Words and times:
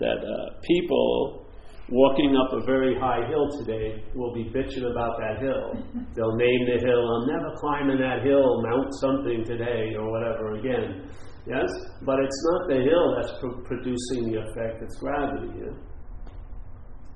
that 0.00 0.18
uh, 0.24 0.58
people 0.66 1.46
walking 1.90 2.36
up 2.36 2.52
a 2.52 2.64
very 2.64 2.98
high 2.98 3.26
hill 3.28 3.46
today 3.58 4.02
will 4.14 4.32
be 4.32 4.44
bitching 4.50 4.90
about 4.90 5.18
that 5.18 5.40
hill. 5.40 5.74
They'll 6.14 6.36
name 6.36 6.62
the 6.66 6.78
hill, 6.80 7.02
I'm 7.02 7.26
never 7.28 7.50
climbing 7.56 7.98
that 7.98 8.24
hill, 8.24 8.62
Mount 8.62 8.88
something 9.00 9.44
today, 9.44 9.94
or 9.98 10.10
whatever 10.10 10.54
again. 10.56 11.10
Yes? 11.46 11.70
But 12.02 12.20
it's 12.20 12.40
not 12.52 12.68
the 12.68 12.80
hill 12.82 13.06
that's 13.16 13.32
pro- 13.40 13.60
producing 13.64 14.30
the 14.30 14.40
effect, 14.44 14.82
it's 14.82 14.96
gravity. 14.98 15.50
Yeah? 15.58 15.74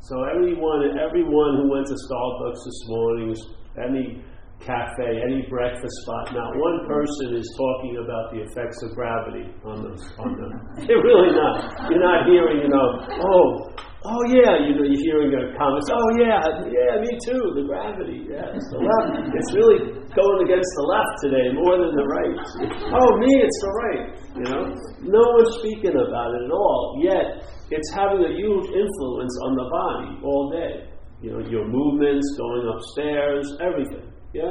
So 0.01 0.15
everyone, 0.25 0.99
everyone 0.99 1.63
who 1.63 1.71
went 1.71 1.87
to 1.87 1.97
Starbucks 1.97 2.61
this 2.65 2.81
morning, 2.89 3.35
any 3.79 4.25
cafe, 4.61 5.21
any 5.23 5.47
breakfast 5.49 5.95
spot, 6.03 6.35
not 6.35 6.51
one 6.57 6.87
person 6.87 7.37
is 7.37 7.47
talking 7.57 7.99
about 8.03 8.33
the 8.33 8.43
effects 8.43 8.83
of 8.83 8.95
gravity 8.95 9.51
on 9.65 9.83
them. 9.83 9.97
On 10.19 10.31
them. 10.37 10.53
They're 10.87 11.03
really 11.03 11.33
not. 11.33 11.91
You're 11.91 12.03
not 12.03 12.27
hearing, 12.27 12.63
you 12.63 12.69
know, 12.69 12.89
oh, 13.25 13.75
Oh 14.05 14.21
yeah, 14.29 14.61
you 14.61 14.77
know, 14.77 14.85
you're 14.85 15.01
hearing 15.01 15.33
a 15.33 15.57
comments. 15.57 15.89
Oh 15.89 16.09
yeah, 16.21 16.45
yeah, 16.69 17.01
me 17.01 17.17
too. 17.25 17.41
The 17.57 17.65
gravity, 17.65 18.29
yes, 18.29 18.53
the 18.69 18.85
left. 18.85 19.33
It's 19.33 19.53
really 19.57 19.81
going 20.13 20.41
against 20.45 20.69
the 20.77 20.85
left 20.93 21.15
today 21.25 21.47
more 21.57 21.81
than 21.81 21.89
the 21.97 22.05
right. 22.05 22.37
Oh 23.01 23.11
me, 23.17 23.33
it's 23.41 23.61
the 23.65 23.73
right. 23.73 24.05
You 24.37 24.45
know, 24.45 24.63
no 25.09 25.23
one's 25.41 25.57
speaking 25.57 25.97
about 25.97 26.37
it 26.37 26.45
at 26.45 26.53
all. 26.53 27.01
Yet 27.01 27.49
it's 27.73 27.91
having 27.97 28.21
a 28.29 28.33
huge 28.37 28.69
influence 28.77 29.35
on 29.49 29.53
the 29.57 29.67
body 29.73 30.11
all 30.21 30.53
day. 30.53 30.85
You 31.25 31.33
know, 31.33 31.41
your 31.49 31.65
movements, 31.65 32.29
going 32.37 32.69
upstairs, 32.77 33.49
everything. 33.65 34.05
Yeah, 34.35 34.51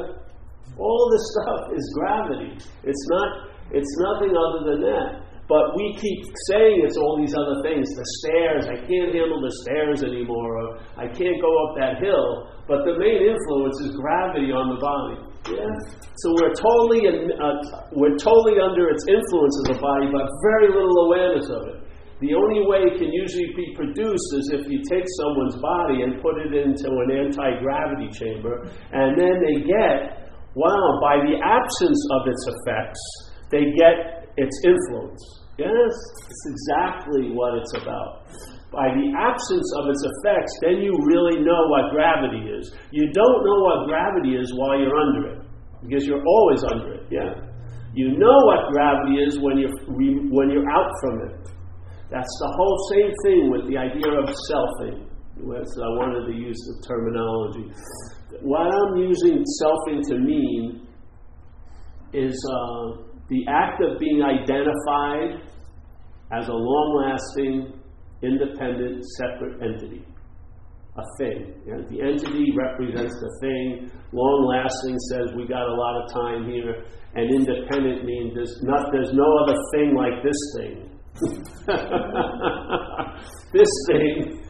all 0.79 1.03
this 1.11 1.25
stuff 1.35 1.61
is 1.75 1.85
gravity. 1.93 2.51
It's 2.83 3.05
not. 3.11 3.29
It's 3.71 3.93
nothing 3.99 4.31
other 4.31 4.71
than 4.71 4.81
that. 4.87 5.23
But 5.49 5.75
we 5.75 5.91
keep 5.99 6.23
saying 6.47 6.87
it's 6.87 6.95
all 6.95 7.19
these 7.19 7.35
other 7.35 7.59
things. 7.67 7.83
The 7.91 8.07
stairs, 8.23 8.63
I 8.63 8.79
can't 8.79 9.11
handle 9.11 9.43
the 9.43 9.51
stairs 9.67 9.99
anymore, 10.01 10.55
or 10.55 10.79
I 10.95 11.11
can't 11.11 11.35
go 11.43 11.51
up 11.67 11.75
that 11.83 11.99
hill. 11.99 12.47
But 12.63 12.87
the 12.87 12.95
main 12.95 13.27
influence 13.27 13.75
is 13.83 13.91
gravity 13.91 14.55
on 14.55 14.71
the 14.71 14.79
body. 14.79 15.19
Yeah. 15.51 15.67
So 16.15 16.31
we're 16.39 16.55
totally 16.55 17.11
in, 17.11 17.35
uh, 17.35 17.59
we're 17.91 18.15
totally 18.15 18.55
under 18.63 18.87
its 18.87 19.03
influence 19.03 19.55
of 19.67 19.75
the 19.75 19.79
body, 19.83 20.07
but 20.07 20.23
very 20.55 20.71
little 20.71 21.11
awareness 21.11 21.51
of 21.51 21.61
it. 21.75 21.82
The 22.23 22.39
only 22.39 22.63
way 22.63 22.87
it 22.87 22.95
can 23.03 23.11
usually 23.11 23.51
be 23.51 23.75
produced 23.75 24.29
is 24.39 24.55
if 24.55 24.63
you 24.71 24.79
take 24.87 25.03
someone's 25.19 25.59
body 25.59 26.07
and 26.07 26.23
put 26.23 26.39
it 26.39 26.55
into 26.55 26.87
an 26.87 27.11
anti 27.11 27.59
gravity 27.59 28.07
chamber, 28.15 28.63
and 28.95 29.19
then 29.19 29.43
they 29.43 29.67
get, 29.67 30.31
wow, 30.55 30.87
by 31.03 31.19
the 31.19 31.35
absence 31.43 31.99
of 32.15 32.21
its 32.23 32.43
effects, 32.47 33.03
they 33.51 33.75
get 33.75 34.31
its 34.39 34.55
influence. 34.63 35.19
Yes, 35.59 35.91
it's 36.31 36.45
exactly 36.47 37.35
what 37.35 37.59
it's 37.59 37.75
about. 37.75 38.31
By 38.71 38.87
the 38.95 39.11
absence 39.19 39.67
of 39.83 39.91
its 39.91 39.99
effects, 40.07 40.53
then 40.63 40.79
you 40.79 40.95
really 41.03 41.43
know 41.43 41.61
what 41.75 41.91
gravity 41.91 42.55
is. 42.55 42.71
You 42.95 43.11
don't 43.11 43.39
know 43.43 43.59
what 43.67 43.91
gravity 43.91 44.39
is 44.39 44.47
while 44.55 44.79
you're 44.79 44.95
under 44.95 45.27
it, 45.27 45.39
because 45.83 46.07
you're 46.07 46.23
always 46.23 46.63
under 46.63 47.03
it. 47.03 47.03
Yeah, 47.11 47.35
you 47.91 48.15
know 48.15 48.37
what 48.47 48.71
gravity 48.71 49.19
is 49.27 49.43
when 49.43 49.59
you're 49.59 49.75
when 50.31 50.49
you're 50.55 50.71
out 50.71 50.91
from 51.03 51.19
it. 51.27 51.52
That's 52.13 52.35
the 52.39 52.51
whole 52.53 52.77
same 52.93 53.11
thing 53.25 53.41
with 53.49 53.65
the 53.67 53.77
idea 53.81 54.11
of 54.21 54.29
selfing. 54.29 55.09
So 55.33 55.77
I 55.81 55.91
wanted 55.97 56.31
to 56.31 56.35
use 56.37 56.61
the 56.69 56.87
terminology. 56.87 57.73
What 58.41 58.69
I'm 58.69 58.97
using 58.97 59.43
selfing 59.59 60.05
to 60.09 60.15
mean 60.19 60.87
is. 62.13 62.37
Uh, 62.45 63.09
the 63.29 63.45
act 63.47 63.81
of 63.81 63.99
being 63.99 64.21
identified 64.21 65.41
as 66.31 66.47
a 66.47 66.53
long 66.53 66.89
lasting, 67.01 67.73
independent, 68.21 69.03
separate 69.17 69.61
entity. 69.63 70.05
A 70.97 71.03
thing. 71.17 71.55
Know, 71.65 71.81
the 71.89 72.01
entity 72.01 72.53
represents 72.53 73.15
the 73.15 73.31
thing. 73.41 73.91
Long 74.11 74.45
lasting 74.45 74.97
says 75.09 75.33
we 75.35 75.47
got 75.47 75.65
a 75.65 75.73
lot 75.73 76.03
of 76.03 76.13
time 76.13 76.45
here. 76.45 76.85
And 77.15 77.33
independent 77.33 78.05
means 78.05 78.35
there's, 78.35 78.59
not, 78.61 78.91
there's 78.91 79.13
no 79.13 79.25
other 79.43 79.57
thing 79.73 79.95
like 79.95 80.21
this 80.21 80.37
thing. 80.57 80.92
this 83.53 83.69
thing, 83.85 84.41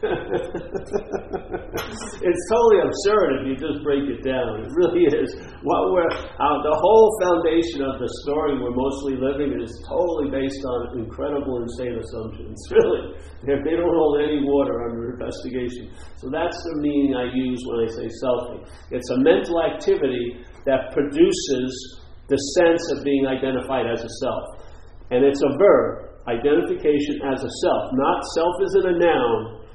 it's 2.24 2.44
totally 2.48 2.80
absurd 2.80 3.28
if 3.36 3.44
you 3.44 3.54
just 3.60 3.84
break 3.84 4.08
it 4.08 4.24
down. 4.24 4.64
It 4.64 4.72
really 4.72 5.04
is. 5.12 5.28
What 5.60 5.92
we're, 5.92 6.08
uh, 6.08 6.56
the 6.64 6.72
whole 6.72 7.08
foundation 7.20 7.84
of 7.84 8.00
the 8.00 8.08
story 8.24 8.56
we're 8.56 8.72
mostly 8.72 9.20
living 9.20 9.60
is 9.60 9.76
totally 9.84 10.32
based 10.32 10.64
on 10.64 11.04
incredible, 11.04 11.60
insane 11.60 12.00
assumptions. 12.00 12.56
Really, 12.74 13.12
they 13.44 13.76
don't 13.76 13.92
hold 13.92 14.24
any 14.24 14.40
water 14.40 14.88
under 14.88 15.12
investigation. 15.20 15.92
So 16.16 16.32
that's 16.32 16.56
the 16.56 16.80
meaning 16.80 17.14
I 17.14 17.28
use 17.28 17.60
when 17.68 17.84
I 17.84 17.88
say 17.92 18.08
selfing. 18.24 18.64
It's 18.90 19.10
a 19.10 19.18
mental 19.20 19.60
activity 19.62 20.40
that 20.64 20.92
produces 20.96 22.00
the 22.28 22.36
sense 22.56 22.80
of 22.96 23.04
being 23.04 23.26
identified 23.26 23.84
as 23.84 24.00
a 24.02 24.08
self. 24.08 24.64
And 25.10 25.24
it's 25.24 25.42
a 25.42 25.58
verb 25.58 26.13
identification 26.28 27.20
as 27.28 27.44
a 27.44 27.50
self. 27.62 27.92
Not 27.92 28.24
self 28.34 28.54
isn't 28.62 28.86
a 28.86 28.96
noun, 28.98 29.66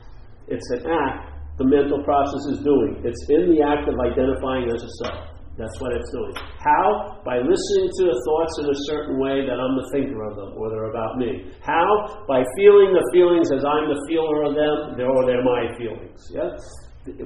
it's 0.47 0.69
an 0.71 0.89
act 0.89 1.29
the 1.59 1.67
mental 1.67 1.99
process 2.07 2.55
is 2.55 2.63
doing. 2.63 3.03
It's 3.03 3.19
in 3.27 3.51
the 3.51 3.59
act 3.59 3.83
of 3.91 3.99
identifying 3.99 4.71
as 4.71 4.79
a 4.79 4.91
self. 5.03 5.27
That's 5.59 5.75
what 5.83 5.91
it's 5.91 6.07
doing. 6.15 6.31
How? 6.63 7.19
By 7.27 7.43
listening 7.43 7.91
to 7.99 8.03
the 8.07 8.17
thoughts 8.23 8.55
in 8.63 8.65
a 8.71 8.79
certain 8.87 9.19
way 9.19 9.43
that 9.43 9.59
I'm 9.59 9.75
the 9.75 9.91
thinker 9.91 10.23
of 10.23 10.39
them, 10.39 10.55
or 10.55 10.71
they're 10.71 10.87
about 10.87 11.19
me. 11.19 11.51
How? 11.59 12.23
By 12.31 12.47
feeling 12.55 12.95
the 12.95 13.03
feelings 13.11 13.51
as 13.51 13.67
I'm 13.67 13.91
the 13.91 13.99
feeler 14.07 14.47
of 14.47 14.55
them, 14.55 15.03
or 15.03 15.27
they're 15.27 15.43
my 15.43 15.67
feelings. 15.75 16.15
Yeah? 16.31 16.55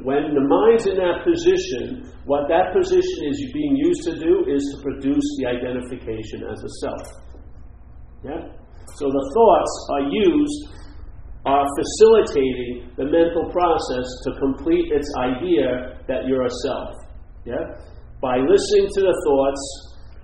When 0.02 0.34
the 0.34 0.42
mind's 0.42 0.90
in 0.90 0.98
that 0.98 1.22
position, 1.22 2.10
what 2.26 2.50
that 2.50 2.74
position 2.74 3.30
is 3.30 3.38
being 3.54 3.78
used 3.78 4.02
to 4.10 4.18
do 4.18 4.50
is 4.50 4.66
to 4.74 4.82
produce 4.82 5.28
the 5.38 5.54
identification 5.54 6.50
as 6.50 6.58
a 6.66 6.72
self. 6.82 7.06
Yeah? 8.26 8.42
So 8.96 9.10
the 9.10 9.26
thoughts 9.34 9.74
are 9.90 10.06
used, 10.10 10.60
are 11.46 11.66
facilitating 11.66 12.94
the 12.96 13.06
mental 13.10 13.50
process 13.50 14.06
to 14.26 14.30
complete 14.40 14.86
its 14.94 15.10
idea 15.18 15.98
that 16.08 16.26
you're 16.28 16.46
a 16.46 16.54
self. 16.64 16.94
Yeah? 17.46 17.64
By 18.22 18.38
listening 18.38 18.88
to 18.94 19.02
the 19.02 19.16
thoughts, 19.26 19.62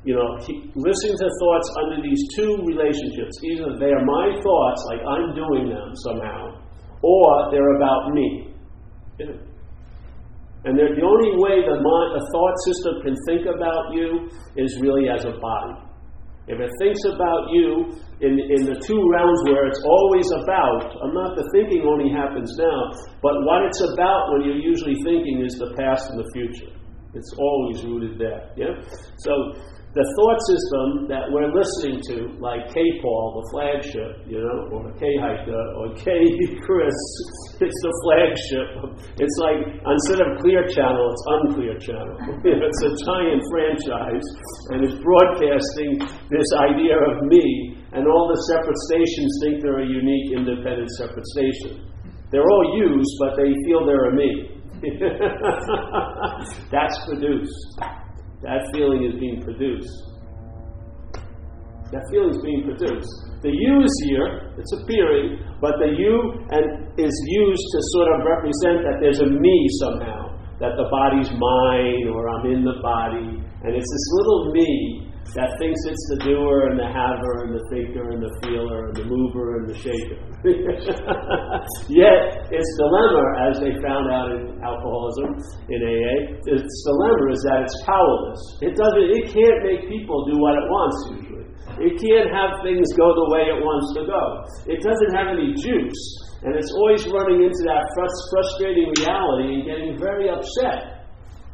you 0.05 0.15
know, 0.15 0.37
listening 0.75 1.17
to 1.17 1.27
thoughts 1.41 1.67
under 1.83 1.97
these 2.01 2.23
two 2.35 2.61
relationships. 2.63 3.35
Either 3.43 3.75
they 3.75 3.91
are 3.91 4.05
my 4.05 4.31
thoughts, 4.39 4.79
like 4.87 5.01
I'm 5.03 5.35
doing 5.35 5.67
them 5.67 5.89
somehow, 6.07 6.55
or 7.01 7.51
they're 7.51 7.75
about 7.75 8.13
me. 8.13 8.53
And 9.19 10.77
the 10.77 11.03
only 11.03 11.31
way 11.39 11.63
the, 11.63 11.75
mind, 11.83 12.09
the 12.15 12.23
thought 12.31 12.55
system 12.63 12.93
can 13.03 13.15
think 13.27 13.43
about 13.47 13.93
you 13.93 14.29
is 14.55 14.79
really 14.79 15.09
as 15.09 15.25
a 15.25 15.31
body. 15.39 15.88
If 16.49 16.57
it 16.57 16.71
thinks 16.81 17.05
about 17.05 17.53
you 17.53 17.93
in, 18.25 18.33
in 18.41 18.61
the 18.65 18.81
two 18.81 18.97
realms 19.13 19.39
where 19.45 19.69
it's 19.69 19.85
always 19.85 20.25
about, 20.33 20.97
I'm 20.97 21.13
not 21.13 21.37
the 21.37 21.45
thinking 21.53 21.85
only 21.85 22.09
happens 22.09 22.49
now, 22.57 22.89
but 23.21 23.37
what 23.45 23.69
it's 23.69 23.81
about 23.85 24.33
when 24.33 24.49
you're 24.49 24.57
usually 24.57 24.97
thinking 25.05 25.45
is 25.45 25.61
the 25.61 25.77
past 25.77 26.09
and 26.09 26.17
the 26.17 26.25
future. 26.33 26.73
It's 27.13 27.33
always 27.37 27.85
rooted 27.85 28.17
there. 28.17 28.49
Yeah? 28.57 28.81
So 29.21 29.31
the 29.99 30.07
thought 30.15 30.39
system 30.47 31.11
that 31.11 31.27
we're 31.27 31.51
listening 31.51 31.99
to, 32.07 32.31
like 32.39 32.71
K 32.71 32.79
Paul, 33.03 33.43
the 33.43 33.45
flagship, 33.51 34.23
you 34.31 34.39
know, 34.39 34.71
or 34.71 34.87
K 34.95 35.03
Hiker, 35.19 35.63
or 35.75 35.91
K 35.99 36.07
Chris, 36.63 36.95
it's 37.59 37.79
the 37.83 37.93
flagship. 38.07 38.95
It's 39.19 39.37
like 39.43 39.59
instead 39.75 40.23
of 40.23 40.39
clear 40.39 40.63
channel, 40.71 41.03
it's 41.11 41.25
unclear 41.35 41.75
channel. 41.83 42.15
it's 42.47 42.81
a 42.87 42.91
giant 43.03 43.43
franchise, 43.51 44.23
and 44.71 44.87
it's 44.87 44.95
broadcasting 45.03 45.99
this 46.31 46.47
idea 46.63 46.95
of 46.95 47.27
me, 47.27 47.75
and 47.91 48.07
all 48.07 48.31
the 48.31 48.39
separate 48.55 48.79
stations 48.87 49.27
think 49.43 49.59
they're 49.59 49.83
a 49.83 49.89
unique, 49.89 50.31
independent, 50.31 50.87
separate 50.95 51.27
station. 51.35 51.91
They're 52.31 52.47
all 52.47 52.67
used, 52.87 53.11
but 53.19 53.35
they 53.35 53.51
feel 53.67 53.83
they're 53.83 54.07
a 54.07 54.15
me. 54.15 54.63
That's 56.71 56.95
produced. 57.03 57.98
That 58.41 58.63
feeling 58.73 59.03
is 59.03 59.19
being 59.19 59.43
produced. 59.43 60.09
That 61.91 62.05
feeling 62.11 62.31
is 62.31 62.41
being 62.45 62.63
produced. 62.63 63.11
The 63.41 63.49
you 63.51 63.73
is 63.83 63.95
here, 64.07 64.53
it's 64.55 64.71
appearing, 64.79 65.41
but 65.59 65.75
the 65.81 65.91
you 65.91 66.15
and 66.53 66.63
is 66.95 67.15
used 67.27 67.65
to 67.73 67.79
sort 67.97 68.07
of 68.13 68.17
represent 68.23 68.77
that 68.85 68.97
there's 69.01 69.19
a 69.19 69.27
me 69.27 69.57
somehow, 69.81 70.37
that 70.61 70.77
the 70.77 70.87
body's 70.87 71.31
mine 71.33 72.07
or 72.13 72.29
I'm 72.29 72.45
in 72.47 72.63
the 72.63 72.79
body, 72.79 73.41
and 73.41 73.71
it's 73.75 73.89
this 73.91 74.07
little 74.21 74.51
me 74.53 75.08
that 75.37 75.53
thinks 75.61 75.79
it's 75.85 76.05
the 76.15 76.19
doer 76.25 76.73
and 76.73 76.77
the 76.79 76.89
haver 76.89 77.45
and 77.45 77.53
the 77.53 77.63
thinker 77.69 78.09
and 78.09 78.21
the 78.21 78.33
feeler 78.41 78.89
and 78.89 78.95
the 78.97 79.05
mover 79.05 79.61
and 79.61 79.65
the 79.69 79.77
shaker. 79.77 80.17
Yet 81.91 82.49
its 82.49 82.69
dilemma, 82.81 83.25
as 83.45 83.61
they 83.61 83.73
found 83.83 84.09
out 84.09 84.33
in 84.33 84.57
alcoholism 84.63 85.37
in 85.69 85.79
AA, 85.85 86.15
its 86.49 86.73
dilemma 86.87 87.25
is 87.29 87.41
that 87.45 87.61
it's 87.67 87.77
powerless. 87.85 88.41
It 88.65 88.73
doesn't. 88.73 89.07
It 89.13 89.25
can't 89.29 89.59
make 89.65 89.85
people 89.85 90.25
do 90.25 90.39
what 90.41 90.57
it 90.57 90.65
wants 90.65 90.97
usually. 91.13 91.47
It 91.79 91.95
can't 92.01 92.33
have 92.33 92.59
things 92.65 92.87
go 92.97 93.07
the 93.13 93.27
way 93.31 93.47
it 93.47 93.59
wants 93.61 93.87
to 93.95 94.01
go. 94.03 94.23
It 94.67 94.81
doesn't 94.83 95.13
have 95.15 95.31
any 95.31 95.53
juice. 95.55 96.03
And 96.43 96.55
it's 96.55 96.71
always 96.71 97.03
running 97.07 97.43
into 97.43 97.63
that 97.67 97.83
frustrating 98.31 98.91
reality 98.95 99.59
and 99.59 99.63
getting 99.67 99.91
very 99.99 100.31
upset. 100.31 100.98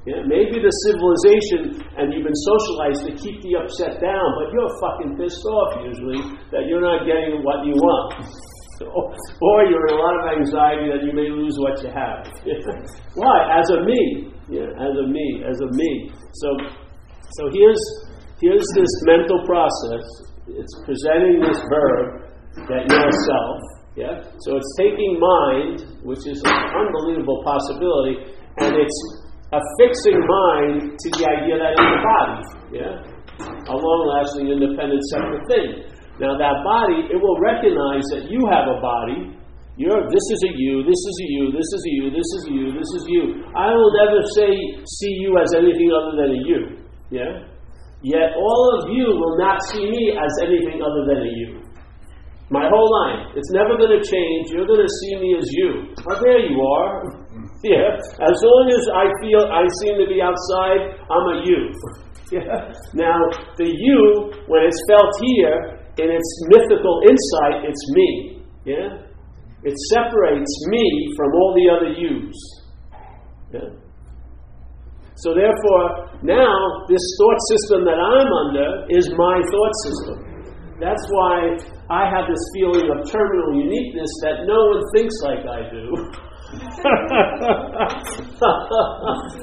Yeah, 0.06 0.22
maybe 0.30 0.62
the 0.62 0.70
civilization 0.86 1.82
and 1.98 2.14
you've 2.14 2.30
been 2.30 2.42
socialized 2.46 3.10
to 3.10 3.12
keep 3.18 3.42
the 3.42 3.58
upset 3.58 3.98
down, 3.98 4.28
but 4.38 4.54
you're 4.54 4.70
fucking 4.78 5.18
pissed 5.18 5.42
off 5.50 5.82
usually 5.82 6.22
that 6.54 6.70
you're 6.70 6.84
not 6.84 7.10
getting 7.10 7.42
what 7.42 7.66
you 7.66 7.74
want. 7.74 8.22
or 8.86 9.58
you're 9.66 9.88
in 9.90 9.94
a 9.98 10.02
lot 10.06 10.14
of 10.22 10.26
anxiety 10.38 10.94
that 10.94 11.02
you 11.02 11.10
may 11.10 11.26
lose 11.34 11.58
what 11.58 11.82
you 11.82 11.90
have. 11.90 12.22
Why? 13.18 13.58
As 13.58 13.66
a 13.74 13.82
me. 13.82 14.30
Yeah, 14.46 14.70
as 14.78 14.94
a 14.94 15.08
me, 15.10 15.42
as 15.42 15.58
a 15.58 15.70
me. 15.74 16.14
So 16.38 16.50
so 17.42 17.50
here's 17.50 17.82
here's 18.38 18.68
this 18.78 18.94
mental 19.10 19.42
process. 19.42 20.06
It's 20.54 20.76
presenting 20.86 21.42
this 21.42 21.58
verb 21.66 22.30
that 22.70 22.86
you're 22.86 23.18
self. 23.26 23.60
Yeah? 23.96 24.22
So 24.46 24.58
it's 24.60 24.72
taking 24.78 25.18
mind, 25.18 26.04
which 26.04 26.28
is 26.28 26.44
an 26.46 26.54
unbelievable 26.54 27.42
possibility, 27.42 28.38
and 28.62 28.76
it's 28.76 29.25
affixing 29.54 30.20
mind 30.26 30.98
to 30.98 31.08
the 31.14 31.24
idea 31.28 31.56
that 31.62 31.72
it's 31.78 31.86
a 31.86 32.02
body. 32.02 32.40
Yeah? 32.74 32.94
A 33.70 33.76
long 33.76 34.02
lasting, 34.10 34.50
independent, 34.50 35.02
separate 35.12 35.46
thing. 35.52 35.70
Now, 36.18 36.40
that 36.40 36.64
body, 36.64 37.12
it 37.12 37.20
will 37.20 37.38
recognize 37.44 38.08
that 38.16 38.32
you 38.32 38.40
have 38.48 38.66
a 38.72 38.80
body. 38.80 39.36
You're, 39.76 40.08
this 40.08 40.26
is 40.32 40.40
a 40.48 40.52
you, 40.56 40.88
this 40.88 40.96
is 40.96 41.16
a 41.20 41.28
you, 41.36 41.44
this 41.52 41.68
is 41.68 41.82
a 41.84 41.92
you, 41.92 42.06
this 42.08 42.30
is 42.40 42.42
a 42.48 42.54
you, 42.56 42.66
this 42.72 42.92
is 42.96 43.04
you. 43.12 43.24
I 43.52 43.76
will 43.76 43.92
never 43.92 44.24
say, 44.40 44.50
see 44.88 45.14
you 45.20 45.36
as 45.36 45.52
anything 45.52 45.92
other 45.92 46.16
than 46.16 46.30
a 46.32 46.42
you. 46.48 46.60
Yeah? 47.12 47.44
Yet 48.08 48.40
all 48.40 48.64
of 48.80 48.96
you 48.96 49.04
will 49.12 49.36
not 49.36 49.60
see 49.68 49.84
me 49.84 50.16
as 50.16 50.32
anything 50.48 50.80
other 50.80 51.04
than 51.12 51.28
a 51.28 51.32
you. 51.36 51.60
My 52.50 52.70
whole 52.70 52.90
life. 53.04 53.36
It's 53.36 53.52
never 53.52 53.76
going 53.76 54.00
to 54.00 54.04
change. 54.06 54.54
You're 54.54 54.70
going 54.70 54.86
to 54.86 54.94
see 55.04 55.20
me 55.20 55.36
as 55.36 55.48
you. 55.52 55.92
Oh, 56.08 56.16
there 56.24 56.40
you 56.40 56.56
are. 56.62 57.25
Yeah. 57.66 57.98
As 57.98 58.38
long 58.46 58.66
as 58.70 58.84
I 58.94 59.06
feel 59.26 59.42
I 59.50 59.66
seem 59.82 59.98
to 59.98 60.06
be 60.06 60.22
outside, 60.22 61.02
I'm 61.10 61.26
a 61.34 61.38
you. 61.46 61.62
Yeah. 62.34 62.74
Now, 62.98 63.22
the 63.56 63.70
you, 63.70 64.34
when 64.50 64.66
it's 64.66 64.82
felt 64.90 65.14
here, 65.22 65.78
in 66.02 66.10
its 66.10 66.30
mythical 66.50 67.06
insight, 67.06 67.70
it's 67.70 67.86
me. 67.94 68.42
Yeah? 68.66 68.98
It 69.62 69.76
separates 69.94 70.54
me 70.68 71.14
from 71.16 71.30
all 71.38 71.54
the 71.54 71.68
other 71.70 71.92
yous. 71.94 72.34
Yeah? 73.54 73.70
So 75.22 75.38
therefore, 75.38 76.18
now 76.24 76.58
this 76.90 77.06
thought 77.22 77.40
system 77.54 77.86
that 77.86 78.02
I'm 78.02 78.32
under 78.50 78.90
is 78.90 79.06
my 79.14 79.38
thought 79.46 79.76
system. 79.86 80.18
That's 80.82 81.06
why 81.14 81.62
I 81.94 82.10
have 82.10 82.26
this 82.26 82.42
feeling 82.58 82.90
of 82.90 83.06
terminal 83.06 83.54
uniqueness 83.54 84.10
that 84.24 84.50
no 84.50 84.60
one 84.74 84.82
thinks 84.98 85.14
like 85.22 85.46
I 85.46 85.70
do. 85.70 85.94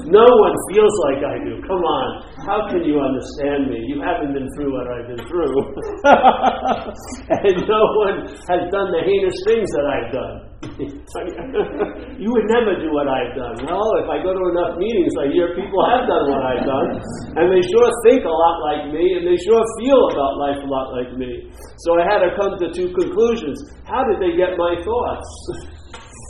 no 0.09 0.27
one 0.27 0.55
feels 0.71 0.95
like 1.09 1.21
I 1.25 1.37
do. 1.45 1.61
Come 1.67 1.83
on. 1.83 2.07
How 2.47 2.69
can 2.71 2.85
you 2.85 3.01
understand 3.01 3.71
me? 3.71 3.79
You 3.89 4.01
haven't 4.03 4.33
been 4.35 4.49
through 4.57 4.73
what 4.73 4.87
I've 4.91 5.09
been 5.09 5.25
through. 5.27 5.57
and 7.47 7.57
no 7.69 7.83
one 8.05 8.27
has 8.49 8.63
done 8.71 8.89
the 8.93 9.03
heinous 9.05 9.39
things 9.47 9.69
that 9.73 9.87
I've 9.87 10.11
done. 10.13 10.53
you 12.23 12.31
would 12.31 12.47
never 12.47 12.79
do 12.79 12.95
what 12.95 13.11
I've 13.11 13.35
done. 13.35 13.67
Well, 13.67 13.91
if 13.99 14.07
I 14.07 14.23
go 14.23 14.31
to 14.31 14.45
enough 14.55 14.79
meetings, 14.79 15.11
I 15.19 15.27
hear 15.35 15.51
people 15.59 15.83
have 15.91 16.07
done 16.07 16.31
what 16.31 16.39
I've 16.39 16.63
done, 16.63 17.03
and 17.35 17.51
they 17.51 17.63
sure 17.67 17.91
think 18.07 18.23
a 18.23 18.31
lot 18.31 18.63
like 18.71 18.95
me, 18.95 19.03
and 19.19 19.27
they 19.27 19.35
sure 19.43 19.59
feel 19.83 20.03
about 20.15 20.39
life 20.39 20.63
a 20.63 20.69
lot 20.71 20.95
like 20.95 21.11
me. 21.19 21.51
So 21.83 21.99
I 21.99 22.07
had 22.07 22.23
to 22.23 22.31
come 22.39 22.55
to 22.63 22.71
two 22.71 22.95
conclusions. 22.95 23.59
How 23.91 24.07
did 24.07 24.23
they 24.23 24.39
get 24.39 24.55
my 24.57 24.79
thoughts? 24.79 25.27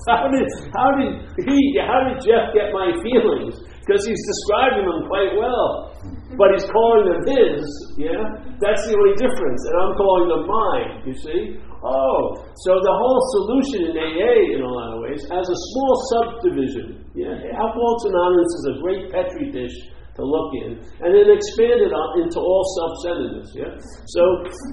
how 0.08 0.28
did 0.30 0.46
how 0.74 0.90
did 0.98 1.12
he 1.46 1.58
how 1.78 2.00
did 2.08 2.18
Jeff 2.24 2.50
get 2.54 2.72
my 2.74 2.90
feelings? 3.02 3.58
Because 3.82 4.06
he's 4.06 4.22
describing 4.22 4.86
them 4.86 5.10
quite 5.10 5.34
well. 5.34 5.92
But 6.38 6.54
he's 6.56 6.64
calling 6.70 7.12
them 7.12 7.20
his, 7.28 7.60
yeah? 7.98 8.24
That's 8.56 8.82
the 8.88 8.94
only 8.96 9.14
difference. 9.20 9.60
And 9.68 9.76
I'm 9.84 9.94
calling 10.00 10.28
them 10.32 10.44
mine, 10.48 10.90
you 11.04 11.14
see? 11.18 11.60
Oh, 11.82 12.40
so 12.62 12.70
the 12.78 12.94
whole 12.94 13.20
solution 13.36 13.90
in 13.90 13.94
AA, 13.98 14.54
in 14.54 14.60
a 14.62 14.70
lot 14.70 14.96
of 14.96 14.98
ways, 15.02 15.20
has 15.28 15.44
a 15.44 15.58
small 15.74 15.94
subdivision. 16.14 17.04
Yeah, 17.12 17.36
Alcoholics 17.58 18.06
Anonymous 18.06 18.52
is 18.54 18.64
a 18.70 18.74
great 18.80 19.02
petri 19.10 19.50
dish 19.50 19.76
to 20.14 20.22
look 20.22 20.50
in, 20.62 20.78
and 20.78 21.10
then 21.10 21.26
expand 21.26 21.82
it 21.82 21.90
into 21.90 22.38
all 22.38 22.64
self-centeredness. 22.78 23.50
Yeah. 23.56 23.72
So 24.14 24.22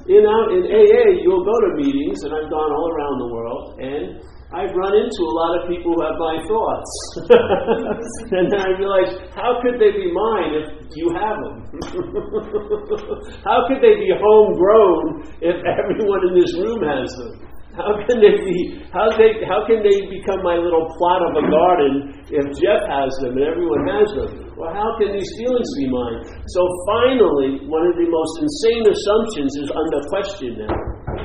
in 0.05 0.21
in 0.21 0.63
AA, 0.69 1.05
you'll 1.25 1.47
go 1.47 1.57
to 1.65 1.69
meetings, 1.81 2.23
and 2.23 2.31
I've 2.35 2.51
gone 2.51 2.71
all 2.71 2.89
around 2.93 3.15
the 3.19 3.29
world, 3.33 3.65
and 3.81 4.05
I've 4.50 4.74
run 4.74 4.98
into 4.98 5.22
a 5.30 5.34
lot 5.38 5.62
of 5.62 5.69
people 5.69 5.94
who 5.94 6.01
have 6.01 6.18
my 6.18 6.42
thoughts. 6.50 6.90
and 8.34 8.50
then 8.50 8.57
I 8.57 8.74
realize, 8.81 9.13
how 9.38 9.62
could 9.62 9.78
they 9.78 9.94
be 9.94 10.10
mine 10.10 10.57
if 10.57 10.68
you 10.98 11.13
have 11.13 11.38
them? 11.38 11.57
how 13.46 13.69
could 13.69 13.78
they 13.78 13.94
be 14.01 14.10
homegrown 14.18 15.22
if 15.46 15.54
everyone 15.54 16.22
in 16.25 16.34
this 16.34 16.50
room 16.57 16.81
has 16.81 17.13
them? 17.13 17.46
How 17.78 17.94
can 18.10 18.18
they 18.18 18.34
be? 18.42 18.81
How 18.90 19.13
they? 19.13 19.46
How 19.46 19.62
can 19.69 19.86
they 19.86 20.10
become 20.10 20.42
my 20.42 20.57
little 20.57 20.90
plot 20.98 21.22
of 21.30 21.38
a 21.38 21.46
garden 21.46 22.25
if 22.28 22.46
Jeff 22.57 22.81
has 22.90 23.13
them 23.22 23.38
and 23.38 23.46
everyone 23.46 23.86
has 23.86 24.10
them? 24.18 24.50
Well, 24.57 24.74
how 24.74 24.98
can 24.98 25.13
these 25.13 25.30
feelings 25.38 25.69
be 25.78 25.86
mine? 25.86 26.25
So 26.57 26.66
finally, 26.90 27.62
one 27.69 27.86
of 27.86 27.96
the 27.96 28.10
most 28.10 28.34
insane 28.42 28.84
assumptions 28.90 29.54
is 29.62 29.69
under 29.69 30.01
question 30.10 30.51
now. 30.66 30.75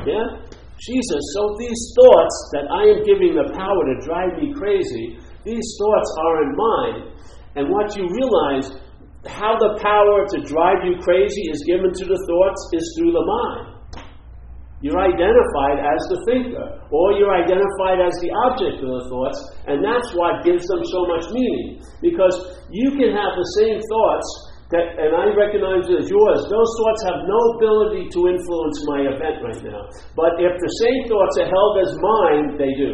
Yeah, 0.05 0.27
Jesus, 0.81 1.23
so 1.39 1.55
these 1.59 1.81
thoughts 1.95 2.37
that 2.59 2.67
I 2.67 2.83
am 2.91 3.07
giving 3.07 3.39
the 3.39 3.55
power 3.55 3.83
to 3.87 3.97
drive 4.03 4.35
me 4.43 4.51
crazy, 4.53 5.19
these 5.47 5.69
thoughts 5.79 6.11
are 6.19 6.37
in 6.43 6.51
mine. 6.57 7.01
And 7.55 7.71
what 7.71 7.95
you 7.95 8.11
realize, 8.11 8.75
how 9.31 9.55
the 9.55 9.79
power 9.79 10.27
to 10.35 10.39
drive 10.43 10.83
you 10.83 10.99
crazy 10.99 11.47
is 11.49 11.63
given 11.65 11.95
to 11.95 12.05
the 12.05 12.21
thoughts 12.27 12.61
is 12.75 12.85
through 12.99 13.15
the 13.15 13.25
mind. 13.25 13.75
You're 14.85 15.01
identified 15.01 15.81
as 15.81 16.01
the 16.13 16.21
thinker, 16.29 16.67
or 16.93 17.17
you're 17.17 17.33
identified 17.33 18.05
as 18.05 18.13
the 18.21 18.29
object 18.45 18.85
of 18.85 18.91
the 18.91 19.05
thoughts, 19.09 19.39
and 19.65 19.81
that's 19.81 20.13
what 20.13 20.45
gives 20.45 20.67
them 20.69 20.85
so 20.85 21.09
much 21.09 21.25
meaning. 21.33 21.81
Because 22.05 22.61
you 22.69 22.93
can 22.93 23.17
have 23.17 23.33
the 23.33 23.49
same 23.63 23.81
thoughts 23.81 24.29
that, 24.75 24.99
and 24.99 25.15
I 25.15 25.31
recognize 25.31 25.87
it 25.87 26.03
as 26.03 26.09
yours, 26.11 26.41
those 26.51 26.71
thoughts 26.83 27.03
have 27.07 27.21
no 27.31 27.41
ability 27.57 28.11
to 28.11 28.21
influence 28.27 28.79
my 28.91 29.01
event 29.07 29.37
right 29.41 29.63
now. 29.63 29.87
But 30.19 30.43
if 30.43 30.51
the 30.59 30.73
same 30.83 31.01
thoughts 31.07 31.35
are 31.39 31.49
held 31.49 31.75
as 31.87 31.93
mine, 32.03 32.45
they 32.59 32.73
do. 32.75 32.91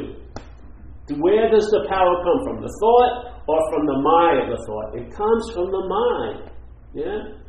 Where 1.18 1.50
does 1.50 1.66
the 1.72 1.88
power 1.88 2.14
come 2.22 2.38
from? 2.44 2.62
The 2.62 2.70
thought 2.78 3.42
or 3.48 3.58
from 3.72 3.82
the 3.88 3.98
mind 3.98 4.36
of 4.44 4.48
the 4.54 4.60
thought? 4.68 4.88
It 4.94 5.08
comes 5.10 5.44
from 5.56 5.72
the 5.72 5.84
mind. 5.88 6.38
Yeah? 6.94 7.40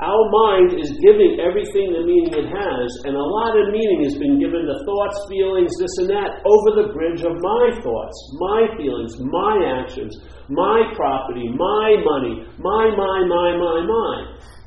Our 0.00 0.24
mind 0.32 0.80
is 0.80 0.96
giving 1.04 1.36
everything 1.44 1.92
the 1.92 2.00
meaning 2.00 2.32
it 2.32 2.48
has, 2.48 2.88
and 3.04 3.12
a 3.12 3.20
lot 3.20 3.52
of 3.52 3.68
meaning 3.68 4.00
has 4.08 4.16
been 4.16 4.40
given 4.40 4.64
to 4.64 4.76
thoughts, 4.88 5.28
feelings, 5.28 5.68
this 5.76 5.92
and 6.00 6.08
that, 6.08 6.40
over 6.40 6.68
the 6.80 6.88
bridge 6.96 7.20
of 7.20 7.36
my 7.36 7.64
thoughts, 7.84 8.16
my 8.40 8.64
feelings, 8.80 9.20
my 9.20 9.60
actions, 9.76 10.16
my 10.48 10.88
property, 10.96 11.52
my 11.52 12.00
money, 12.00 12.48
my, 12.56 12.84
my, 12.96 13.28
my, 13.28 13.48
my, 13.60 13.76
my. 13.84 14.14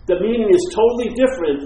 The 0.06 0.22
meaning 0.22 0.54
is 0.54 0.62
totally 0.70 1.10
different 1.18 1.66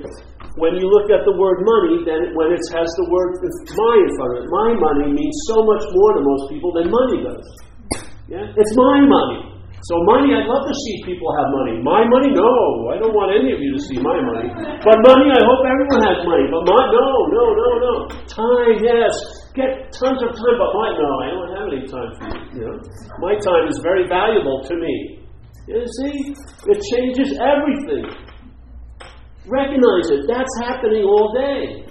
when 0.55 0.79
you 0.79 0.88
look 0.88 1.12
at 1.12 1.27
the 1.27 1.36
word 1.36 1.59
money 1.67 2.07
than 2.07 2.39
when 2.39 2.55
it 2.55 2.63
has 2.71 2.88
the 3.03 3.07
word 3.12 3.36
my 3.43 3.95
in 4.00 4.12
front 4.15 4.31
of 4.31 4.38
it. 4.39 4.47
My 4.47 4.69
money 4.79 5.12
means 5.12 5.36
so 5.43 5.67
much 5.67 5.83
more 5.91 6.15
to 6.15 6.21
most 6.24 6.55
people 6.55 6.71
than 6.71 6.88
money 6.88 7.19
does. 7.19 7.47
Yeah? 8.31 8.47
It's 8.47 8.75
my 8.79 9.03
money. 9.03 9.57
So 9.88 9.96
money, 10.03 10.36
I'd 10.36 10.44
love 10.51 10.67
to 10.67 10.75
see 10.84 11.00
people 11.08 11.32
have 11.39 11.48
money. 11.56 11.79
My 11.79 12.03
money, 12.03 12.36
no. 12.36 12.91
I 12.91 13.00
don't 13.00 13.15
want 13.15 13.32
any 13.32 13.56
of 13.56 13.60
you 13.63 13.72
to 13.72 13.79
see 13.88 13.96
my 14.03 14.20
money. 14.20 14.51
But 14.84 15.00
money, 15.00 15.32
I 15.32 15.39
hope 15.39 15.63
everyone 15.63 16.03
has 16.03 16.20
money. 16.27 16.44
But 16.51 16.67
my, 16.67 16.82
no, 16.91 17.08
no, 17.32 17.44
no, 17.56 17.67
no. 17.79 17.94
Time, 18.27 18.84
yes. 18.84 19.15
Get 19.56 19.88
tons 19.96 20.20
of 20.20 20.36
time, 20.36 20.58
but 20.60 20.72
my, 20.75 20.91
no, 20.91 21.08
I 21.24 21.27
don't 21.32 21.51
have 21.56 21.67
any 21.72 21.88
time 21.88 22.12
for 22.20 22.27
you. 22.27 22.44
you 22.51 22.63
know? 22.67 22.75
My 23.24 23.39
time 23.39 23.72
is 23.72 23.79
very 23.79 24.03
valuable 24.12 24.60
to 24.67 24.75
me. 24.75 25.24
You 25.72 25.79
see? 26.03 26.36
It 26.36 26.79
changes 26.91 27.39
everything. 27.39 28.12
Recognize 29.48 30.12
it. 30.12 30.27
That's 30.27 30.51
happening 30.67 31.08
all 31.08 31.32
day. 31.32 31.88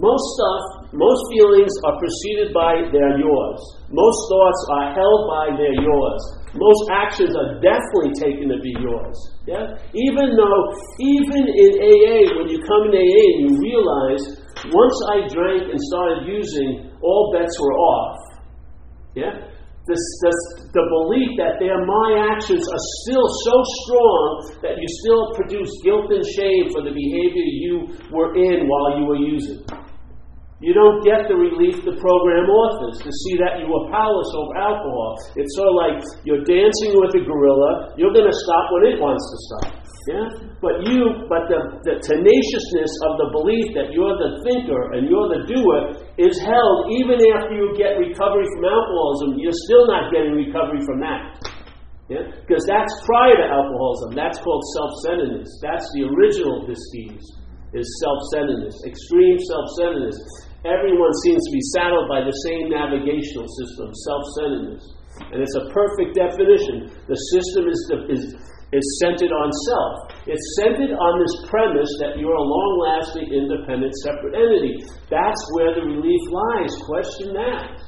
Most 0.00 0.24
stuff, 0.32 0.81
most 0.92 1.22
feelings 1.32 1.72
are 1.88 1.96
preceded 1.96 2.52
by 2.52 2.84
they're 2.92 3.16
yours. 3.16 3.60
Most 3.88 4.20
thoughts 4.28 4.62
are 4.76 4.88
held 4.92 5.20
by 5.24 5.56
they're 5.56 5.80
yours. 5.80 6.20
Most 6.52 6.82
actions 6.92 7.32
are 7.32 7.56
definitely 7.64 8.12
taken 8.20 8.52
to 8.52 8.60
be 8.60 8.76
yours. 8.76 9.16
Yeah? 9.48 9.72
Even 9.96 10.36
though, 10.36 10.62
even 11.00 11.48
in 11.48 11.70
AA, 11.80 12.18
when 12.36 12.48
you 12.52 12.60
come 12.68 12.92
in 12.92 12.94
AA 13.00 13.24
and 13.24 13.40
you 13.40 13.50
realize, 13.56 14.24
once 14.68 14.98
I 15.08 15.16
drank 15.32 15.72
and 15.72 15.80
started 15.80 16.28
using, 16.28 16.92
all 17.00 17.32
bets 17.32 17.56
were 17.58 17.72
off. 17.72 18.18
Yeah? 19.16 19.52
the, 19.86 19.98
the, 19.98 20.32
the 20.78 20.84
belief 20.86 21.34
that 21.42 21.58
their 21.58 21.82
my 21.82 22.30
actions 22.30 22.62
are 22.62 22.84
still 23.02 23.26
so 23.26 23.56
strong 23.82 24.22
that 24.62 24.78
you 24.78 24.86
still 25.02 25.34
produce 25.34 25.70
guilt 25.82 26.06
and 26.06 26.22
shame 26.38 26.70
for 26.70 26.86
the 26.86 26.94
behavior 26.94 27.48
you 27.50 27.90
were 28.14 28.30
in 28.38 28.70
while 28.70 28.94
you 28.94 29.04
were 29.10 29.18
using. 29.18 29.66
You 30.62 30.70
don't 30.70 31.02
get 31.02 31.26
the 31.26 31.34
relief 31.34 31.82
the 31.82 31.98
program 31.98 32.46
offers 32.46 33.02
to 33.02 33.10
see 33.10 33.34
that 33.42 33.58
you 33.58 33.66
were 33.66 33.90
powerless 33.90 34.30
over 34.38 34.54
alcohol. 34.54 35.18
It's 35.34 35.50
sort 35.58 35.66
of 35.66 35.74
like 35.74 35.96
you're 36.22 36.46
dancing 36.46 36.94
with 37.02 37.18
a 37.18 37.22
gorilla, 37.26 37.98
you're 37.98 38.14
going 38.14 38.30
to 38.30 38.38
stop 38.46 38.70
when 38.70 38.94
it 38.94 39.02
wants 39.02 39.26
to 39.26 39.36
stop. 39.50 39.82
Yeah? 40.06 40.26
But 40.62 40.86
you, 40.86 41.26
but 41.26 41.50
the, 41.50 41.82
the 41.82 41.94
tenaciousness 41.98 42.92
of 43.10 43.12
the 43.18 43.28
belief 43.34 43.74
that 43.74 43.90
you're 43.90 44.14
the 44.14 44.38
thinker 44.46 44.94
and 44.94 45.10
you're 45.10 45.34
the 45.34 45.50
doer 45.50 45.98
is 46.14 46.38
held 46.38 46.94
even 46.94 47.18
after 47.34 47.58
you 47.58 47.74
get 47.74 47.98
recovery 47.98 48.46
from 48.54 48.62
alcoholism. 48.62 49.42
You're 49.42 49.60
still 49.66 49.90
not 49.90 50.14
getting 50.14 50.38
recovery 50.38 50.78
from 50.86 51.02
that. 51.02 51.42
Yeah? 52.06 52.22
Because 52.38 52.62
that's 52.70 52.94
prior 53.02 53.34
to 53.34 53.46
alcoholism. 53.50 54.14
That's 54.14 54.38
called 54.38 54.62
self-centeredness. 54.78 55.50
That's 55.58 55.90
the 55.98 56.06
original 56.06 56.70
disease, 56.70 57.26
is 57.74 57.86
self-centeredness, 57.98 58.78
extreme 58.86 59.42
self-centeredness. 59.42 60.51
Everyone 60.62 61.14
seems 61.26 61.42
to 61.42 61.52
be 61.52 61.64
saddled 61.74 62.06
by 62.06 62.22
the 62.22 62.36
same 62.46 62.70
navigational 62.70 63.50
system, 63.50 63.90
self-centeredness. 63.90 64.84
And 65.34 65.38
it's 65.42 65.58
a 65.58 65.66
perfect 65.74 66.14
definition. 66.14 66.88
The 67.10 67.18
system 67.34 67.68
is, 67.68 67.80
is 68.08 68.22
is 68.72 68.86
centered 69.04 69.32
on 69.36 69.52
self. 69.68 69.92
It's 70.24 70.48
centered 70.56 70.96
on 70.96 71.12
this 71.20 71.34
premise 71.52 71.92
that 72.00 72.16
you're 72.16 72.40
a 72.40 72.40
long 72.40 72.72
lasting, 72.80 73.28
independent, 73.28 73.92
separate 74.00 74.32
entity. 74.32 74.80
That's 75.12 75.42
where 75.52 75.76
the 75.76 75.84
relief 75.84 76.22
lies. 76.32 76.72
Question 76.88 77.36
that. 77.36 77.84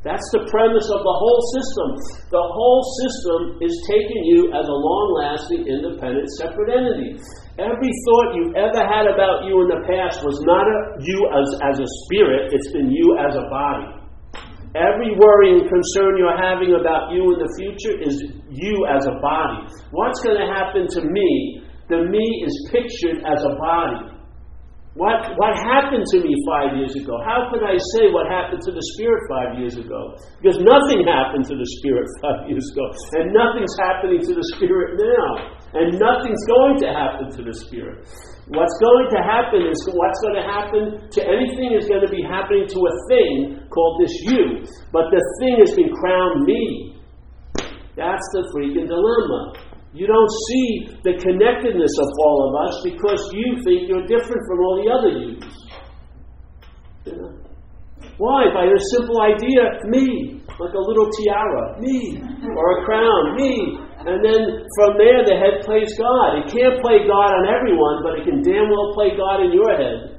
That's 0.00 0.24
the 0.32 0.48
premise 0.48 0.88
of 0.88 1.00
the 1.00 1.16
whole 1.16 1.42
system. 1.56 1.88
The 2.32 2.44
whole 2.44 2.84
system 3.04 3.40
is 3.64 3.72
taking 3.88 4.24
you 4.24 4.52
as 4.52 4.64
a 4.64 4.78
long 4.80 5.06
lasting, 5.16 5.64
independent, 5.68 6.28
separate 6.40 6.72
entity. 6.72 7.20
Every 7.54 7.92
thought 8.02 8.34
you've 8.34 8.56
ever 8.58 8.82
had 8.82 9.06
about 9.06 9.46
you 9.46 9.54
in 9.62 9.68
the 9.70 9.86
past 9.86 10.26
was 10.26 10.42
not 10.42 10.66
a, 10.66 10.78
you 10.98 11.18
as, 11.30 11.46
as 11.70 11.76
a 11.78 11.88
spirit, 12.02 12.50
it's 12.50 12.66
been 12.74 12.90
you 12.90 13.14
as 13.14 13.38
a 13.38 13.46
body. 13.46 13.94
Every 14.74 15.14
worry 15.14 15.54
and 15.54 15.70
concern 15.70 16.18
you're 16.18 16.34
having 16.34 16.74
about 16.74 17.14
you 17.14 17.22
in 17.30 17.38
the 17.38 17.50
future 17.54 17.94
is 17.94 18.26
you 18.50 18.74
as 18.90 19.06
a 19.06 19.22
body. 19.22 19.70
What's 19.94 20.18
going 20.26 20.34
to 20.42 20.50
happen 20.50 20.90
to 20.98 21.06
me? 21.06 21.62
The 21.86 22.10
me 22.10 22.26
is 22.42 22.54
pictured 22.74 23.22
as 23.22 23.38
a 23.46 23.54
body. 23.54 24.18
What, 24.98 25.38
what 25.38 25.54
happened 25.54 26.06
to 26.10 26.18
me 26.26 26.34
five 26.50 26.74
years 26.74 26.98
ago? 26.98 27.22
How 27.22 27.54
could 27.54 27.62
I 27.62 27.78
say 27.94 28.10
what 28.10 28.26
happened 28.26 28.66
to 28.66 28.74
the 28.74 28.82
Spirit 28.94 29.22
five 29.30 29.62
years 29.62 29.78
ago? 29.78 30.18
Because 30.42 30.58
nothing 30.58 31.06
happened 31.06 31.46
to 31.50 31.54
the 31.54 31.66
Spirit 31.78 32.06
five 32.22 32.50
years 32.50 32.66
ago, 32.74 32.86
and 33.14 33.30
nothing's 33.30 33.74
happening 33.78 34.22
to 34.26 34.34
the 34.34 34.46
Spirit 34.58 34.98
now, 34.98 35.54
and 35.74 35.98
nothing's 35.98 36.44
going 36.46 36.78
to 36.80 36.88
happen 36.88 37.34
to 37.34 37.42
the 37.42 37.54
Spirit. 37.66 38.06
What's 38.46 38.76
going 38.78 39.08
to 39.10 39.20
happen 39.24 39.66
is 39.66 39.78
what's 39.90 40.20
going 40.22 40.38
to 40.38 40.46
happen 40.46 40.82
to 41.10 41.20
anything 41.24 41.74
is 41.74 41.88
going 41.88 42.04
to 42.04 42.12
be 42.12 42.22
happening 42.22 42.68
to 42.70 42.78
a 42.78 42.94
thing 43.10 43.58
called 43.72 44.00
this 44.00 44.14
you, 44.30 44.62
but 44.92 45.10
the 45.10 45.22
thing 45.40 45.58
has 45.58 45.74
been 45.74 45.90
crowned 45.90 46.44
me. 46.44 46.94
That's 47.96 48.26
the 48.36 48.42
freaking 48.54 48.86
dilemma. 48.86 49.54
You 49.94 50.06
don't 50.06 50.32
see 50.50 50.98
the 51.06 51.14
connectedness 51.22 51.94
of 52.02 52.08
all 52.18 52.38
of 52.50 52.52
us 52.66 52.74
because 52.82 53.30
you 53.32 53.62
think 53.62 53.88
you're 53.88 54.06
different 54.06 54.42
from 54.46 54.58
all 54.58 54.74
the 54.82 54.90
other 54.90 55.10
yous. 55.10 55.54
You? 57.06 57.44
Why? 58.18 58.50
By 58.52 58.66
a 58.66 58.80
simple 58.94 59.22
idea, 59.22 59.62
me, 59.86 60.42
like 60.58 60.74
a 60.74 60.82
little 60.82 61.10
tiara, 61.10 61.80
me, 61.80 62.22
or 62.42 62.78
a 62.78 62.84
crown, 62.84 63.36
me. 63.36 63.78
And 64.04 64.20
then 64.20 64.40
from 64.76 65.00
there, 65.00 65.24
the 65.24 65.36
head 65.40 65.64
plays 65.64 65.88
God. 65.96 66.44
It 66.44 66.52
can't 66.52 66.76
play 66.84 67.08
God 67.08 67.30
on 67.32 67.48
everyone, 67.48 68.04
but 68.04 68.20
it 68.20 68.28
can 68.28 68.44
damn 68.44 68.68
well 68.68 68.92
play 68.92 69.16
God 69.16 69.40
in 69.44 69.50
your 69.56 69.72
head. 69.72 70.16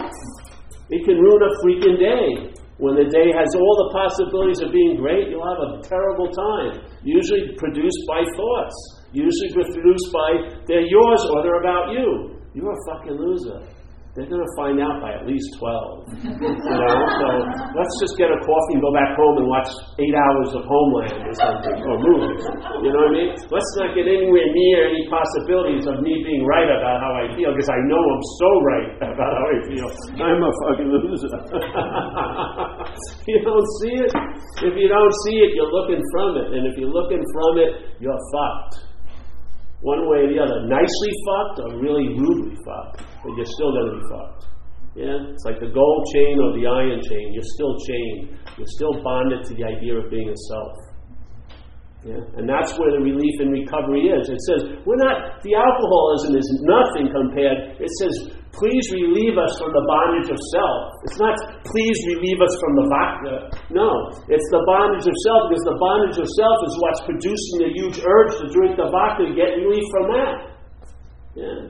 It 0.90 1.06
can 1.06 1.22
ruin 1.22 1.42
a 1.46 1.52
freaking 1.62 1.98
day. 2.02 2.54
When 2.78 3.00
the 3.00 3.08
day 3.08 3.32
has 3.32 3.50
all 3.56 3.76
the 3.88 3.90
possibilities 3.96 4.60
of 4.60 4.74
being 4.74 5.00
great, 5.00 5.32
you'll 5.32 5.48
have 5.48 5.64
a 5.64 5.80
terrible 5.86 6.28
time. 6.28 6.84
Usually 7.08 7.56
produced 7.56 8.04
by 8.10 8.26
thoughts 8.36 9.06
usually 9.16 9.52
produced 9.56 10.12
by 10.12 10.60
they're 10.68 10.86
yours 10.86 11.22
or 11.32 11.42
they're 11.42 11.64
about 11.64 11.96
you. 11.96 12.36
You're 12.54 12.72
a 12.72 12.84
fucking 12.92 13.16
loser. 13.16 13.64
They're 14.16 14.32
going 14.32 14.48
to 14.48 14.54
find 14.56 14.80
out 14.80 15.04
by 15.04 15.12
at 15.12 15.28
least 15.28 15.60
12. 15.60 16.24
You 16.24 16.40
know? 16.40 16.96
So 17.20 17.28
let's 17.76 17.96
just 18.00 18.16
get 18.16 18.32
a 18.32 18.40
coffee 18.48 18.80
and 18.80 18.84
go 18.88 18.96
back 18.96 19.12
home 19.20 19.44
and 19.44 19.48
watch 19.52 19.68
eight 20.00 20.16
hours 20.16 20.56
of 20.56 20.64
Homeland 20.64 21.20
or 21.20 21.36
something, 21.36 21.76
or 21.84 22.00
movies. 22.00 22.40
You 22.80 22.96
know 22.96 23.12
what 23.12 23.12
I 23.12 23.20
mean? 23.20 23.30
Let's 23.52 23.72
not 23.76 23.92
get 23.92 24.08
anywhere 24.08 24.48
near 24.56 24.88
any 24.88 25.04
possibilities 25.12 25.84
of 25.84 26.00
me 26.00 26.24
being 26.24 26.48
right 26.48 26.72
about 26.72 27.04
how 27.04 27.12
I 27.12 27.28
feel, 27.36 27.52
because 27.52 27.68
I 27.68 27.76
know 27.92 28.00
I'm 28.00 28.26
so 28.40 28.50
right 28.64 28.90
about 29.20 29.32
how 29.36 29.48
I 29.52 29.60
feel. 29.68 29.88
I'm 30.16 30.40
a 30.40 30.52
fucking 30.64 30.90
loser. 30.96 31.36
you 33.28 33.40
don't 33.44 33.68
see 33.84 34.00
it? 34.00 34.16
If 34.64 34.80
you 34.80 34.88
don't 34.88 35.16
see 35.28 35.44
it, 35.44 35.60
you're 35.60 35.76
looking 35.76 36.00
from 36.16 36.40
it. 36.40 36.56
And 36.56 36.64
if 36.72 36.80
you're 36.80 36.88
looking 36.88 37.20
from 37.36 37.60
it, 37.60 38.00
you're 38.00 38.24
fucked 38.32 38.95
one 39.86 40.10
way 40.10 40.26
or 40.26 40.30
the 40.34 40.42
other. 40.42 40.66
Nicely 40.66 41.12
fucked 41.30 41.58
or 41.62 41.70
really 41.78 42.18
rudely 42.18 42.58
fucked, 42.66 43.06
but 43.22 43.32
you're 43.38 43.54
still 43.54 43.70
going 43.70 43.88
to 43.94 43.96
be 44.02 44.06
fucked. 44.10 44.44
Yeah? 44.98 45.18
It's 45.30 45.46
like 45.46 45.62
the 45.62 45.70
gold 45.70 46.02
chain 46.10 46.42
or 46.42 46.58
the 46.58 46.66
iron 46.66 46.98
chain. 47.06 47.26
You're 47.38 47.52
still 47.54 47.78
chained. 47.86 48.42
You're 48.58 48.74
still 48.74 48.98
bonded 49.06 49.46
to 49.46 49.54
the 49.54 49.64
idea 49.68 50.02
of 50.02 50.10
being 50.10 50.32
a 50.32 50.38
self. 50.50 50.74
Yeah? 52.02 52.22
And 52.38 52.50
that's 52.50 52.74
where 52.82 52.90
the 52.94 53.02
relief 53.02 53.36
and 53.42 53.54
recovery 53.54 54.10
is. 54.10 54.26
It 54.30 54.42
says, 54.50 54.62
we're 54.90 55.02
not, 55.02 55.42
the 55.46 55.54
alcoholism 55.54 56.34
is 56.38 56.48
nothing 56.66 57.14
compared. 57.14 57.78
It 57.78 57.92
says, 58.02 58.14
please 58.56 58.86
relieve 58.92 59.36
us 59.36 59.54
from 59.60 59.76
the 59.76 59.86
bondage 59.86 60.32
of 60.32 60.40
self. 60.56 60.80
It's 61.06 61.20
not, 61.20 61.36
please 61.68 61.98
relieve 62.16 62.40
us 62.40 62.54
from 62.60 62.72
the 62.80 62.86
vodka. 62.88 63.36
No, 63.72 63.90
it's 64.32 64.50
the 64.52 64.64
bondage 64.64 65.06
of 65.06 65.16
self 65.28 65.42
because 65.52 65.66
the 65.68 65.80
bondage 65.80 66.18
of 66.18 66.28
self 66.40 66.58
is 66.66 66.74
what's 66.80 67.02
producing 67.04 67.56
the 67.68 67.70
huge 67.76 67.98
urge 68.00 68.34
to 68.40 68.46
drink 68.52 68.80
the 68.80 68.88
vodka 68.88 69.28
and 69.28 69.36
get 69.36 69.60
relief 69.60 69.86
from 69.92 70.06
that. 70.16 70.36
Yeah. 71.36 71.62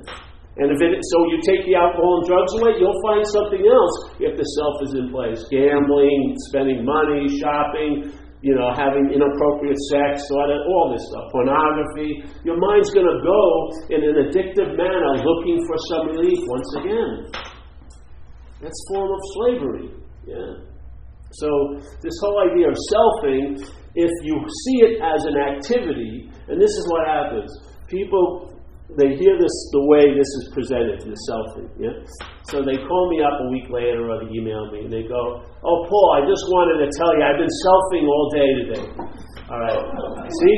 And 0.56 0.72
if 0.72 0.80
it, 0.80 0.96
so 1.12 1.18
you 1.27 1.44
take 1.44 1.68
the 1.68 1.75
alcohol 1.75 2.24
and 2.24 2.25
drugs 2.32 2.54
away, 2.56 2.80
you'll 2.80 3.01
find 3.04 3.27
something 3.27 3.60
else 3.60 3.96
if 4.24 4.39
the 4.39 4.48
self 4.56 4.75
is 4.88 4.94
in 4.96 5.12
place. 5.12 5.44
Gambling, 5.51 6.32
spending 6.48 6.88
money, 6.88 7.27
shopping, 7.44 8.15
you 8.46 8.54
know, 8.54 8.70
having 8.78 9.10
inappropriate 9.10 9.82
sex, 9.90 10.22
all 10.30 10.94
this 10.94 11.02
stuff, 11.10 11.34
pornography. 11.34 12.22
Your 12.46 12.62
mind's 12.62 12.94
going 12.94 13.10
to 13.10 13.20
go 13.25 13.42
in 13.90 14.06
an 14.06 14.16
addictive 14.22 14.78
manner 14.78 15.18
looking 15.18 15.66
for 15.66 15.78
some 15.90 16.14
relief 16.14 16.38
once 16.46 16.70
again. 16.78 17.42
That's 18.62 18.86
form 18.94 19.10
of 19.10 19.22
slavery. 19.34 19.90
Yeah. 20.30 20.62
So 21.34 21.50
this 22.06 22.14
whole 22.22 22.38
idea 22.46 22.70
of 22.70 22.78
selfing, 22.94 23.66
if 23.96 24.12
you 24.22 24.36
see 24.38 24.78
it 24.94 25.02
as 25.02 25.25
an 25.25 25.38
activity, 25.42 26.30
and 26.48 26.62
this 26.62 26.70
is 26.70 26.86
what 26.88 27.08
happens. 27.08 27.50
People 27.90 28.55
they 28.94 29.18
hear 29.18 29.34
this 29.42 29.56
the 29.74 29.84
way 29.89 30.13
this 30.13 30.30
is 30.30 30.54
presented, 30.54 31.01
the 31.01 31.18
selfie. 31.25 31.65
Yeah? 31.82 31.98
So 32.46 32.62
they 32.62 32.77
call 32.77 33.04
me 33.10 33.25
up 33.25 33.42
a 33.42 33.48
week 33.50 33.65
later 33.74 34.06
or 34.06 34.22
they 34.22 34.30
email 34.30 34.70
me 34.70 34.86
and 34.86 34.94
they 34.94 35.10
go, 35.10 35.42
Oh, 35.65 35.77
Paul, 35.89 36.08
I 36.13 36.22
just 36.30 36.46
wanted 36.54 36.86
to 36.86 36.88
tell 36.94 37.10
you 37.18 37.25
I've 37.25 37.42
been 37.42 37.58
selfing 37.65 38.06
all 38.06 38.25
day 38.30 38.50
today. 38.62 38.86
All 39.50 39.58
right. 39.58 39.82
See, 40.30 40.58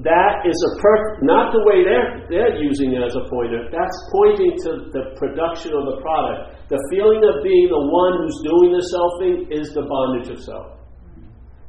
that 0.00 0.48
is 0.48 0.56
a 0.56 0.70
per 0.80 1.20
not 1.20 1.52
the 1.52 1.60
way 1.68 1.84
they're 1.84 2.24
they're 2.32 2.56
using 2.56 2.96
it 2.96 3.04
as 3.04 3.12
a 3.12 3.28
pointer. 3.28 3.68
That's 3.68 3.98
pointing 4.08 4.56
to 4.64 4.88
the 4.88 5.12
production 5.20 5.76
of 5.76 5.84
the 5.84 6.00
product. 6.00 6.72
The 6.72 6.80
feeling 6.88 7.20
of 7.20 7.44
being 7.44 7.68
the 7.68 7.84
one 7.92 8.24
who's 8.24 8.40
doing 8.40 8.72
the 8.72 8.84
selfing 8.88 9.36
is 9.52 9.68
the 9.76 9.84
bondage 9.84 10.32
of 10.32 10.40
self. 10.40 10.81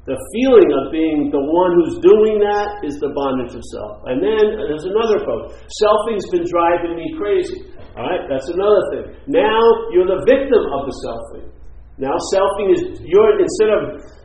The 0.03 0.19
feeling 0.35 0.67
of 0.67 0.91
being 0.91 1.31
the 1.31 1.39
one 1.39 1.71
who's 1.79 1.95
doing 2.03 2.43
that 2.43 2.83
is 2.83 2.99
the 2.99 3.15
bondage 3.15 3.55
of 3.55 3.63
self. 3.71 4.03
And 4.11 4.19
then 4.19 4.59
uh, 4.59 4.67
there's 4.67 4.83
another 4.83 5.23
quote 5.23 5.55
Selfing's 5.79 6.27
been 6.27 6.43
driving 6.43 6.99
me 6.99 7.15
crazy. 7.15 7.71
All 7.95 8.03
right, 8.03 8.27
that's 8.27 8.51
another 8.51 8.83
thing. 8.91 9.05
Now 9.31 9.63
you're 9.95 10.09
the 10.09 10.27
victim 10.27 10.59
of 10.59 10.91
the 10.91 10.95
selfing. 11.07 11.47
Now 11.95 12.19
selfing 12.35 12.67
is, 12.75 12.81
you're, 12.99 13.39
instead 13.39 13.71
of 13.71 13.81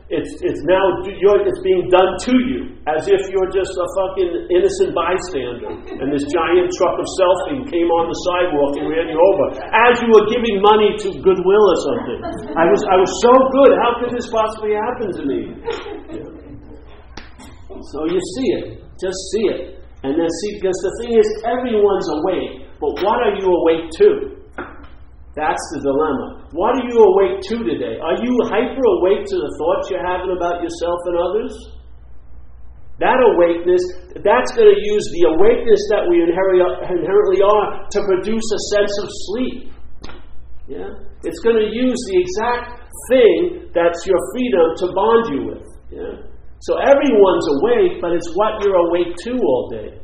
it's, 0.09 0.41
it's 0.41 0.61
now 0.65 0.81
it's 1.05 1.61
being 1.61 1.85
done 1.93 2.17
to 2.25 2.33
you 2.33 2.73
as 2.89 3.05
if 3.05 3.29
you're 3.29 3.53
just 3.53 3.69
a 3.77 3.87
fucking 3.93 4.49
innocent 4.49 4.97
bystander. 4.97 5.69
And 5.85 6.09
this 6.09 6.25
giant 6.33 6.73
truck 6.81 6.97
of 6.97 7.05
selfing 7.13 7.69
came 7.69 7.85
on 7.93 8.09
the 8.09 8.17
sidewalk 8.25 8.73
and 8.81 8.89
ran 8.89 9.05
you 9.05 9.19
over 9.21 9.45
as 9.61 10.01
you 10.01 10.09
were 10.09 10.25
giving 10.33 10.57
money 10.65 10.97
to 11.05 11.13
Goodwill 11.21 11.65
or 11.69 11.79
something. 11.85 12.19
I 12.57 12.65
was, 12.65 12.81
I 12.89 12.97
was 12.97 13.11
so 13.21 13.33
good. 13.53 13.71
How 13.77 13.91
could 14.01 14.11
this 14.17 14.25
possibly 14.33 14.73
happen 14.73 15.13
to 15.13 15.23
me? 15.29 15.39
So 17.93 18.09
you 18.09 18.17
see 18.17 18.49
it. 18.57 18.65
Just 18.97 19.19
see 19.29 19.45
it. 19.53 19.61
And 20.01 20.17
then 20.17 20.29
see, 20.41 20.57
because 20.57 20.79
the 20.81 20.93
thing 21.05 21.21
is, 21.21 21.27
everyone's 21.45 22.09
awake. 22.09 22.65
But 22.81 22.97
what 23.05 23.21
are 23.29 23.35
you 23.37 23.45
awake 23.45 23.93
to? 24.01 24.38
That's 25.39 25.63
the 25.71 25.79
dilemma. 25.87 26.51
What 26.51 26.75
are 26.75 26.83
you 26.91 26.99
awake 26.99 27.39
to 27.47 27.63
today? 27.63 27.95
Are 28.03 28.19
you 28.19 28.33
hyper 28.51 28.83
awake 28.99 29.23
to 29.23 29.37
the 29.39 29.51
thoughts 29.55 29.87
you're 29.87 30.03
having 30.03 30.35
about 30.35 30.59
yourself 30.59 30.99
and 31.07 31.15
others? 31.15 31.53
That 32.99 33.15
awakeness, 33.15 33.79
that's 34.19 34.51
going 34.51 34.67
to 34.67 34.79
use 34.83 35.05
the 35.15 35.31
awakeness 35.31 35.79
that 35.95 36.03
we 36.11 36.19
inherently 36.19 37.39
are 37.39 37.87
to 37.87 37.99
produce 38.03 38.43
a 38.43 38.61
sense 38.75 38.93
of 38.99 39.07
sleep. 39.31 39.57
Yeah? 40.67 40.91
It's 41.23 41.39
going 41.39 41.55
to 41.55 41.71
use 41.71 41.95
the 42.11 42.17
exact 42.19 42.83
thing 43.07 43.71
that's 43.71 44.03
your 44.03 44.19
freedom 44.35 44.67
to 44.75 44.85
bond 44.91 45.23
you 45.31 45.41
with. 45.55 45.65
Yeah? 45.87 46.19
So 46.67 46.83
everyone's 46.83 47.47
awake, 47.63 48.03
but 48.03 48.11
it's 48.11 48.27
what 48.35 48.59
you're 48.59 48.75
awake 48.91 49.15
to 49.15 49.31
all 49.39 49.71
day. 49.71 50.03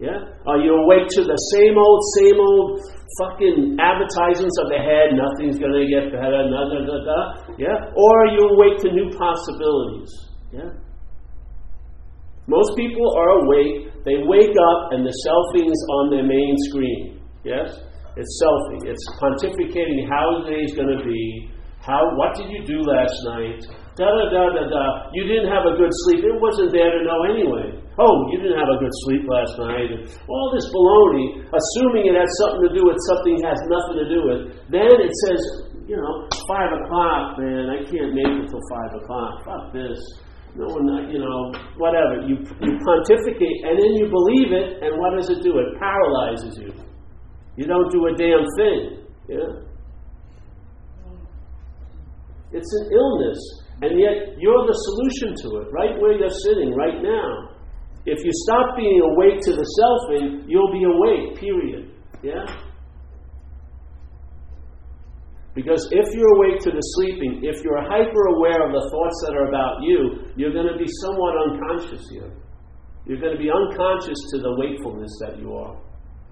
Yeah? 0.00 0.18
Are 0.46 0.58
you 0.58 0.74
awake 0.74 1.06
to 1.18 1.22
the 1.22 1.38
same 1.54 1.78
old, 1.78 2.00
same 2.18 2.38
old 2.38 2.82
fucking 3.22 3.78
advertisements 3.78 4.56
of 4.58 4.66
the 4.70 4.80
head, 4.82 5.14
nothing's 5.14 5.58
gonna 5.58 5.86
get 5.86 6.10
better, 6.10 6.50
da 6.50 6.62
da 6.66 6.78
da 6.82 6.96
da. 7.06 7.18
Yeah? 7.58 7.78
Or 7.94 8.10
are 8.26 8.30
you 8.34 8.42
awake 8.58 8.82
to 8.82 8.90
new 8.90 9.08
possibilities? 9.14 10.10
Yeah? 10.50 10.70
Most 12.46 12.76
people 12.76 13.06
are 13.16 13.46
awake, 13.46 13.94
they 14.04 14.18
wake 14.26 14.52
up 14.52 14.92
and 14.92 15.06
the 15.06 15.14
selfie's 15.24 15.80
on 16.02 16.10
their 16.10 16.26
main 16.26 16.54
screen. 16.68 17.22
Yes? 17.44 17.72
It's 18.16 18.42
selfie. 18.42 18.86
It's 18.86 19.04
pontificating 19.20 20.08
how 20.08 20.42
the 20.42 20.50
day's 20.50 20.74
going 20.74 20.96
to 20.96 21.04
be. 21.04 21.50
How, 21.80 22.00
what 22.16 22.36
did 22.36 22.48
you 22.50 22.64
do 22.64 22.80
last 22.80 23.14
night? 23.24 23.64
Da 23.94 24.10
da 24.10 24.24
da 24.26 24.42
da 24.50 24.64
da. 24.66 24.84
You 25.14 25.22
didn't 25.24 25.50
have 25.54 25.64
a 25.70 25.78
good 25.78 25.92
sleep. 26.06 26.26
It 26.26 26.34
wasn't 26.42 26.74
there 26.74 26.90
to 26.90 27.00
know 27.06 27.22
anyway. 27.30 27.78
Oh, 27.94 28.26
you 28.34 28.42
didn't 28.42 28.58
have 28.58 28.70
a 28.74 28.78
good 28.82 28.90
sleep 29.06 29.22
last 29.30 29.54
night. 29.54 29.90
All 30.26 30.48
this 30.50 30.66
baloney, 30.74 31.46
assuming 31.46 32.10
it 32.10 32.16
has 32.18 32.30
something 32.42 32.66
to 32.66 32.72
do 32.74 32.82
with 32.82 32.98
something 33.06 33.38
it 33.38 33.46
has 33.46 33.60
nothing 33.70 33.96
to 34.02 34.06
do 34.10 34.20
with. 34.26 34.40
Then 34.66 34.90
it 34.98 35.14
says, 35.26 35.40
you 35.86 35.94
know, 35.94 36.26
five 36.50 36.74
o'clock, 36.74 37.38
man. 37.38 37.70
I 37.70 37.86
can't 37.86 38.10
make 38.18 38.34
it 38.34 38.50
till 38.50 38.64
five 38.66 38.92
o'clock. 38.98 39.46
Fuck 39.46 39.64
this 39.70 40.02
no 40.56 40.66
one, 40.66 41.10
you 41.10 41.18
know, 41.18 41.50
whatever. 41.78 42.22
You, 42.26 42.38
you 42.62 42.78
pontificate 42.78 43.58
and 43.66 43.74
then 43.74 43.92
you 43.98 44.06
believe 44.06 44.52
it, 44.54 44.82
and 44.82 44.98
what 44.98 45.18
does 45.18 45.30
it 45.30 45.42
do? 45.42 45.58
It 45.58 45.78
paralyzes 45.78 46.58
you. 46.58 46.72
You 47.56 47.66
don't 47.66 47.90
do 47.90 48.06
a 48.06 48.14
damn 48.16 48.46
thing. 48.56 49.06
Yeah? 49.28 49.50
It's 52.52 52.72
an 52.72 52.92
illness, 52.92 53.38
and 53.84 54.00
yet 54.00 54.40
you're 54.40 54.64
the 54.64 54.78
solution 54.88 55.36
to 55.44 55.48
it, 55.60 55.68
right 55.72 56.00
where 56.00 56.16
you're 56.16 56.38
sitting 56.48 56.72
right 56.72 57.04
now. 57.04 57.52
If 58.06 58.24
you 58.24 58.32
stop 58.48 58.76
being 58.76 59.00
awake 59.00 59.40
to 59.44 59.52
the 59.52 59.66
selfing, 59.80 60.44
you'll 60.48 60.72
be 60.72 60.84
awake, 60.84 61.40
period. 61.40 61.92
Yeah? 62.22 62.44
Because 65.54 65.86
if 65.92 66.06
you're 66.12 66.34
awake 66.36 66.60
to 66.64 66.70
the 66.70 66.84
sleeping, 66.96 67.44
if 67.44 67.62
you're 67.62 67.80
hyper 67.80 68.24
aware 68.36 68.66
of 68.66 68.72
the 68.72 68.84
thoughts 68.90 69.18
that 69.24 69.36
are 69.36 69.48
about 69.48 69.82
you, 69.82 70.32
you're 70.36 70.52
going 70.52 70.66
to 70.66 70.76
be 70.76 70.88
somewhat 71.00 71.34
unconscious 71.46 72.02
here. 72.10 72.32
You're 73.06 73.20
going 73.20 73.36
to 73.36 73.38
be 73.38 73.52
unconscious 73.52 74.18
to 74.32 74.38
the 74.40 74.52
wakefulness 74.58 75.12
that 75.20 75.38
you 75.38 75.54
are. 75.54 75.76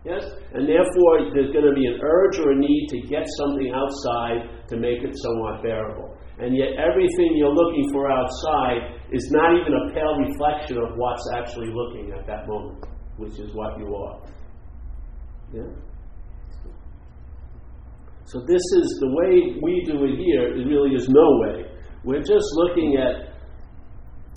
Yes? 0.04 0.24
And 0.52 0.66
therefore, 0.66 1.30
there's 1.32 1.52
going 1.52 1.68
to 1.68 1.76
be 1.76 1.86
an 1.86 2.00
urge 2.02 2.40
or 2.40 2.50
a 2.50 2.58
need 2.58 2.88
to 2.90 3.00
get 3.06 3.22
something 3.38 3.70
outside 3.70 4.66
to 4.68 4.76
make 4.76 5.04
it 5.04 5.14
somewhat 5.22 5.62
bearable. 5.62 6.11
And 6.42 6.56
yet, 6.56 6.70
everything 6.74 7.36
you're 7.36 7.54
looking 7.54 7.88
for 7.92 8.10
outside 8.10 8.98
is 9.12 9.30
not 9.30 9.54
even 9.60 9.72
a 9.72 9.94
pale 9.94 10.16
reflection 10.18 10.76
of 10.78 10.96
what's 10.96 11.22
actually 11.36 11.70
looking 11.72 12.10
at 12.18 12.26
that 12.26 12.48
moment, 12.48 12.84
which 13.16 13.38
is 13.38 13.54
what 13.54 13.78
you 13.78 13.94
are. 13.94 14.20
Yeah? 15.54 15.70
So 18.24 18.40
this 18.40 18.62
is 18.74 18.98
the 18.98 19.06
way 19.06 19.54
we 19.62 19.84
do 19.86 20.02
it 20.02 20.18
here. 20.18 20.56
It 20.58 20.66
really 20.66 20.96
is 20.96 21.08
no 21.08 21.28
way. 21.46 21.70
We're 22.02 22.22
just 22.22 22.46
looking 22.54 22.96
at 22.96 23.31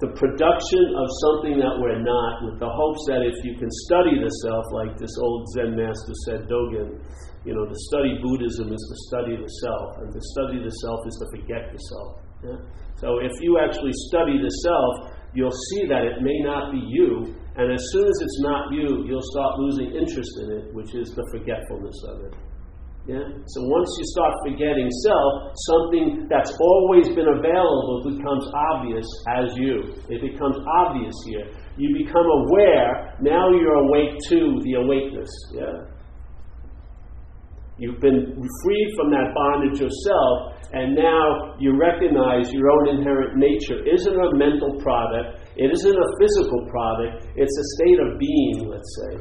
the 0.03 0.11
production 0.11 0.83
of 0.91 1.07
something 1.23 1.55
that 1.55 1.79
we're 1.79 2.03
not, 2.03 2.43
with 2.43 2.59
the 2.59 2.67
hopes 2.67 3.03
that 3.07 3.23
if 3.23 3.37
you 3.47 3.55
can 3.55 3.71
study 3.87 4.19
the 4.19 4.27
self, 4.43 4.65
like 4.75 4.99
this 4.99 5.15
old 5.23 5.47
Zen 5.55 5.71
master 5.71 6.15
said, 6.27 6.51
Dogen, 6.51 6.99
you 7.47 7.55
know, 7.55 7.63
to 7.63 7.77
study 7.87 8.19
Buddhism 8.19 8.75
is 8.75 8.83
to 8.83 8.97
study 9.07 9.39
the 9.39 9.47
self, 9.63 10.03
and 10.03 10.11
to 10.11 10.19
study 10.35 10.59
the 10.59 10.73
self 10.83 10.99
is 11.07 11.15
to 11.15 11.25
forget 11.31 11.71
the 11.71 11.79
self. 11.79 12.11
Yeah? 12.43 12.59
So 12.99 13.23
if 13.23 13.31
you 13.39 13.55
actually 13.63 13.95
study 14.11 14.35
the 14.35 14.51
self, 14.67 15.15
you'll 15.31 15.59
see 15.71 15.87
that 15.87 16.03
it 16.03 16.19
may 16.19 16.43
not 16.43 16.75
be 16.75 16.83
you, 16.83 17.31
and 17.55 17.71
as 17.71 17.83
soon 17.95 18.03
as 18.03 18.17
it's 18.19 18.39
not 18.43 18.75
you, 18.75 19.07
you'll 19.07 19.29
start 19.31 19.63
losing 19.63 19.95
interest 19.95 20.33
in 20.43 20.59
it, 20.59 20.75
which 20.75 20.91
is 20.91 21.15
the 21.15 21.23
forgetfulness 21.31 21.95
of 22.11 22.15
it. 22.27 22.33
Yeah? 23.07 23.21
So 23.21 23.61
once 23.69 23.89
you 24.01 24.05
start 24.17 24.33
forgetting 24.49 24.89
self, 25.05 25.53
something 25.69 26.25
that's 26.27 26.49
always 26.59 27.07
been 27.09 27.29
available 27.29 28.01
becomes 28.01 28.49
obvious 28.73 29.05
as 29.29 29.53
you. 29.57 29.93
It 30.09 30.21
becomes 30.21 30.57
obvious 30.81 31.13
here. 31.25 31.45
You 31.77 31.93
become 32.01 32.25
aware, 32.25 33.13
now 33.21 33.49
you're 33.53 33.85
awake 33.85 34.17
to 34.29 34.59
the 34.63 34.73
awakeness. 34.81 35.29
Yeah? 35.53 35.85
You've 37.77 37.99
been 37.99 38.33
freed 38.63 38.89
from 38.95 39.11
that 39.11 39.35
bondage 39.35 39.81
yourself, 39.81 40.55
and 40.73 40.95
now 40.95 41.53
you 41.59 41.77
recognize 41.77 42.51
your 42.51 42.71
own 42.71 42.97
inherent 42.97 43.37
nature 43.37 43.85
isn't 43.85 44.15
a 44.15 44.35
mental 44.35 44.79
product, 44.81 45.45
it 45.57 45.69
isn't 45.71 45.93
a 45.93 46.09
physical 46.19 46.65
product, 46.71 47.27
it's 47.35 47.53
a 47.53 47.65
state 47.75 47.99
of 47.99 48.17
being, 48.17 48.69
let's 48.71 48.91
say. 48.97 49.13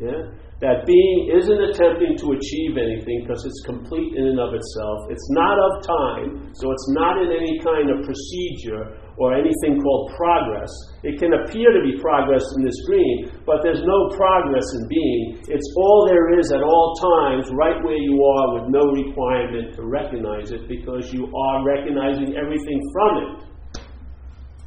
Yeah? 0.00 0.22
That 0.60 0.84
being 0.84 1.32
isn't 1.32 1.60
attempting 1.72 2.20
to 2.20 2.36
achieve 2.36 2.76
anything 2.76 3.24
because 3.24 3.40
it's 3.48 3.64
complete 3.64 4.12
in 4.12 4.28
and 4.28 4.36
of 4.36 4.52
itself. 4.52 5.08
It's 5.08 5.28
not 5.32 5.56
of 5.56 5.72
time, 5.88 6.52
so 6.52 6.68
it's 6.68 6.88
not 6.92 7.16
in 7.16 7.32
any 7.32 7.56
kind 7.64 7.88
of 7.88 8.04
procedure 8.04 8.92
or 9.16 9.32
anything 9.32 9.80
called 9.80 10.12
progress. 10.20 10.68
It 11.00 11.16
can 11.16 11.32
appear 11.32 11.64
to 11.64 11.80
be 11.80 11.96
progress 11.96 12.44
in 12.60 12.60
this 12.60 12.76
dream, 12.84 13.40
but 13.48 13.64
there's 13.64 13.80
no 13.80 14.12
progress 14.12 14.68
in 14.76 14.84
being. 14.84 15.40
It's 15.48 15.64
all 15.80 16.04
there 16.04 16.36
is 16.36 16.52
at 16.52 16.60
all 16.60 16.92
times, 17.00 17.48
right 17.56 17.80
where 17.80 17.96
you 17.96 18.20
are, 18.20 18.60
with 18.60 18.68
no 18.68 18.84
requirement 18.92 19.80
to 19.80 19.88
recognize 19.88 20.52
it 20.52 20.68
because 20.68 21.08
you 21.08 21.24
are 21.24 21.64
recognizing 21.64 22.36
everything 22.36 22.80
from 22.92 23.12
it. 23.16 23.80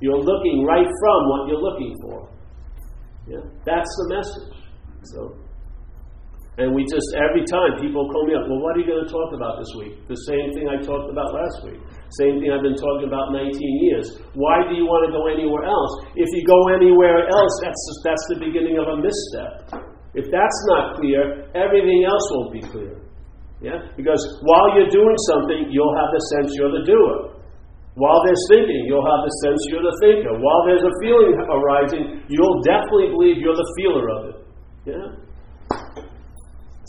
You're 0.02 0.26
looking 0.26 0.66
right 0.66 0.90
from 0.90 1.20
what 1.30 1.48
you're 1.54 1.62
looking 1.62 1.94
for. 2.02 2.34
Yeah? 3.30 3.46
That's 3.62 3.94
the 4.02 4.06
message. 4.10 4.58
So. 5.04 5.43
And 6.62 6.70
we 6.70 6.86
just, 6.86 7.10
every 7.18 7.42
time 7.50 7.82
people 7.82 8.06
call 8.13 8.30
me 8.30 8.38
up, 8.38 8.46
well, 8.46 8.62
what 8.62 8.78
are 8.78 8.82
you 8.86 8.86
going 8.86 9.02
to 9.02 9.10
talk 9.10 9.34
about 9.34 9.58
this 9.58 9.74
week? 9.74 9.98
The 10.06 10.22
same 10.30 10.54
thing 10.54 10.70
I 10.70 10.78
talked 10.78 11.10
about 11.10 11.34
last 11.34 11.66
week. 11.66 11.82
Same 12.22 12.38
thing 12.38 12.54
I've 12.54 12.62
been 12.62 12.78
talking 12.78 13.10
about 13.10 13.34
19 13.34 13.58
years. 13.58 14.22
Why 14.38 14.62
do 14.70 14.78
you 14.78 14.86
want 14.86 15.10
to 15.10 15.12
go 15.18 15.26
anywhere 15.34 15.66
else? 15.66 16.13
If 16.13 16.30
you 16.30 16.46
go 16.46 16.70
anywhere 16.70 17.26
else, 17.26 17.54
that's, 17.66 17.82
that's 18.06 18.26
the 18.30 18.38
beginning 18.38 18.78
of 18.78 18.86
a 18.86 18.98
misstep. 19.02 19.82
If 20.13 20.30
that's 20.30 20.60
not 20.70 21.02
clear, 21.02 21.50
everything 21.58 22.06
else 22.06 22.26
won't 22.38 22.54
be 22.54 22.62
clear. 22.62 23.02
Yeah? 23.58 23.89
Because 23.98 24.22
while 24.46 24.78
you're 24.78 24.94
doing 24.94 25.18
something, 25.34 25.74
you'll 25.74 25.98
have 25.98 26.13
the 26.13 26.22
sense 26.38 26.54
you're 26.54 26.70
the 26.70 26.86
doer. 26.86 27.34
While 27.98 28.22
there's 28.30 28.46
thinking, 28.54 28.86
you'll 28.86 29.06
have 29.06 29.26
the 29.26 29.34
sense 29.42 29.58
you're 29.74 29.86
the 29.86 29.98
thinker. 30.06 30.38
While 30.38 30.62
there's 30.70 30.86
a 30.86 30.94
feeling 31.02 31.34
arising, 31.50 32.06
you'll 32.30 32.62
definitely 32.62 33.10
believe 33.10 33.42
you're 33.42 33.58
the 33.58 33.72
feeler 33.74 34.06
of 34.06 34.22
it. 34.30 34.38
Yeah? 34.94 35.23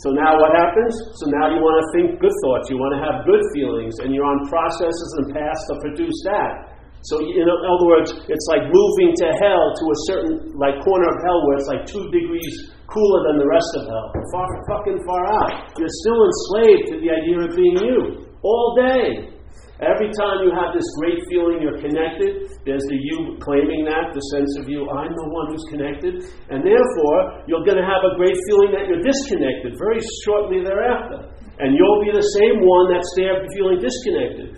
So 0.03 0.11
now 0.11 0.35
what 0.35 0.51
happens? 0.51 0.91
So 1.23 1.31
now 1.31 1.55
you 1.55 1.63
want 1.63 1.79
to 1.79 1.87
think 1.95 2.19
good 2.19 2.35
thoughts, 2.43 2.67
you 2.67 2.75
want 2.75 2.99
to 2.99 3.01
have 3.01 3.23
good 3.23 3.39
feelings, 3.55 3.95
and 4.03 4.11
you're 4.11 4.27
on 4.27 4.43
processes 4.51 5.09
and 5.23 5.31
paths 5.31 5.63
to 5.71 5.73
produce 5.79 6.19
that. 6.27 6.75
So 7.07 7.21
in 7.21 7.45
other 7.45 7.85
words, 7.85 8.11
it's 8.27 8.47
like 8.49 8.65
moving 8.65 9.13
to 9.23 9.27
hell 9.37 9.65
to 9.77 9.83
a 9.87 9.97
certain 10.09 10.35
like 10.57 10.81
corner 10.81 11.05
of 11.05 11.17
hell 11.21 11.39
where 11.45 11.55
it's 11.61 11.69
like 11.69 11.85
two 11.85 12.01
degrees 12.09 12.73
cooler 12.89 13.21
than 13.29 13.37
the 13.39 13.47
rest 13.47 13.71
of 13.77 13.85
hell. 13.85 14.09
Far 14.33 14.47
fucking 14.73 14.99
far 15.05 15.23
out. 15.37 15.69
You're 15.77 15.97
still 16.01 16.19
enslaved 16.25 16.85
to 16.91 16.95
the 16.99 17.09
idea 17.13 17.37
of 17.45 17.51
being 17.53 17.77
you 17.77 17.99
all 18.41 18.73
day. 18.73 19.34
Every 19.83 20.07
time 20.15 20.47
you 20.47 20.55
have 20.55 20.71
this 20.71 20.87
great 21.03 21.19
feeling 21.27 21.59
you're 21.59 21.83
connected, 21.83 22.47
there's 22.63 22.87
the 22.87 22.95
you 22.95 23.35
claiming 23.43 23.83
that, 23.83 24.15
the 24.15 24.23
sense 24.31 24.55
of 24.55 24.71
you, 24.71 24.87
I'm 24.87 25.11
the 25.11 25.27
one 25.27 25.51
who's 25.51 25.67
connected. 25.67 26.23
And 26.47 26.63
therefore, 26.63 27.43
you're 27.43 27.67
going 27.67 27.75
to 27.75 27.83
have 27.83 27.99
a 28.07 28.15
great 28.15 28.39
feeling 28.47 28.71
that 28.71 28.87
you're 28.87 29.03
disconnected 29.03 29.75
very 29.75 29.99
shortly 30.23 30.63
thereafter. 30.63 31.27
And 31.59 31.75
you'll 31.75 32.01
be 32.07 32.15
the 32.15 32.23
same 32.23 32.63
one 32.63 32.87
that's 32.87 33.11
there 33.19 33.43
feeling 33.51 33.83
disconnected. 33.83 34.55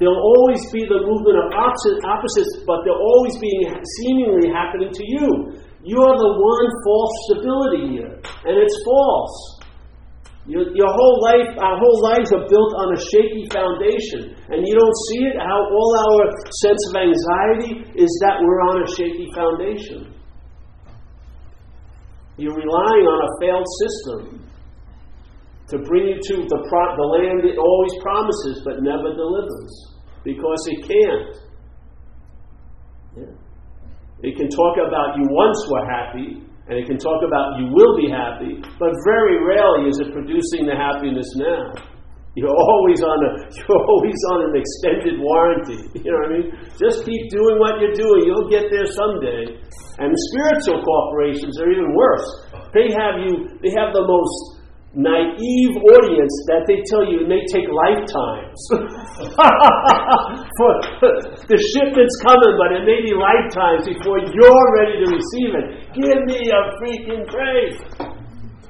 There'll 0.00 0.16
always 0.16 0.64
be 0.72 0.88
the 0.88 1.12
movement 1.12 1.44
of 1.44 1.46
opposite, 1.52 2.00
opposites, 2.00 2.64
but 2.64 2.88
they're 2.88 3.04
always 3.04 3.36
being 3.36 3.68
seemingly 4.00 4.48
happening 4.48 4.88
to 4.88 5.04
you. 5.04 5.60
You're 5.84 6.16
the 6.16 6.32
one 6.40 6.68
false 6.88 7.14
stability 7.28 8.00
here, 8.00 8.16
and 8.16 8.54
it's 8.56 8.76
false. 8.80 9.53
Your, 10.46 10.76
your 10.76 10.92
whole 10.92 11.18
life, 11.24 11.56
our 11.56 11.76
whole 11.80 12.00
lives 12.04 12.28
are 12.32 12.44
built 12.44 12.72
on 12.76 12.92
a 12.92 13.00
shaky 13.00 13.48
foundation. 13.48 14.36
And 14.52 14.60
you 14.68 14.74
don't 14.76 14.98
see 15.08 15.24
it, 15.24 15.40
how 15.40 15.56
all 15.72 15.92
our 16.04 16.28
sense 16.60 16.82
of 16.88 17.00
anxiety 17.00 17.72
is 17.96 18.12
that 18.20 18.44
we're 18.44 18.60
on 18.68 18.84
a 18.84 18.88
shaky 18.92 19.32
foundation. 19.32 20.12
You're 22.36 22.56
relying 22.56 23.06
on 23.08 23.18
a 23.24 23.30
failed 23.40 23.68
system 23.80 24.44
to 25.68 25.78
bring 25.88 26.08
you 26.08 26.18
to 26.20 26.36
the, 26.44 26.60
pro- 26.68 26.96
the 26.96 27.08
land 27.08 27.48
it 27.48 27.56
always 27.56 27.94
promises 28.02 28.60
but 28.64 28.82
never 28.82 29.16
delivers 29.16 29.96
because 30.24 30.60
it 30.68 30.80
can't. 30.84 31.36
Yeah. 33.16 34.28
It 34.28 34.36
can 34.36 34.48
talk 34.48 34.76
about 34.76 35.16
you 35.16 35.24
once 35.30 35.66
were 35.70 35.86
happy, 35.88 36.42
and 36.68 36.80
it 36.80 36.86
can 36.88 36.96
talk 36.96 37.20
about 37.20 37.60
you 37.60 37.68
will 37.68 37.96
be 37.96 38.08
happy, 38.08 38.56
but 38.80 38.92
very 39.04 39.36
rarely 39.44 39.88
is 39.92 40.00
it 40.00 40.12
producing 40.12 40.64
the 40.64 40.76
happiness 40.76 41.28
now. 41.36 41.76
You're 42.34 42.50
always 42.50 42.98
on 42.98 43.18
a 43.22 43.30
you're 43.56 43.84
always 43.86 44.20
on 44.34 44.38
an 44.50 44.54
extended 44.58 45.22
warranty. 45.22 45.86
You 46.04 46.10
know 46.10 46.18
what 46.18 46.30
I 46.30 46.34
mean? 46.34 46.46
Just 46.74 47.06
keep 47.06 47.30
doing 47.30 47.56
what 47.62 47.78
you're 47.78 47.94
doing. 47.94 48.26
You'll 48.26 48.50
get 48.50 48.68
there 48.74 48.84
someday. 48.90 49.56
And 50.02 50.10
spiritual 50.10 50.82
corporations 50.82 51.54
are 51.62 51.70
even 51.70 51.94
worse. 51.94 52.26
They 52.74 52.90
have 52.90 53.22
you 53.22 53.54
they 53.62 53.70
have 53.78 53.94
the 53.94 54.02
most 54.02 54.53
naive 54.94 55.74
audience 55.74 56.34
that 56.46 56.62
they 56.70 56.78
tell 56.86 57.02
you 57.02 57.26
it 57.26 57.28
may 57.28 57.42
take 57.50 57.66
lifetimes. 57.66 58.58
For 60.54 60.72
the 61.50 61.58
shipment's 61.58 62.16
coming, 62.22 62.54
but 62.54 62.70
it 62.78 62.86
may 62.86 63.02
be 63.02 63.10
lifetimes 63.10 63.90
before 63.90 64.22
you're 64.22 64.66
ready 64.78 65.02
to 65.02 65.08
receive 65.10 65.52
it. 65.58 65.66
Give 65.98 66.18
me 66.30 66.38
a 66.46 66.60
freaking 66.78 67.26
break. 67.26 67.74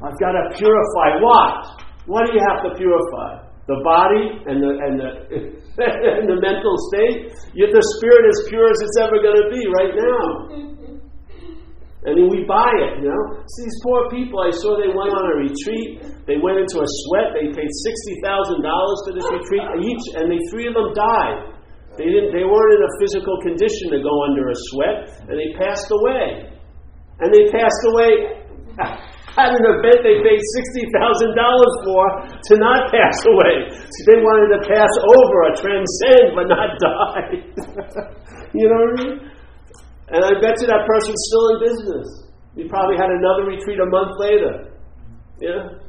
I've 0.01 0.19
got 0.21 0.33
to 0.33 0.45
purify 0.57 1.21
what? 1.21 1.85
What 2.09 2.27
do 2.27 2.33
you 2.33 2.43
have 2.53 2.65
to 2.69 2.71
purify? 2.77 3.45
The 3.65 3.81
body 3.81 4.45
and 4.45 4.61
the 4.61 4.71
and 4.77 4.95
the 5.01 5.09
and 6.21 6.29
the 6.29 6.37
mental 6.41 6.77
state. 6.93 7.33
Yet 7.57 7.73
the 7.73 7.81
spirit 7.97 8.25
is 8.29 8.45
pure 8.49 8.69
as 8.69 8.77
it's 8.81 8.99
ever 9.01 9.17
going 9.25 9.41
to 9.41 9.49
be 9.49 9.65
right 9.73 9.95
now. 9.97 10.84
I 12.05 12.12
mean, 12.12 12.29
we 12.29 12.45
buy 12.45 12.69
it, 12.85 13.01
you 13.01 13.09
know. 13.09 13.23
See, 13.49 13.64
these 13.64 13.81
poor 13.81 14.12
people, 14.12 14.37
I 14.45 14.53
saw 14.53 14.77
they 14.77 14.93
went 14.93 15.09
on 15.09 15.25
a 15.25 15.37
retreat. 15.40 16.05
They 16.29 16.37
went 16.37 16.61
into 16.61 16.85
a 16.85 16.88
sweat. 17.09 17.33
They 17.33 17.49
paid 17.49 17.71
sixty 17.81 18.21
thousand 18.21 18.61
dollars 18.61 18.99
for 19.09 19.12
this 19.17 19.25
retreat 19.25 19.64
each, 19.88 20.05
and 20.21 20.29
they 20.29 20.40
three 20.53 20.69
of 20.69 20.77
them 20.77 20.93
died. 20.93 21.57
They 21.97 22.05
didn't. 22.05 22.37
They 22.37 22.45
weren't 22.45 22.73
in 22.77 22.83
a 22.85 22.93
physical 23.01 23.40
condition 23.40 23.88
to 23.97 24.05
go 24.05 24.12
under 24.29 24.53
a 24.53 24.57
sweat, 24.69 25.17
and 25.33 25.35
they 25.40 25.57
passed 25.57 25.88
away. 25.88 26.53
And 27.25 27.33
they 27.33 27.49
passed 27.49 27.83
away 27.95 28.45
at 29.35 29.51
an 29.51 29.64
event 29.64 29.99
they 30.05 30.21
paid 30.21 30.43
sixty 30.61 30.85
thousand 30.93 31.33
dollars 31.40 31.75
for 31.88 32.05
to 32.37 32.55
not 32.61 32.93
pass 32.93 33.17
away. 33.25 33.73
So 33.73 33.99
they 34.12 34.21
wanted 34.21 34.61
to 34.61 34.61
pass 34.69 34.93
over, 35.09 35.37
a 35.49 35.53
transcend, 35.57 36.27
but 36.37 36.47
not 36.53 36.69
die. 36.85 37.33
you 38.53 38.69
know 38.69 38.77
what 38.77 38.93
I 38.93 39.05
mean? 39.09 39.34
And 40.12 40.21
I 40.21 40.37
bet 40.37 40.61
you 40.61 40.69
that 40.69 40.85
person's 40.85 41.23
still 41.33 41.47
in 41.55 41.57
business. 41.64 42.09
He 42.57 42.69
probably 42.69 42.97
had 43.01 43.09
another 43.09 43.49
retreat 43.49 43.81
a 43.81 43.88
month 43.88 44.12
later. 44.21 44.69
Yeah? 45.40 45.81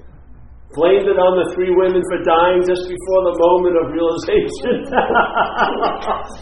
Blamed 0.73 1.05
it 1.07 1.15
on 1.15 1.37
the 1.39 1.47
three 1.55 1.71
women 1.71 2.03
for 2.03 2.19
dying 2.25 2.59
just 2.65 2.89
before 2.89 3.21
the 3.31 3.35
moment 3.37 3.77
of 3.79 3.93
realization. 3.95 4.83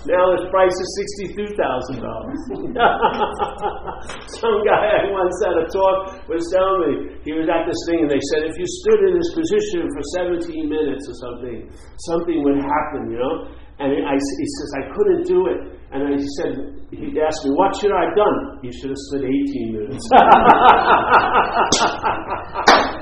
now 0.09 0.31
his 0.33 0.41
price 0.49 0.73
is 0.73 0.89
$62,000. 1.27 2.01
Some 4.41 4.57
guy 4.63 5.05
I 5.05 5.11
once 5.11 5.37
had 5.43 5.59
a 5.59 5.67
talk 5.69 6.23
was 6.31 6.41
telling 6.49 6.81
me, 6.81 6.93
he 7.21 7.33
was 7.35 7.45
at 7.51 7.67
this 7.67 7.77
thing 7.85 8.07
and 8.07 8.09
they 8.09 8.23
said, 8.33 8.47
if 8.47 8.55
you 8.57 8.65
stood 8.65 9.01
in 9.11 9.19
this 9.19 9.29
position 9.37 9.85
for 9.91 10.01
17 10.25 10.49
minutes 10.71 11.05
or 11.09 11.15
something, 11.29 11.69
something 12.09 12.41
would 12.41 12.57
happen, 12.57 13.11
you 13.13 13.19
know? 13.19 13.45
And 13.83 13.91
I, 14.07 14.15
he 14.17 14.47
says, 14.61 14.69
I 14.81 14.83
couldn't 14.97 15.27
do 15.27 15.45
it. 15.51 15.72
And 15.93 16.01
I 16.09 16.17
said, 16.41 16.57
he 16.89 17.21
asked 17.21 17.45
me, 17.45 17.51
what 17.53 17.75
should 17.77 17.91
I 17.93 18.05
have 18.09 18.15
done? 18.17 18.57
You 18.63 18.71
should 18.73 18.89
have 18.89 18.97
stood 18.97 19.25
18 19.29 19.73
minutes. 19.77 20.09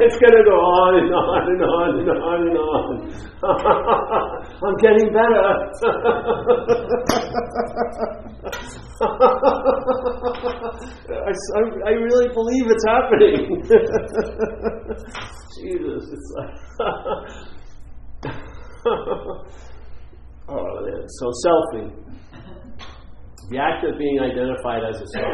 it's 0.03 0.19
going 0.19 0.35
to 0.35 0.43
go 0.43 0.59
on 0.59 0.99
and 0.99 1.07
on 1.15 1.47
and 1.47 1.63
on 1.63 2.03
and 2.03 2.09
on 2.11 2.51
and 2.51 2.57
on. 2.59 3.07
I'm 4.67 4.75
getting 4.83 5.07
better. 5.15 5.71
I, 11.11 11.31
I, 11.87 11.91
really 11.95 12.27
believe 12.33 12.67
it's 12.67 12.83
happening. 12.85 13.63
Jesus, 15.55 16.11
it's 16.11 16.29
like. 16.35 16.53
Oh, 20.49 20.67
so 21.07 21.31
selfie. 21.45 21.87
The 23.51 23.59
act 23.59 23.83
of 23.83 23.99
being 23.99 24.15
identified 24.23 24.79
as 24.87 24.95
a 25.01 25.07
self. 25.11 25.27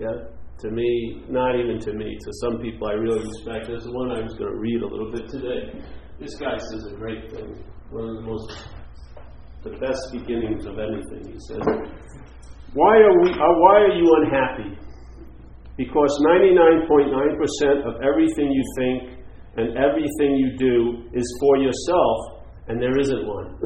Yeah? 0.00 0.16
To 0.64 0.68
me, 0.72 1.20
not 1.28 1.60
even 1.60 1.76
to 1.78 1.92
me, 1.92 2.16
to 2.16 2.30
some 2.40 2.64
people 2.64 2.88
I 2.88 2.96
really 2.96 3.20
respect. 3.20 3.68
There's 3.68 3.84
the 3.84 3.92
one 3.92 4.10
I 4.10 4.24
was 4.24 4.32
going 4.40 4.50
to 4.50 4.56
read 4.58 4.80
a 4.80 4.88
little 4.88 5.12
bit 5.12 5.28
today. 5.28 5.76
This 6.18 6.34
guy 6.40 6.56
says 6.56 6.88
a 6.90 6.96
great 6.96 7.28
thing. 7.30 7.60
One 7.92 8.08
of 8.08 8.16
the 8.16 8.24
most, 8.26 8.48
the 9.62 9.76
best 9.84 10.00
beginnings 10.16 10.64
of 10.64 10.80
anything. 10.80 11.28
He 11.30 11.38
says, 11.46 11.60
"Why 12.72 12.96
are 13.04 13.16
we? 13.22 13.36
Uh, 13.36 13.36
why 13.36 13.84
are 13.84 13.92
you 13.94 14.08
unhappy? 14.24 14.72
Because 15.76 16.10
99.9% 16.26 17.84
of 17.86 18.00
everything 18.02 18.50
you 18.50 18.64
think 18.80 19.20
and 19.60 19.76
everything 19.76 20.40
you 20.40 20.56
do 20.56 21.04
is 21.12 21.28
for 21.38 21.58
yourself 21.58 22.38
and 22.68 22.80
there 22.82 22.98
isn't 22.98 23.26
one. 23.26 23.58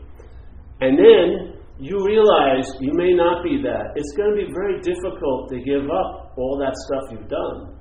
and 0.82 0.98
then 0.98 1.56
you 1.80 1.98
realize 2.06 2.66
you 2.80 2.94
may 2.94 3.14
not 3.14 3.44
be 3.44 3.62
that. 3.64 3.92
It's 3.96 4.14
going 4.16 4.32
to 4.32 4.38
be 4.46 4.52
very 4.54 4.80
difficult 4.82 5.50
to 5.50 5.60
give 5.60 5.90
up 5.90 6.34
all 6.38 6.58
that 6.60 6.74
stuff 6.88 7.12
you've 7.12 7.28
done. 7.30 7.76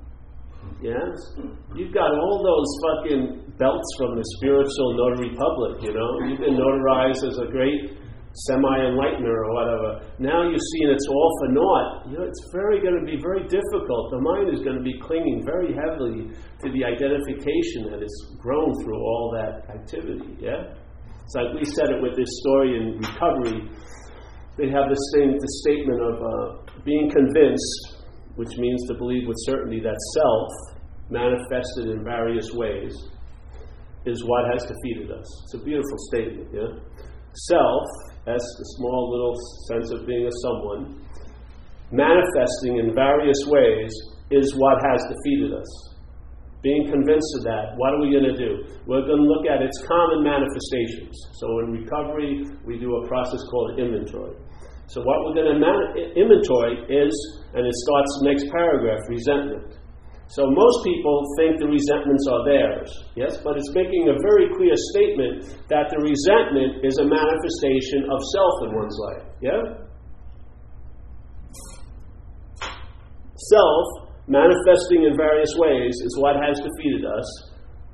Yes? 0.81 1.15
You've 1.75 1.93
got 1.93 2.11
all 2.11 2.43
those 2.43 2.69
fucking 2.83 3.53
belts 3.57 3.89
from 3.97 4.17
the 4.17 4.25
spiritual 4.37 4.97
notary 4.99 5.31
public, 5.37 5.81
you 5.87 5.93
know? 5.95 6.11
You've 6.27 6.43
been 6.43 6.59
notarized 6.59 7.23
as 7.23 7.37
a 7.39 7.47
great 7.49 7.95
semi-enlightener 8.35 9.31
or 9.31 9.53
whatever. 9.53 9.89
Now 10.19 10.43
you 10.43 10.59
see, 10.59 10.81
and 10.83 10.91
it's 10.91 11.07
all 11.07 11.31
for 11.39 11.49
naught. 11.55 11.87
You 12.11 12.17
know, 12.19 12.25
it's 12.27 12.43
very 12.51 12.81
going 12.83 12.99
to 12.99 13.05
be 13.05 13.15
very 13.21 13.47
difficult. 13.47 14.11
The 14.11 14.19
mind 14.19 14.51
is 14.51 14.59
going 14.59 14.75
to 14.75 14.83
be 14.83 14.99
clinging 14.99 15.43
very 15.45 15.71
heavily 15.71 16.27
to 16.35 16.67
the 16.71 16.83
identification 16.83 17.91
that 17.91 18.03
has 18.03 18.15
grown 18.39 18.75
through 18.83 18.99
all 18.99 19.31
that 19.39 19.71
activity. 19.71 20.35
Yeah, 20.39 20.75
it's 21.23 21.35
like 21.35 21.55
we 21.55 21.63
said 21.63 21.95
it 21.95 22.03
with 22.03 22.15
this 22.15 22.29
story 22.43 22.75
in 22.75 22.99
recovery. 22.99 23.71
They 24.59 24.67
have 24.71 24.87
this 24.91 25.03
thing, 25.15 25.35
the 25.35 25.53
statement 25.67 25.99
of 25.99 26.15
uh, 26.19 26.81
being 26.83 27.11
convinced, 27.11 28.03
which 28.35 28.55
means 28.57 28.79
to 28.87 28.95
believe 28.95 29.27
with 29.27 29.35
certainty 29.47 29.79
that 29.79 29.99
self, 30.15 30.47
manifested 31.09 31.91
in 31.91 32.03
various 32.03 32.51
ways, 32.51 32.95
is 34.05 34.23
what 34.23 34.43
has 34.51 34.63
defeated 34.63 35.11
us. 35.11 35.27
It's 35.43 35.53
a 35.55 35.63
beautiful 35.63 35.97
statement. 36.11 36.47
Yeah 36.51 36.95
self, 37.35 37.83
as 38.27 38.41
the 38.41 38.65
small 38.77 39.11
little 39.13 39.35
sense 39.69 39.91
of 39.93 40.07
being 40.07 40.25
a 40.25 40.33
someone, 40.41 41.01
manifesting 41.91 42.81
in 42.81 42.95
various 42.95 43.37
ways 43.45 43.93
is 44.31 44.53
what 44.57 44.81
has 44.81 45.01
defeated 45.05 45.53
us. 45.53 45.69
Being 46.65 46.89
convinced 46.89 47.29
of 47.37 47.43
that, 47.45 47.77
what 47.77 47.93
are 47.93 48.01
we 48.01 48.09
going 48.09 48.25
to 48.25 48.33
do? 48.33 48.65
We're 48.89 49.05
going 49.05 49.21
to 49.21 49.29
look 49.29 49.45
at 49.45 49.61
its 49.61 49.77
common 49.85 50.25
manifestations. 50.25 51.13
So 51.37 51.45
in 51.61 51.85
recovery, 51.85 52.41
we 52.65 52.81
do 52.81 52.89
a 52.89 53.07
process 53.07 53.41
called 53.53 53.77
inventory. 53.77 54.33
So 54.87 55.01
what 55.05 55.17
we're 55.25 55.37
going 55.37 55.53
to 55.53 55.59
man- 55.61 55.93
inventory 56.17 56.81
is, 56.89 57.13
and 57.53 57.61
it 57.65 57.75
starts 57.85 58.09
the 58.17 58.25
next 58.33 58.45
paragraph, 58.49 59.01
resentment. 59.09 59.77
So 60.27 60.49
most 60.49 60.77
people 60.83 61.21
think 61.37 61.61
the 61.61 61.69
resentments 61.69 62.25
are 62.25 62.41
theirs, 62.49 62.89
yes, 63.13 63.37
but 63.45 63.61
it's 63.61 63.69
making 63.77 64.09
a 64.09 64.17
very 64.25 64.49
clear 64.57 64.73
statement 64.89 65.53
that 65.69 65.93
the 65.93 66.01
resentment 66.01 66.81
is 66.81 66.97
a 66.97 67.05
manifestation 67.05 68.09
of 68.09 68.17
self 68.33 68.55
in 68.65 68.69
one's 68.73 68.97
life, 68.97 69.25
yeah? 69.45 69.61
Self, 73.37 73.85
manifesting 74.25 75.05
in 75.05 75.13
various 75.13 75.53
ways, 75.61 75.93
is 75.93 76.17
what 76.17 76.41
has 76.41 76.57
defeated 76.57 77.05
us. 77.05 77.27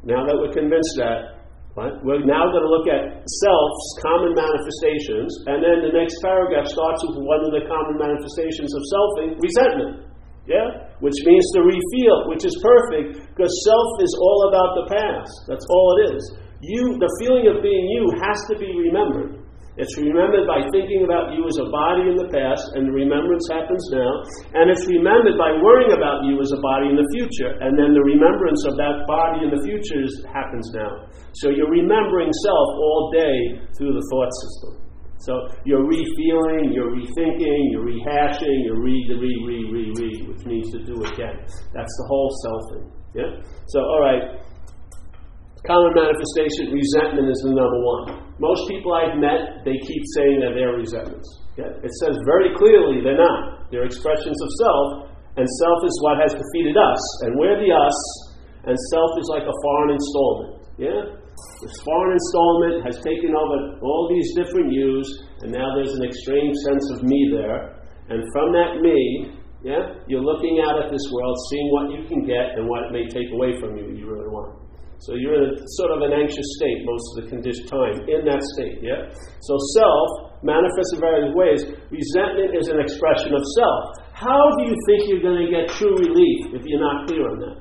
Now 0.08 0.24
that 0.24 0.39
we're 0.39 0.56
convinced 0.56 0.96
that, 1.04 1.44
right, 1.76 1.91
we're 2.00 2.24
now 2.24 2.48
going 2.48 2.63
to 2.63 2.72
look 2.72 2.88
at 2.88 3.28
self's 3.28 3.86
common 4.00 4.32
manifestations, 4.39 5.36
and 5.52 5.60
then 5.60 5.84
the 5.84 5.91
next 5.91 6.15
paragraph 6.24 6.63
starts 6.63 7.04
with 7.12 7.20
one 7.28 7.44
of 7.44 7.52
the 7.52 7.67
common 7.67 8.00
manifestations 8.00 8.72
of 8.72 8.82
selfing, 8.88 9.36
resentment. 9.36 10.08
Yeah? 10.49 10.89
Which 10.99 11.17
means 11.25 11.45
to 11.54 11.62
refeel, 11.62 12.30
which 12.30 12.45
is 12.45 12.56
perfect, 12.62 13.30
because 13.30 13.54
self 13.65 13.89
is 14.01 14.13
all 14.19 14.39
about 14.49 14.69
the 14.82 14.86
past. 14.89 15.34
That's 15.47 15.65
all 15.69 15.89
it 16.01 16.15
is. 16.17 16.23
You, 16.62 16.97
the 16.97 17.10
feeling 17.21 17.49
of 17.49 17.62
being 17.62 17.86
you 17.89 18.13
has 18.21 18.38
to 18.49 18.56
be 18.58 18.69
remembered. 18.69 19.41
It's 19.80 19.95
remembered 19.97 20.45
by 20.45 20.67
thinking 20.75 21.08
about 21.08 21.32
you 21.32 21.47
as 21.47 21.58
a 21.58 21.71
body 21.71 22.12
in 22.12 22.19
the 22.19 22.27
past, 22.27 22.75
and 22.75 22.91
the 22.91 22.93
remembrance 22.93 23.47
happens 23.47 23.82
now. 23.89 24.12
And 24.54 24.67
it's 24.67 24.84
remembered 24.84 25.39
by 25.39 25.58
worrying 25.63 25.95
about 25.95 26.27
you 26.27 26.38
as 26.43 26.51
a 26.51 26.60
body 26.60 26.91
in 26.91 26.99
the 26.99 27.08
future, 27.15 27.56
and 27.56 27.80
then 27.80 27.95
the 27.95 28.04
remembrance 28.04 28.62
of 28.67 28.75
that 28.75 29.08
body 29.08 29.47
in 29.47 29.49
the 29.49 29.63
future 29.63 30.04
happens 30.27 30.67
now. 30.75 31.08
So 31.39 31.49
you're 31.49 31.71
remembering 31.71 32.30
self 32.43 32.69
all 32.77 33.15
day 33.15 33.63
through 33.80 33.95
the 33.95 34.06
thought 34.12 34.32
system. 34.43 34.90
So 35.22 35.38
you're 35.66 35.86
re-feeling, 35.86 36.74
you're 36.74 36.90
rethinking, 36.90 37.62
you're 37.70 37.86
rehashing, 37.86 38.58
you're 38.66 38.82
re, 38.82 38.98
re, 39.08 39.32
re, 39.46 39.58
re, 39.70 39.84
re, 39.94 40.10
which 40.26 40.46
means 40.46 40.72
to 40.74 40.84
do 40.84 40.98
again. 41.06 41.38
That's 41.74 41.94
the 42.02 42.06
whole 42.10 42.30
selfing. 42.42 42.90
Yeah. 43.14 43.30
So 43.70 43.80
all 43.80 44.02
right. 44.02 44.42
Common 45.62 45.94
manifestation, 45.94 46.74
resentment 46.74 47.30
is 47.30 47.38
the 47.46 47.54
number 47.54 47.80
one. 47.86 48.34
Most 48.42 48.66
people 48.66 48.98
I've 48.98 49.22
met, 49.22 49.62
they 49.62 49.78
keep 49.78 50.02
saying 50.18 50.42
that 50.42 50.58
they're 50.58 50.74
resentments. 50.74 51.30
Yeah? 51.54 51.70
It 51.86 51.94
says 52.02 52.18
very 52.26 52.50
clearly 52.58 53.06
they're 53.06 53.22
not. 53.22 53.70
They're 53.70 53.86
expressions 53.86 54.42
of 54.42 54.50
self, 54.58 54.88
and 55.38 55.46
self 55.46 55.80
is 55.86 55.96
what 56.02 56.18
has 56.18 56.34
defeated 56.34 56.82
us. 56.82 57.02
And 57.22 57.38
we're 57.38 57.62
the 57.62 57.70
us, 57.70 58.00
and 58.66 58.74
self 58.90 59.12
is 59.22 59.30
like 59.30 59.46
a 59.46 59.54
foreign 59.62 59.94
installment. 59.94 60.61
Yeah? 60.82 61.13
This 61.62 61.78
foreign 61.86 62.17
installment 62.17 62.82
has 62.89 62.98
taken 63.06 63.38
over 63.38 63.78
all 63.86 64.10
these 64.10 64.34
different 64.34 64.74
yous, 64.74 65.06
and 65.46 65.54
now 65.54 65.78
there's 65.78 65.94
an 65.94 66.02
extreme 66.02 66.50
sense 66.65 66.86
of 66.98 67.06
me 67.06 67.30
there. 67.30 67.78
And 68.10 68.26
from 68.34 68.50
that 68.58 68.82
me, 68.82 69.38
yeah, 69.62 70.02
you're 70.10 70.26
looking 70.26 70.58
out 70.65 70.82
at 70.82 70.89
this 70.89 71.06
world, 71.13 71.38
seeing 71.54 71.70
what 71.70 71.86
you 71.94 72.02
can 72.10 72.26
get 72.26 72.58
and 72.58 72.65
what 72.65 72.89
it 72.89 72.91
may 72.98 73.06
take 73.06 73.30
away 73.30 73.62
from 73.62 73.78
you 73.78 73.94
you 73.94 74.10
really 74.10 74.26
want. 74.26 74.58
So 75.06 75.13
you're 75.13 75.38
in 75.38 75.54
a, 75.54 75.58
sort 75.78 75.94
of 75.94 76.02
an 76.02 76.17
anxious 76.17 76.46
state 76.58 76.82
most 76.82 77.06
of 77.13 77.15
the 77.22 77.26
conditioned 77.30 77.70
time, 77.70 78.02
in 78.10 78.26
that 78.26 78.41
state, 78.58 78.82
yeah? 78.82 79.06
So 79.46 79.54
self 79.78 80.34
manifests 80.41 80.98
in 80.98 81.00
various 81.00 81.30
ways. 81.38 81.62
Resentment 81.94 82.58
is 82.58 82.74
an 82.74 82.82
expression 82.82 83.38
of 83.38 83.41
self. 83.54 84.02
How 84.17 84.41
do 84.58 84.65
you 84.65 84.76
think 84.89 85.13
you're 85.13 85.26
going 85.26 85.46
to 85.46 85.50
get 85.50 85.70
true 85.78 85.94
relief 85.94 86.58
if 86.58 86.65
you're 86.65 86.82
not 86.82 87.06
clear 87.06 87.30
on 87.30 87.38
that? 87.38 87.61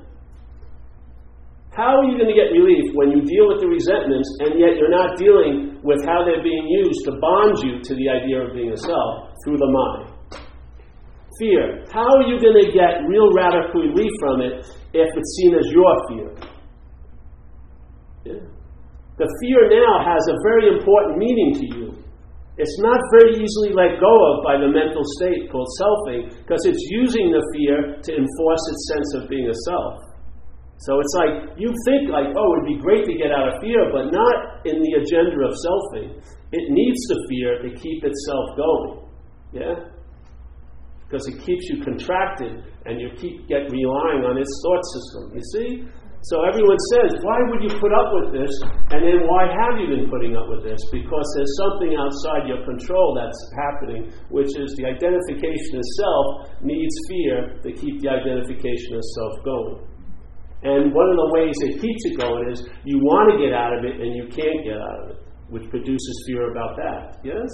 How 1.71 1.95
are 1.95 2.03
you 2.03 2.19
going 2.19 2.27
to 2.27 2.35
get 2.35 2.51
relief 2.51 2.91
when 2.99 3.15
you 3.15 3.23
deal 3.23 3.47
with 3.47 3.63
the 3.63 3.71
resentments 3.71 4.27
and 4.43 4.59
yet 4.59 4.75
you're 4.75 4.91
not 4.91 5.15
dealing 5.15 5.79
with 5.79 6.03
how 6.03 6.27
they're 6.27 6.43
being 6.43 6.67
used 6.67 7.07
to 7.07 7.15
bond 7.15 7.63
you 7.63 7.79
to 7.79 7.95
the 7.95 8.11
idea 8.11 8.43
of 8.43 8.51
being 8.51 8.75
a 8.75 8.79
self 8.79 9.31
through 9.47 9.55
the 9.55 9.71
mind? 9.71 10.11
Fear. 11.39 11.87
How 11.87 12.03
are 12.03 12.27
you 12.27 12.43
going 12.43 12.59
to 12.59 12.75
get 12.75 13.07
real 13.07 13.31
radical 13.31 13.87
relief 13.87 14.11
from 14.19 14.43
it 14.43 14.67
if 14.91 15.07
it's 15.15 15.31
seen 15.39 15.55
as 15.55 15.67
your 15.71 15.93
fear? 16.11 16.29
Yeah. 18.27 18.43
The 19.15 19.29
fear 19.39 19.71
now 19.71 20.03
has 20.03 20.27
a 20.27 20.35
very 20.43 20.75
important 20.75 21.23
meaning 21.23 21.55
to 21.55 21.65
you. 21.71 21.87
It's 22.59 22.77
not 22.83 22.99
very 23.15 23.39
easily 23.39 23.71
let 23.71 23.95
go 23.95 24.11
of 24.11 24.43
by 24.43 24.59
the 24.59 24.67
mental 24.67 25.07
state 25.23 25.47
called 25.47 25.71
selfing 25.79 26.35
because 26.35 26.67
it's 26.67 26.83
using 26.91 27.31
the 27.31 27.39
fear 27.55 27.95
to 27.95 28.11
enforce 28.11 28.63
its 28.67 28.83
sense 28.91 29.09
of 29.23 29.29
being 29.31 29.47
a 29.47 29.55
self. 29.71 30.10
So 30.81 30.97
it's 30.97 31.13
like 31.13 31.33
you 31.61 31.69
think 31.85 32.09
like, 32.09 32.33
oh, 32.33 32.49
it'd 32.57 32.73
be 32.73 32.81
great 32.81 33.05
to 33.05 33.13
get 33.13 33.29
out 33.29 33.53
of 33.53 33.61
fear, 33.61 33.93
but 33.93 34.09
not 34.09 34.65
in 34.65 34.81
the 34.81 34.93
agenda 34.97 35.37
of 35.45 35.53
selfing. 35.61 36.17
It 36.51 36.65
needs 36.73 37.01
the 37.05 37.17
fear 37.29 37.61
to 37.61 37.69
keep 37.77 38.01
itself 38.01 38.45
going. 38.57 39.05
Yeah? 39.53 39.75
Because 41.05 41.27
it 41.29 41.37
keeps 41.45 41.69
you 41.69 41.85
contracted 41.85 42.65
and 42.89 42.97
you 42.97 43.13
keep 43.13 43.45
get 43.47 43.69
relying 43.69 44.25
on 44.25 44.41
its 44.41 44.49
thought 44.65 44.83
system. 44.89 45.23
You 45.37 45.45
see? 45.53 45.69
So 46.25 46.45
everyone 46.45 46.77
says, 46.97 47.17
why 47.25 47.37
would 47.49 47.61
you 47.61 47.73
put 47.77 47.93
up 47.93 48.09
with 48.17 48.41
this? 48.41 48.53
And 48.93 49.05
then 49.05 49.25
why 49.25 49.53
have 49.53 49.77
you 49.81 49.85
been 49.85 50.09
putting 50.09 50.33
up 50.37 50.49
with 50.49 50.65
this? 50.65 50.81
Because 50.89 51.25
there's 51.37 51.55
something 51.61 51.93
outside 51.97 52.49
your 52.49 52.61
control 52.65 53.17
that's 53.17 53.41
happening, 53.57 54.09
which 54.29 54.53
is 54.57 54.73
the 54.81 54.85
identification 54.85 55.77
of 55.77 55.85
self 55.97 56.25
needs 56.61 56.93
fear 57.09 57.37
to 57.65 57.69
keep 57.73 58.01
the 58.01 58.09
identification 58.09 58.97
of 58.97 59.03
self 59.13 59.33
going. 59.45 59.90
And 60.63 60.93
one 60.93 61.09
of 61.09 61.17
the 61.17 61.29
ways 61.33 61.55
it 61.65 61.81
keeps 61.81 62.01
it 62.05 62.15
going 62.21 62.49
is 62.51 62.61
you 62.85 63.01
want 63.01 63.33
to 63.33 63.35
get 63.41 63.53
out 63.53 63.73
of 63.73 63.81
it 63.83 63.97
and 63.97 64.13
you 64.13 64.29
can't 64.29 64.61
get 64.61 64.77
out 64.77 64.97
of 65.03 65.05
it, 65.13 65.19
which 65.49 65.65
produces 65.69 66.13
fear 66.27 66.51
about 66.51 66.77
that. 66.77 67.17
Yes? 67.25 67.49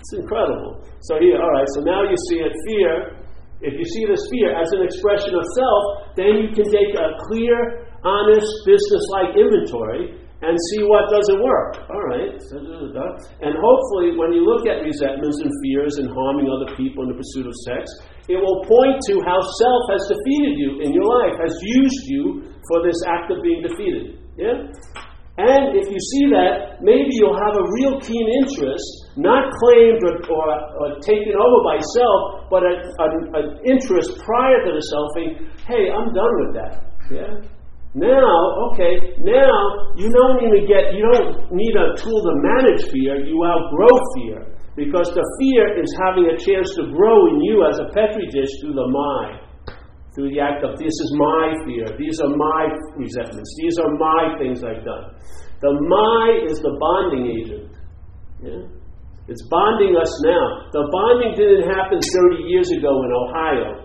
It's 0.00 0.12
incredible. 0.16 0.80
So 1.04 1.20
here, 1.20 1.36
all 1.36 1.52
right, 1.52 1.68
so 1.76 1.84
now 1.84 2.02
you 2.08 2.16
see 2.28 2.40
it 2.40 2.52
fear 2.66 3.22
if 3.62 3.78
you 3.78 3.86
see 3.86 4.04
this 4.10 4.26
fear 4.34 4.50
as 4.58 4.66
an 4.74 4.82
expression 4.82 5.38
of 5.38 5.44
self, 5.54 5.82
then 6.18 6.42
you 6.42 6.50
can 6.50 6.66
take 6.66 6.98
a 6.98 7.14
clear, 7.30 7.86
honest, 8.02 8.50
business 8.66 9.04
like 9.14 9.38
inventory 9.38 10.18
and 10.42 10.58
see 10.74 10.82
what 10.82 11.06
doesn't 11.14 11.38
work. 11.38 11.78
All 11.86 12.04
right. 12.10 12.34
And 12.34 13.54
hopefully, 13.54 14.18
when 14.18 14.34
you 14.34 14.42
look 14.42 14.66
at 14.66 14.82
resentments 14.82 15.38
and 15.38 15.50
fears 15.62 16.02
and 16.02 16.10
harming 16.10 16.50
other 16.50 16.74
people 16.74 17.06
in 17.06 17.14
the 17.14 17.18
pursuit 17.22 17.46
of 17.46 17.54
sex, 17.62 17.86
it 18.28 18.38
will 18.38 18.62
point 18.62 19.02
to 19.10 19.18
how 19.26 19.40
self 19.40 19.82
has 19.90 20.02
defeated 20.06 20.54
you 20.54 20.80
in 20.82 20.94
your 20.94 21.06
life, 21.06 21.34
has 21.42 21.54
used 21.62 22.04
you 22.06 22.54
for 22.70 22.86
this 22.86 22.98
act 23.06 23.30
of 23.30 23.42
being 23.42 23.62
defeated. 23.62 24.22
Yeah? 24.38 24.70
And 25.38 25.74
if 25.74 25.88
you 25.88 25.96
see 25.96 26.28
that, 26.36 26.84
maybe 26.84 27.08
you'll 27.16 27.40
have 27.40 27.56
a 27.56 27.64
real 27.80 27.98
keen 28.04 28.28
interest, 28.44 28.84
not 29.16 29.48
claimed 29.64 30.04
or, 30.04 30.20
or, 30.28 30.46
or 30.76 30.88
taken 31.00 31.32
over 31.34 31.58
by 31.64 31.80
self, 31.96 32.52
but 32.52 32.62
an 32.62 33.58
interest 33.64 34.20
prior 34.20 34.60
to 34.60 34.70
the 34.76 34.84
selfing. 34.92 35.48
Hey, 35.66 35.88
I'm 35.88 36.12
done 36.12 36.34
with 36.44 36.52
that. 36.60 36.72
Yeah. 37.10 37.32
Now, 37.94 38.72
okay, 38.72 39.16
now 39.20 39.56
you 39.96 40.08
don't 40.12 40.44
even 40.44 40.68
get, 40.68 40.94
you 40.94 41.04
don't 41.12 41.48
need 41.50 41.74
a 41.76 41.96
tool 41.96 42.20
to 42.24 42.32
manage 42.36 42.88
fear. 42.92 43.24
You 43.24 43.40
outgrow 43.44 43.92
fear 44.16 44.51
because 44.76 45.12
the 45.12 45.26
fear 45.38 45.82
is 45.82 45.90
having 46.00 46.26
a 46.32 46.36
chance 46.36 46.72
to 46.76 46.88
grow 46.88 47.28
in 47.28 47.40
you 47.40 47.66
as 47.68 47.78
a 47.78 47.92
petri 47.92 48.26
dish 48.32 48.50
through 48.60 48.74
the 48.74 48.88
mind 48.88 49.52
through 50.14 50.28
the 50.28 50.40
act 50.40 50.60
of 50.64 50.76
this 50.76 50.92
is 50.92 51.10
my 51.16 51.56
fear, 51.64 51.88
these 51.96 52.20
are 52.20 52.36
my 52.36 52.68
resentments, 52.96 53.48
these 53.56 53.78
are 53.80 53.88
my 53.96 54.36
things 54.36 54.60
I've 54.60 54.84
done. 54.84 55.16
The 55.64 55.72
my 55.72 56.44
is 56.44 56.58
the 56.60 56.76
bonding 56.76 57.32
agent. 57.32 57.72
Yeah? 58.44 58.68
It's 59.28 59.46
bonding 59.48 59.96
us 59.96 60.12
now. 60.26 60.68
The 60.74 60.84
bonding 60.90 61.32
didn't 61.38 61.70
happen 61.70 61.96
30 61.96 62.44
years 62.44 62.68
ago 62.76 62.92
in 63.06 63.10
Ohio. 63.14 63.81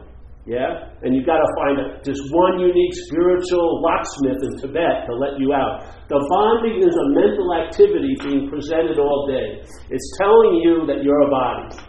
Yeah? 0.48 0.96
And 1.04 1.12
you've 1.12 1.28
got 1.28 1.44
to 1.44 1.50
find 1.60 1.76
just 2.08 2.24
one 2.32 2.64
unique 2.64 2.96
spiritual 3.12 3.84
locksmith 3.84 4.40
in 4.40 4.52
Tibet 4.64 5.04
to 5.04 5.14
let 5.20 5.36
you 5.44 5.52
out. 5.52 5.84
The 6.08 6.24
bonding 6.24 6.88
is 6.88 6.96
a 6.96 7.08
mental 7.12 7.52
activity 7.52 8.16
being 8.24 8.48
presented 8.48 8.96
all 8.96 9.28
day. 9.28 9.60
It's 9.92 10.10
telling 10.16 10.64
you 10.64 10.88
that 10.88 11.04
you're 11.04 11.20
a 11.20 11.30
body. 11.30 11.84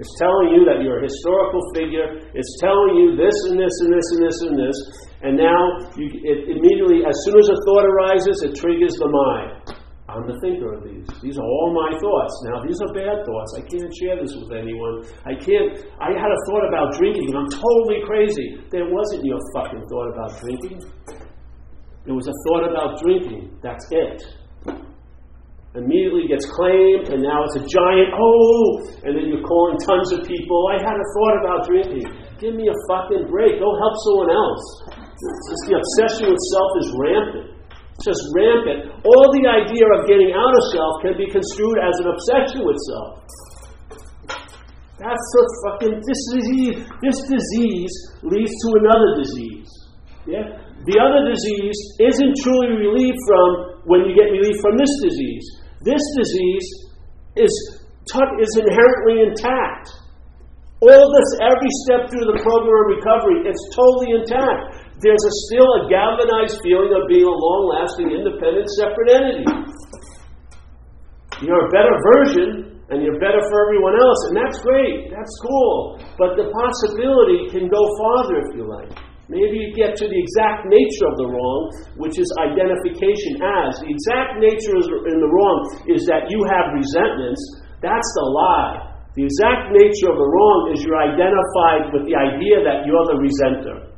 It's 0.00 0.16
telling 0.16 0.56
you 0.56 0.64
that 0.64 0.80
you're 0.80 0.96
a 0.96 1.04
historical 1.04 1.60
figure. 1.76 2.24
It's 2.32 2.56
telling 2.56 2.96
you 2.96 3.20
this 3.20 3.36
and 3.52 3.60
this 3.60 3.76
and 3.84 3.92
this 3.92 4.06
and 4.16 4.20
this 4.24 4.38
and 4.48 4.54
this. 4.56 4.78
And 5.20 5.32
now, 5.36 5.60
you, 6.00 6.08
it 6.24 6.56
immediately, 6.56 7.04
as 7.04 7.12
soon 7.28 7.36
as 7.36 7.52
a 7.52 7.58
thought 7.68 7.84
arises, 7.84 8.40
it 8.48 8.56
triggers 8.56 8.96
the 8.96 9.12
mind. 9.12 9.69
I'm 10.14 10.26
the 10.26 10.38
thinker 10.42 10.74
of 10.74 10.82
these. 10.82 11.06
These 11.22 11.38
are 11.38 11.44
all 11.44 11.70
my 11.74 11.94
thoughts. 11.98 12.34
Now, 12.50 12.62
these 12.66 12.78
are 12.82 12.90
bad 12.94 13.22
thoughts. 13.22 13.50
I 13.58 13.62
can't 13.66 13.92
share 14.00 14.16
this 14.18 14.34
with 14.34 14.50
anyone. 14.50 15.06
I 15.26 15.34
can't. 15.38 15.86
I 16.02 16.10
had 16.14 16.30
a 16.30 16.40
thought 16.50 16.66
about 16.66 16.98
drinking, 16.98 17.30
and 17.30 17.36
I'm 17.38 17.50
totally 17.50 18.02
crazy. 18.06 18.60
There 18.70 18.88
wasn't 18.90 19.24
your 19.24 19.38
fucking 19.54 19.84
thought 19.86 20.08
about 20.10 20.40
drinking. 20.40 20.78
It 22.06 22.12
was 22.12 22.26
a 22.26 22.36
thought 22.48 22.64
about 22.70 23.00
drinking. 23.02 23.58
That's 23.62 23.86
it 23.90 24.22
immediately 25.78 26.26
gets 26.26 26.46
claimed, 26.50 27.14
and 27.14 27.22
now 27.22 27.46
it's 27.46 27.54
a 27.54 27.62
giant, 27.62 28.10
oh, 28.10 28.82
and 29.06 29.14
then 29.14 29.30
you're 29.30 29.46
calling 29.46 29.78
tons 29.78 30.10
of 30.10 30.26
people. 30.26 30.66
I 30.66 30.82
had 30.82 30.98
a 30.98 31.06
thought 31.14 31.36
about 31.38 31.60
drinking. 31.70 32.10
Give 32.42 32.54
me 32.58 32.66
a 32.66 32.78
fucking 32.90 33.30
break. 33.30 33.62
Go 33.62 33.70
help 33.78 33.94
someone 34.02 34.34
else. 34.34 34.64
It's 34.98 35.46
just 35.46 35.62
the 35.70 35.76
obsession 35.78 36.32
with 36.32 36.42
self 36.50 36.70
is 36.82 36.88
rampant. 36.98 37.59
Just 38.00 38.22
rampant. 38.32 38.96
All 39.04 39.26
the 39.36 39.44
idea 39.44 39.84
of 39.96 40.08
getting 40.08 40.32
out 40.32 40.54
of 40.56 40.62
self 40.72 40.94
can 41.04 41.14
be 41.20 41.28
construed 41.28 41.78
as 41.84 41.94
an 42.00 42.06
obsession 42.08 42.64
with 42.64 42.78
self. 42.88 43.20
That's 45.00 45.26
the 45.32 45.44
fucking 45.64 45.96
this 46.00 46.22
disease. 46.32 46.76
This 47.00 47.18
disease 47.24 47.92
leads 48.20 48.52
to 48.52 48.68
another 48.84 49.10
disease. 49.20 49.68
Yeah? 50.28 50.44
The 50.88 50.96
other 50.96 51.28
disease 51.28 51.76
isn't 52.00 52.34
truly 52.40 52.88
relieved 52.88 53.20
from 53.28 53.48
when 53.84 54.08
you 54.08 54.16
get 54.16 54.32
relief 54.32 54.56
from 54.60 54.80
this 54.80 54.92
disease. 55.04 55.44
This 55.84 56.04
disease 56.20 56.66
is, 57.36 57.52
is 58.40 58.52
inherently 58.60 59.28
intact. 59.28 59.88
All 60.80 61.04
this, 61.12 61.28
every 61.44 61.72
step 61.84 62.08
through 62.08 62.24
the 62.32 62.40
program 62.40 62.72
of 62.72 62.88
recovery, 62.96 63.44
it's 63.44 63.60
totally 63.76 64.16
intact. 64.20 64.79
There's 65.00 65.24
a, 65.24 65.32
still 65.48 65.68
a 65.80 65.88
galvanized 65.88 66.60
feeling 66.60 66.92
of 66.92 67.08
being 67.08 67.24
a 67.24 67.32
long 67.32 67.62
lasting, 67.72 68.12
independent, 68.12 68.68
separate 68.76 69.08
entity. 69.16 69.48
You're 71.40 71.64
a 71.64 71.72
better 71.72 71.96
version, 72.20 72.84
and 72.92 73.00
you're 73.00 73.16
better 73.16 73.40
for 73.40 73.56
everyone 73.64 73.96
else, 73.96 74.20
and 74.28 74.34
that's 74.36 74.60
great. 74.60 75.08
That's 75.08 75.34
cool. 75.40 76.04
But 76.20 76.36
the 76.36 76.52
possibility 76.52 77.48
can 77.48 77.72
go 77.72 77.80
farther 77.96 78.44
if 78.44 78.60
you 78.60 78.68
like. 78.68 78.92
Maybe 79.32 79.62
you 79.62 79.72
get 79.72 79.96
to 79.96 80.04
the 80.04 80.20
exact 80.20 80.68
nature 80.68 81.06
of 81.08 81.16
the 81.16 81.32
wrong, 81.32 81.72
which 81.96 82.20
is 82.20 82.28
identification 82.36 83.40
as. 83.40 83.80
The 83.80 83.88
exact 83.88 84.36
nature 84.36 84.76
in 84.84 85.16
the 85.16 85.30
wrong 85.32 85.58
is 85.88 86.04
that 86.12 86.28
you 86.28 86.44
have 86.44 86.76
resentments. 86.76 87.40
That's 87.80 88.10
the 88.20 88.26
lie. 88.26 88.90
The 89.16 89.24
exact 89.24 89.72
nature 89.72 90.12
of 90.12 90.18
the 90.20 90.28
wrong 90.28 90.76
is 90.76 90.84
you're 90.84 90.98
identified 90.98 91.88
with 91.94 92.04
the 92.04 92.18
idea 92.20 92.60
that 92.68 92.84
you're 92.84 93.06
the 93.08 93.16
resenter. 93.16 93.89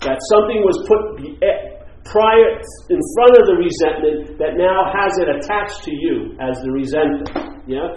That 0.00 0.16
something 0.32 0.64
was 0.64 0.76
put, 0.88 1.00
eh, 1.44 1.80
prior 2.08 2.56
in 2.88 3.00
front 3.14 3.34
of 3.36 3.44
the 3.44 3.56
resentment 3.60 4.40
that 4.40 4.56
now 4.56 4.88
has 4.88 5.12
it 5.20 5.28
attached 5.28 5.84
to 5.84 5.92
you 5.92 6.32
as 6.40 6.56
the 6.64 6.72
resentment. 6.72 7.28
Yeah? 7.68 7.92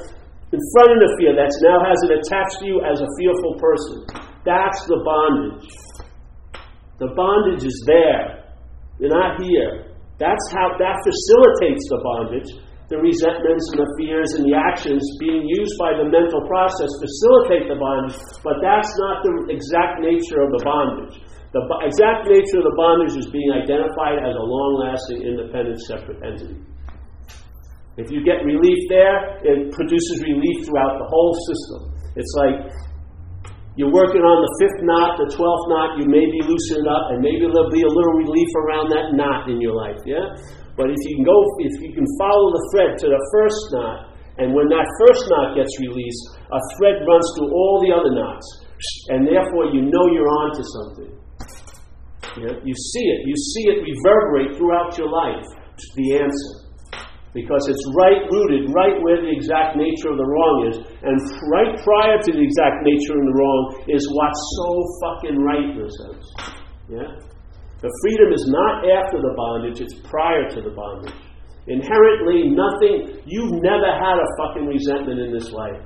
In 0.53 0.61
front 0.75 0.89
of 0.93 0.99
the 0.99 1.11
fear 1.17 1.33
that 1.33 1.49
now 1.63 1.79
has 1.81 1.99
it 2.05 2.11
attached 2.19 2.59
to 2.61 2.65
you 2.67 2.77
as 2.83 2.99
a 2.99 3.09
fearful 3.17 3.55
person. 3.57 3.97
That's 4.43 4.83
the 4.85 4.99
bondage. 5.01 5.71
The 6.99 7.09
bondage 7.15 7.63
is 7.63 7.77
there. 7.87 8.53
You're 8.99 9.15
not 9.15 9.41
here. 9.41 9.95
That's 10.19 10.45
how 10.53 10.75
that 10.77 10.95
facilitates 11.01 11.83
the 11.89 11.99
bondage. 12.03 12.51
The 12.91 12.99
resentments 13.01 13.65
and 13.73 13.79
the 13.81 13.89
fears 13.97 14.29
and 14.37 14.43
the 14.45 14.53
actions 14.53 15.01
being 15.17 15.41
used 15.47 15.73
by 15.79 15.97
the 15.97 16.05
mental 16.05 16.45
process 16.45 16.91
facilitate 17.01 17.71
the 17.71 17.79
bondage, 17.79 18.19
but 18.45 18.61
that's 18.61 18.91
not 18.99 19.23
the 19.25 19.33
exact 19.49 20.03
nature 20.03 20.43
of 20.45 20.53
the 20.53 20.61
bondage. 20.61 21.17
The 21.53 21.61
exact 21.85 22.25
nature 22.25 22.59
of 22.59 22.65
the 22.65 22.73
bondage 22.73 23.13
is 23.13 23.29
being 23.29 23.53
identified 23.53 24.25
as 24.25 24.33
a 24.33 24.41
long 24.41 24.71
lasting, 24.81 25.21
independent, 25.21 25.77
separate 25.85 26.17
entity. 26.25 26.57
If 27.93 28.09
you 28.09 28.25
get 28.25 28.41
relief 28.41 28.89
there, 28.89 29.37
it 29.45 29.69
produces 29.69 30.17
relief 30.25 30.65
throughout 30.65 30.97
the 30.97 31.05
whole 31.05 31.33
system. 31.45 31.93
It's 32.17 32.33
like 32.41 32.57
you're 33.77 33.93
working 33.93 34.25
on 34.25 34.37
the 34.41 34.51
fifth 34.65 34.81
knot, 34.81 35.21
the 35.21 35.29
twelfth 35.29 35.65
knot, 35.69 36.01
you 36.01 36.09
maybe 36.09 36.41
loosen 36.41 36.81
it 36.81 36.89
up, 36.89 37.13
and 37.13 37.21
maybe 37.21 37.45
there'll 37.45 37.69
be 37.69 37.85
a 37.85 37.93
little 37.93 38.17
relief 38.17 38.49
around 38.65 38.89
that 38.89 39.13
knot 39.13 39.45
in 39.45 39.61
your 39.61 39.77
life, 39.77 40.01
yeah? 40.09 40.33
But 40.73 40.89
if 40.89 40.97
you 41.05 41.21
can 41.21 41.25
go, 41.25 41.37
if 41.61 41.73
you 41.85 41.93
can 41.93 42.09
follow 42.17 42.49
the 42.49 42.63
thread 42.73 42.97
to 42.97 43.07
the 43.13 43.21
first 43.29 43.61
knot, 43.77 43.97
and 44.41 44.57
when 44.57 44.73
that 44.73 44.89
first 45.05 45.29
knot 45.29 45.53
gets 45.53 45.69
released, 45.77 46.23
a 46.49 46.61
thread 46.77 47.05
runs 47.05 47.27
through 47.37 47.53
all 47.53 47.77
the 47.85 47.93
other 47.93 48.09
knots, 48.09 48.45
and 49.13 49.21
therefore 49.21 49.69
you 49.69 49.85
know 49.85 50.05
you're 50.09 50.33
on 50.41 50.49
to 50.57 50.63
something. 50.65 51.13
Yeah? 52.37 52.57
You 52.63 52.75
see 52.75 53.05
it. 53.05 53.19
You 53.27 53.37
see 53.37 53.63
it 53.69 53.77
reverberate 53.85 54.57
throughout 54.57 54.97
your 54.97 55.09
life, 55.09 55.45
the 55.95 56.17
answer. 56.17 56.53
Because 57.33 57.65
it's 57.65 57.81
right 57.97 58.21
rooted, 58.29 58.69
right 58.73 58.93
where 59.01 59.17
the 59.17 59.33
exact 59.33 59.73
nature 59.73 60.13
of 60.13 60.21
the 60.21 60.25
wrong 60.25 60.69
is. 60.69 60.77
And 61.01 61.17
right 61.49 61.73
prior 61.81 62.21
to 62.21 62.29
the 62.29 62.43
exact 62.45 62.85
nature 62.85 63.17
of 63.17 63.25
the 63.25 63.33
wrong 63.33 63.61
is 63.89 64.05
what's 64.13 64.41
so 64.61 64.69
fucking 65.01 65.37
right 65.41 65.65
in 65.73 65.81
a 65.81 65.89
sense. 65.89 66.25
Yeah? 66.89 67.09
The 67.81 67.91
freedom 68.05 68.29
is 68.31 68.45
not 68.47 68.85
after 68.85 69.17
the 69.17 69.33
bondage, 69.35 69.81
it's 69.81 69.97
prior 70.05 70.47
to 70.47 70.61
the 70.61 70.71
bondage. 70.71 71.17
Inherently, 71.65 72.53
nothing, 72.53 73.17
you've 73.25 73.59
never 73.65 73.89
had 73.97 74.21
a 74.21 74.27
fucking 74.37 74.67
resentment 74.69 75.19
in 75.19 75.33
this 75.33 75.49
life. 75.49 75.81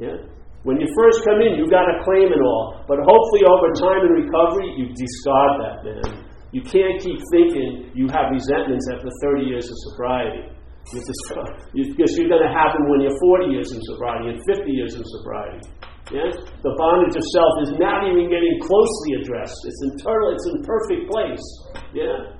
Yeah? 0.00 0.24
When 0.62 0.78
you 0.78 0.86
first 0.94 1.26
come 1.26 1.42
in, 1.42 1.58
you 1.58 1.66
got 1.66 1.90
a 1.90 1.98
claim 2.06 2.30
and 2.30 2.42
all. 2.42 2.86
But 2.86 3.02
hopefully, 3.02 3.42
over 3.50 3.74
time 3.74 4.06
in 4.06 4.12
recovery, 4.22 4.70
you 4.78 4.94
discard 4.94 5.52
that, 5.58 5.76
man. 5.82 6.06
You 6.54 6.62
can't 6.62 7.02
keep 7.02 7.18
thinking 7.34 7.90
you 7.94 8.06
have 8.14 8.30
resentments 8.30 8.86
after 8.94 9.10
30 9.22 9.42
years 9.42 9.66
of 9.66 9.76
sobriety. 9.90 10.52
Because 11.72 12.18
you're 12.18 12.28
going 12.28 12.42
to 12.42 12.52
happen 12.52 12.90
when 12.90 13.00
you're 13.00 13.16
40 13.18 13.54
years 13.54 13.70
in 13.72 13.80
sobriety 13.82 14.34
and 14.34 14.38
50 14.50 14.70
years 14.70 14.94
in 14.94 15.02
sobriety. 15.02 15.62
Yes? 16.10 16.34
The 16.62 16.74
bondage 16.76 17.16
of 17.16 17.24
self 17.32 17.54
is 17.62 17.70
not 17.78 18.04
even 18.04 18.28
getting 18.28 18.58
closely 18.60 19.22
addressed. 19.22 19.56
It's 19.64 19.82
internal, 19.94 20.34
it's 20.34 20.46
in 20.50 20.62
perfect 20.66 21.02
place. 21.08 21.46
Yeah? 21.94 22.34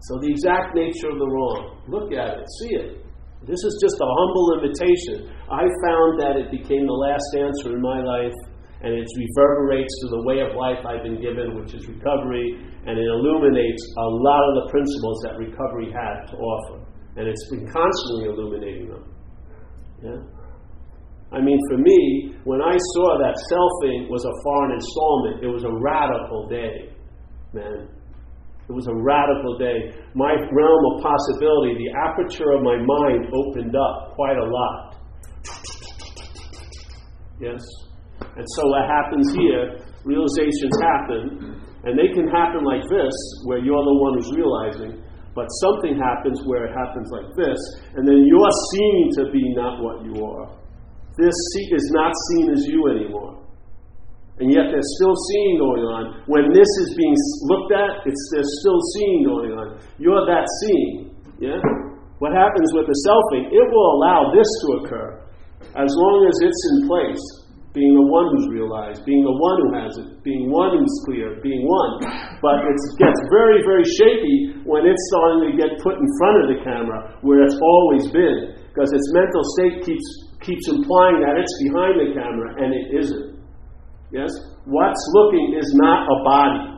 So 0.00 0.18
the 0.20 0.30
exact 0.30 0.74
nature 0.74 1.10
of 1.12 1.18
the 1.18 1.28
wrong. 1.28 1.78
Look 1.88 2.12
at 2.12 2.38
it, 2.40 2.46
see 2.60 2.74
it. 2.74 3.05
This 3.46 3.62
is 3.62 3.78
just 3.78 3.94
a 4.02 4.08
humble 4.10 4.58
invitation. 4.58 5.30
I 5.46 5.62
found 5.86 6.18
that 6.18 6.34
it 6.34 6.50
became 6.50 6.82
the 6.82 6.98
last 6.98 7.30
answer 7.38 7.78
in 7.78 7.80
my 7.80 8.02
life, 8.02 8.34
and 8.82 8.90
it 8.90 9.06
reverberates 9.06 9.94
to 10.02 10.06
the 10.18 10.22
way 10.26 10.42
of 10.42 10.58
life 10.58 10.82
I've 10.82 11.06
been 11.06 11.22
given, 11.22 11.54
which 11.54 11.70
is 11.72 11.86
recovery, 11.86 12.58
and 12.90 12.98
it 12.98 13.06
illuminates 13.06 13.82
a 14.02 14.08
lot 14.18 14.42
of 14.50 14.52
the 14.58 14.66
principles 14.74 15.18
that 15.22 15.38
recovery 15.38 15.94
had 15.94 16.26
to 16.30 16.36
offer. 16.36 16.82
And 17.14 17.30
it's 17.30 17.46
been 17.48 17.70
constantly 17.70 18.34
illuminating 18.34 18.90
them. 18.90 19.04
Yeah? 20.02 20.20
I 21.32 21.40
mean, 21.40 21.58
for 21.70 21.78
me, 21.78 22.34
when 22.44 22.60
I 22.60 22.74
saw 22.74 23.18
that 23.22 23.34
selfing 23.46 24.10
was 24.10 24.26
a 24.26 24.34
foreign 24.42 24.72
installment, 24.74 25.42
it 25.42 25.50
was 25.50 25.62
a 25.62 25.72
radical 25.72 26.48
day, 26.50 26.90
man. 27.54 27.88
It 28.68 28.72
was 28.72 28.86
a 28.88 28.94
radical 28.94 29.58
day. 29.58 29.94
My 30.14 30.34
realm 30.34 30.82
of 30.90 31.02
possibility, 31.02 31.78
the 31.78 31.90
aperture 31.94 32.50
of 32.50 32.62
my 32.66 32.76
mind 32.82 33.30
opened 33.30 33.76
up 33.76 34.14
quite 34.14 34.36
a 34.36 34.44
lot. 34.44 34.96
Yes? 37.38 37.62
And 38.20 38.46
so 38.56 38.62
what 38.66 38.90
happens 38.90 39.32
here, 39.34 39.78
realizations 40.04 40.74
happen, 40.82 41.62
and 41.84 41.94
they 41.94 42.10
can 42.10 42.26
happen 42.26 42.64
like 42.64 42.82
this, 42.90 43.14
where 43.44 43.58
you're 43.58 43.84
the 43.84 43.98
one 44.02 44.18
who's 44.18 44.32
realizing, 44.34 45.02
but 45.34 45.46
something 45.62 45.94
happens 45.94 46.42
where 46.46 46.64
it 46.66 46.74
happens 46.74 47.08
like 47.12 47.30
this, 47.36 47.58
and 47.94 48.08
then 48.08 48.18
you're 48.26 48.56
seen 48.72 49.10
to 49.20 49.30
be 49.30 49.54
not 49.54 49.82
what 49.82 50.02
you 50.02 50.24
are. 50.24 50.58
This 51.16 51.36
is 51.70 51.90
not 51.94 52.12
seen 52.30 52.50
as 52.50 52.66
you 52.66 52.88
anymore. 52.88 53.45
And 54.36 54.52
yet 54.52 54.68
there's 54.68 54.90
still 55.00 55.16
seeing 55.32 55.56
going 55.56 55.84
on. 55.88 56.02
When 56.28 56.52
this 56.52 56.68
is 56.84 56.92
being 56.92 57.16
looked 57.48 57.72
at, 57.72 58.04
it's 58.04 58.20
there's 58.32 58.52
still 58.60 58.80
seeing 58.92 59.24
going 59.24 59.52
on. 59.56 59.80
You're 59.96 60.28
that 60.28 60.44
seeing. 60.60 61.16
Yeah? 61.40 61.56
What 62.20 62.36
happens 62.36 62.68
with 62.76 62.84
the 62.84 62.96
selfing, 63.04 63.48
it 63.48 63.66
will 63.72 63.88
allow 63.96 64.32
this 64.36 64.48
to 64.48 64.66
occur 64.80 65.08
as 65.76 65.88
long 65.88 66.18
as 66.28 66.36
it's 66.40 66.62
in 66.72 66.88
place. 66.88 67.24
Being 67.76 67.92
the 67.92 68.08
one 68.08 68.32
who's 68.32 68.48
realized, 68.48 69.04
being 69.04 69.20
the 69.20 69.36
one 69.36 69.56
who 69.60 69.68
has 69.76 69.92
it, 70.00 70.24
being 70.24 70.48
one 70.48 70.72
who's 70.72 70.96
clear, 71.04 71.36
being 71.44 71.60
one. 71.60 72.08
But 72.40 72.64
it 72.64 72.76
gets 72.96 73.20
very, 73.28 73.60
very 73.68 73.84
shaky 73.84 74.64
when 74.64 74.88
it's 74.88 75.04
starting 75.12 75.44
to 75.44 75.52
get 75.60 75.76
put 75.84 76.00
in 76.00 76.08
front 76.16 76.36
of 76.40 76.46
the 76.56 76.58
camera, 76.64 77.20
where 77.20 77.44
it's 77.44 77.60
always 77.60 78.08
been, 78.08 78.56
because 78.72 78.88
its 78.96 79.08
mental 79.12 79.44
state 79.60 79.84
keeps 79.84 80.08
keeps 80.40 80.68
implying 80.72 81.20
that 81.20 81.36
it's 81.36 81.52
behind 81.68 82.00
the 82.00 82.16
camera, 82.16 82.48
and 82.64 82.72
it 82.72 82.86
isn't. 82.96 83.25
Yes? 84.12 84.30
What's 84.64 85.10
looking 85.14 85.56
is 85.58 85.74
not 85.74 86.06
a 86.06 86.22
body. 86.24 86.72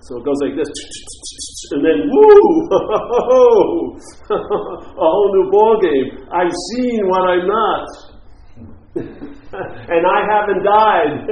So 0.00 0.18
it 0.18 0.24
goes 0.24 0.36
like 0.40 0.54
this, 0.54 0.68
and 1.72 1.84
then 1.84 2.08
woo, 2.08 2.70
a 4.30 4.32
whole 4.94 5.30
new 5.34 5.50
ball 5.50 5.80
game. 5.82 6.10
I've 6.30 6.52
seen 6.70 7.08
what 7.08 7.26
I'm 7.28 7.46
not, 7.48 7.88
and 8.94 10.06
I 10.06 10.24
haven't 10.30 10.62
died. 10.62 11.26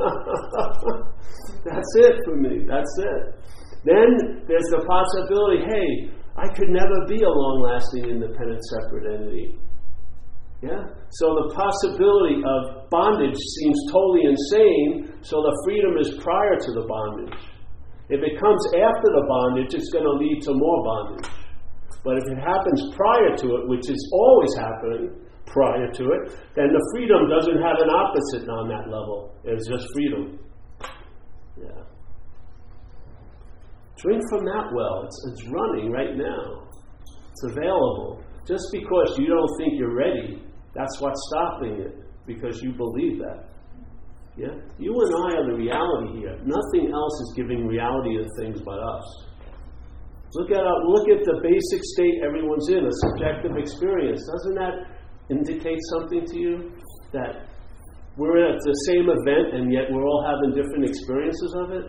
That's 1.64 1.92
it 1.96 2.14
for 2.24 2.36
me. 2.36 2.64
That's 2.66 2.98
it. 2.98 3.34
Then 3.84 4.42
there's 4.48 4.68
the 4.70 4.82
possibility 4.86 5.62
hey, 5.68 6.10
I 6.36 6.46
could 6.54 6.68
never 6.68 7.06
be 7.08 7.22
a 7.22 7.28
long 7.28 7.62
lasting, 7.66 8.04
independent, 8.04 8.60
separate 8.78 9.14
entity. 9.14 9.58
Yeah? 10.62 10.84
So 11.16 11.26
the 11.34 11.54
possibility 11.56 12.44
of 12.44 12.90
bondage 12.90 13.36
seems 13.36 13.78
totally 13.90 14.28
insane, 14.28 15.16
so 15.22 15.40
the 15.40 15.54
freedom 15.64 15.96
is 15.98 16.20
prior 16.22 16.56
to 16.60 16.70
the 16.72 16.84
bondage. 16.86 17.38
If 18.10 18.20
it 18.20 18.38
comes 18.38 18.60
after 18.74 19.08
the 19.08 19.24
bondage, 19.26 19.74
it's 19.74 19.90
going 19.90 20.04
to 20.04 20.16
lead 20.18 20.42
to 20.42 20.52
more 20.52 20.84
bondage. 20.84 21.30
But 22.04 22.18
if 22.18 22.24
it 22.28 22.40
happens 22.40 22.92
prior 22.96 23.36
to 23.36 23.46
it, 23.56 23.68
which 23.68 23.88
is 23.88 24.00
always 24.12 24.52
happening 24.56 25.14
prior 25.46 25.90
to 25.90 26.04
it, 26.04 26.22
then 26.54 26.68
the 26.72 26.82
freedom 26.94 27.28
doesn't 27.28 27.60
have 27.60 27.78
an 27.80 27.90
opposite 27.90 28.48
on 28.48 28.68
that 28.68 28.86
level. 28.90 29.34
It's 29.44 29.68
just 29.68 29.86
freedom. 29.92 30.38
Yeah. 31.56 31.89
Drink 34.02 34.22
from 34.30 34.44
that 34.46 34.72
well. 34.74 35.04
It's, 35.04 35.18
it's 35.32 35.44
running 35.48 35.92
right 35.92 36.16
now. 36.16 36.68
It's 37.04 37.44
available. 37.52 38.24
Just 38.46 38.64
because 38.72 39.18
you 39.18 39.28
don't 39.28 39.50
think 39.58 39.74
you're 39.76 39.94
ready, 39.94 40.42
that's 40.74 41.00
what's 41.00 41.20
stopping 41.28 41.80
it, 41.80 41.94
because 42.26 42.62
you 42.62 42.72
believe 42.72 43.18
that. 43.18 43.50
Yeah? 44.36 44.56
You 44.78 44.96
and 44.96 45.12
I 45.28 45.36
are 45.36 45.46
the 45.52 45.56
reality 45.56 46.20
here. 46.20 46.32
Nothing 46.40 46.88
else 46.88 47.14
is 47.20 47.34
giving 47.36 47.66
reality 47.66 48.16
to 48.16 48.24
things 48.40 48.60
but 48.64 48.80
us. 48.80 49.04
Look 50.32 50.50
at, 50.50 50.64
uh, 50.64 50.80
look 50.86 51.08
at 51.10 51.20
the 51.26 51.40
basic 51.42 51.82
state 51.92 52.22
everyone's 52.24 52.68
in, 52.70 52.86
a 52.86 52.94
subjective 53.10 53.56
experience. 53.58 54.22
Doesn't 54.24 54.54
that 54.54 54.74
indicate 55.28 55.78
something 55.92 56.24
to 56.24 56.38
you? 56.38 56.72
That 57.12 57.50
we're 58.16 58.48
at 58.48 58.56
the 58.64 58.74
same 58.86 59.10
event 59.10 59.60
and 59.60 59.72
yet 59.72 59.90
we're 59.90 60.06
all 60.06 60.24
having 60.24 60.54
different 60.54 60.88
experiences 60.88 61.54
of 61.58 61.70
it? 61.72 61.84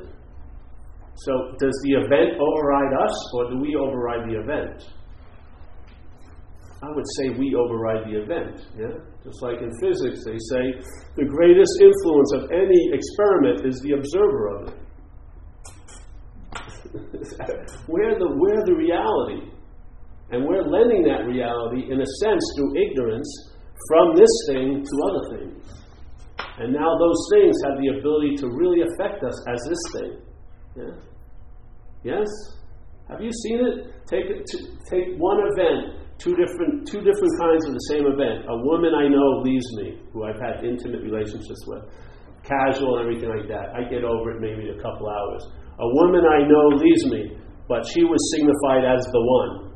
So, 1.16 1.56
does 1.60 1.78
the 1.84 1.94
event 2.02 2.40
override 2.40 2.94
us, 2.98 3.34
or 3.36 3.52
do 3.52 3.58
we 3.60 3.76
override 3.76 4.30
the 4.30 4.40
event? 4.40 4.84
I 6.84 6.90
would 6.90 7.06
say 7.18 7.30
we 7.38 7.54
override 7.54 8.10
the 8.10 8.18
event. 8.24 8.66
Yeah? 8.74 8.98
Just 9.24 9.44
like 9.44 9.62
in 9.62 9.70
physics, 9.80 10.26
they 10.26 10.38
say 10.50 10.82
the 11.16 11.26
greatest 11.26 11.78
influence 11.78 12.34
of 12.34 12.50
any 12.50 12.90
experiment 12.90 13.68
is 13.68 13.80
the 13.82 13.94
observer 14.02 14.48
of 14.50 14.68
it. 14.68 14.78
we're, 17.88 18.18
the, 18.18 18.28
we're 18.34 18.66
the 18.66 18.74
reality. 18.74 19.54
And 20.32 20.48
we're 20.48 20.64
lending 20.64 21.04
that 21.04 21.28
reality, 21.28 21.92
in 21.92 22.02
a 22.02 22.10
sense, 22.24 22.42
through 22.56 22.74
ignorance 22.82 23.30
from 23.88 24.16
this 24.16 24.34
thing 24.48 24.82
to 24.82 24.96
other 25.06 25.38
things. 25.38 25.62
And 26.58 26.74
now 26.74 26.98
those 26.98 27.22
things 27.34 27.56
have 27.66 27.78
the 27.78 28.00
ability 28.00 28.38
to 28.38 28.48
really 28.48 28.82
affect 28.82 29.24
us 29.24 29.38
as 29.48 29.60
this 29.70 29.84
thing. 30.02 30.18
Yeah? 30.76 30.96
Yes? 32.04 32.28
Have 33.10 33.22
you 33.22 33.32
seen 33.32 33.60
it? 33.60 33.76
Take, 34.08 34.28
it 34.32 34.46
to, 34.46 34.58
take 34.88 35.20
one 35.20 35.40
event, 35.56 36.00
two 36.18 36.36
different, 36.36 36.88
two 36.88 37.04
different 37.04 37.34
kinds 37.40 37.68
of 37.68 37.74
the 37.74 37.86
same 37.92 38.06
event. 38.08 38.48
A 38.48 38.58
woman 38.64 38.96
I 38.96 39.08
know 39.08 39.44
leaves 39.44 39.68
me, 39.78 40.00
who 40.14 40.24
I've 40.24 40.40
had 40.40 40.64
intimate 40.64 41.04
relationships 41.04 41.64
with, 41.68 41.84
casual 42.44 42.98
and 42.98 43.08
everything 43.08 43.30
like 43.30 43.48
that. 43.48 43.76
I 43.76 43.86
get 43.88 44.04
over 44.04 44.32
it 44.36 44.40
maybe 44.42 44.70
in 44.70 44.80
a 44.80 44.82
couple 44.82 45.08
hours. 45.08 45.44
A 45.80 45.88
woman 46.04 46.24
I 46.26 46.46
know 46.48 46.66
leaves 46.78 47.06
me, 47.10 47.38
but 47.68 47.86
she 47.88 48.04
was 48.04 48.20
signified 48.36 48.84
as 48.84 49.02
the 49.12 49.24
one, 49.24 49.72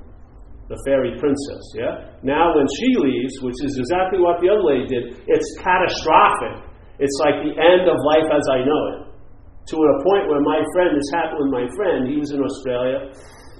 the 0.67 0.77
fairy 0.85 1.13
princess. 1.19 1.63
Yeah. 1.77 2.13
Now 2.23 2.55
when 2.55 2.67
she 2.79 2.89
leaves, 2.97 3.33
which 3.41 3.59
is 3.63 3.77
exactly 3.77 4.19
what 4.19 4.41
the 4.41 4.49
other 4.49 4.65
lady 4.65 4.87
did, 4.89 5.03
it's 5.27 5.49
catastrophic. 5.61 6.71
It's 6.99 7.15
like 7.21 7.43
the 7.43 7.53
end 7.55 7.85
of 7.87 7.97
life 8.01 8.29
as 8.31 8.45
I 8.49 8.59
know 8.63 8.81
it. 8.95 9.04
To 9.73 9.77
a 9.81 9.95
point 10.05 10.29
where 10.29 10.45
my 10.45 10.61
friend, 10.77 10.93
this 10.93 11.09
happened 11.09 11.49
with 11.49 11.53
my 11.53 11.65
friend, 11.73 12.05
he 12.05 12.21
was 12.21 12.29
in 12.29 12.37
Australia, 12.37 13.09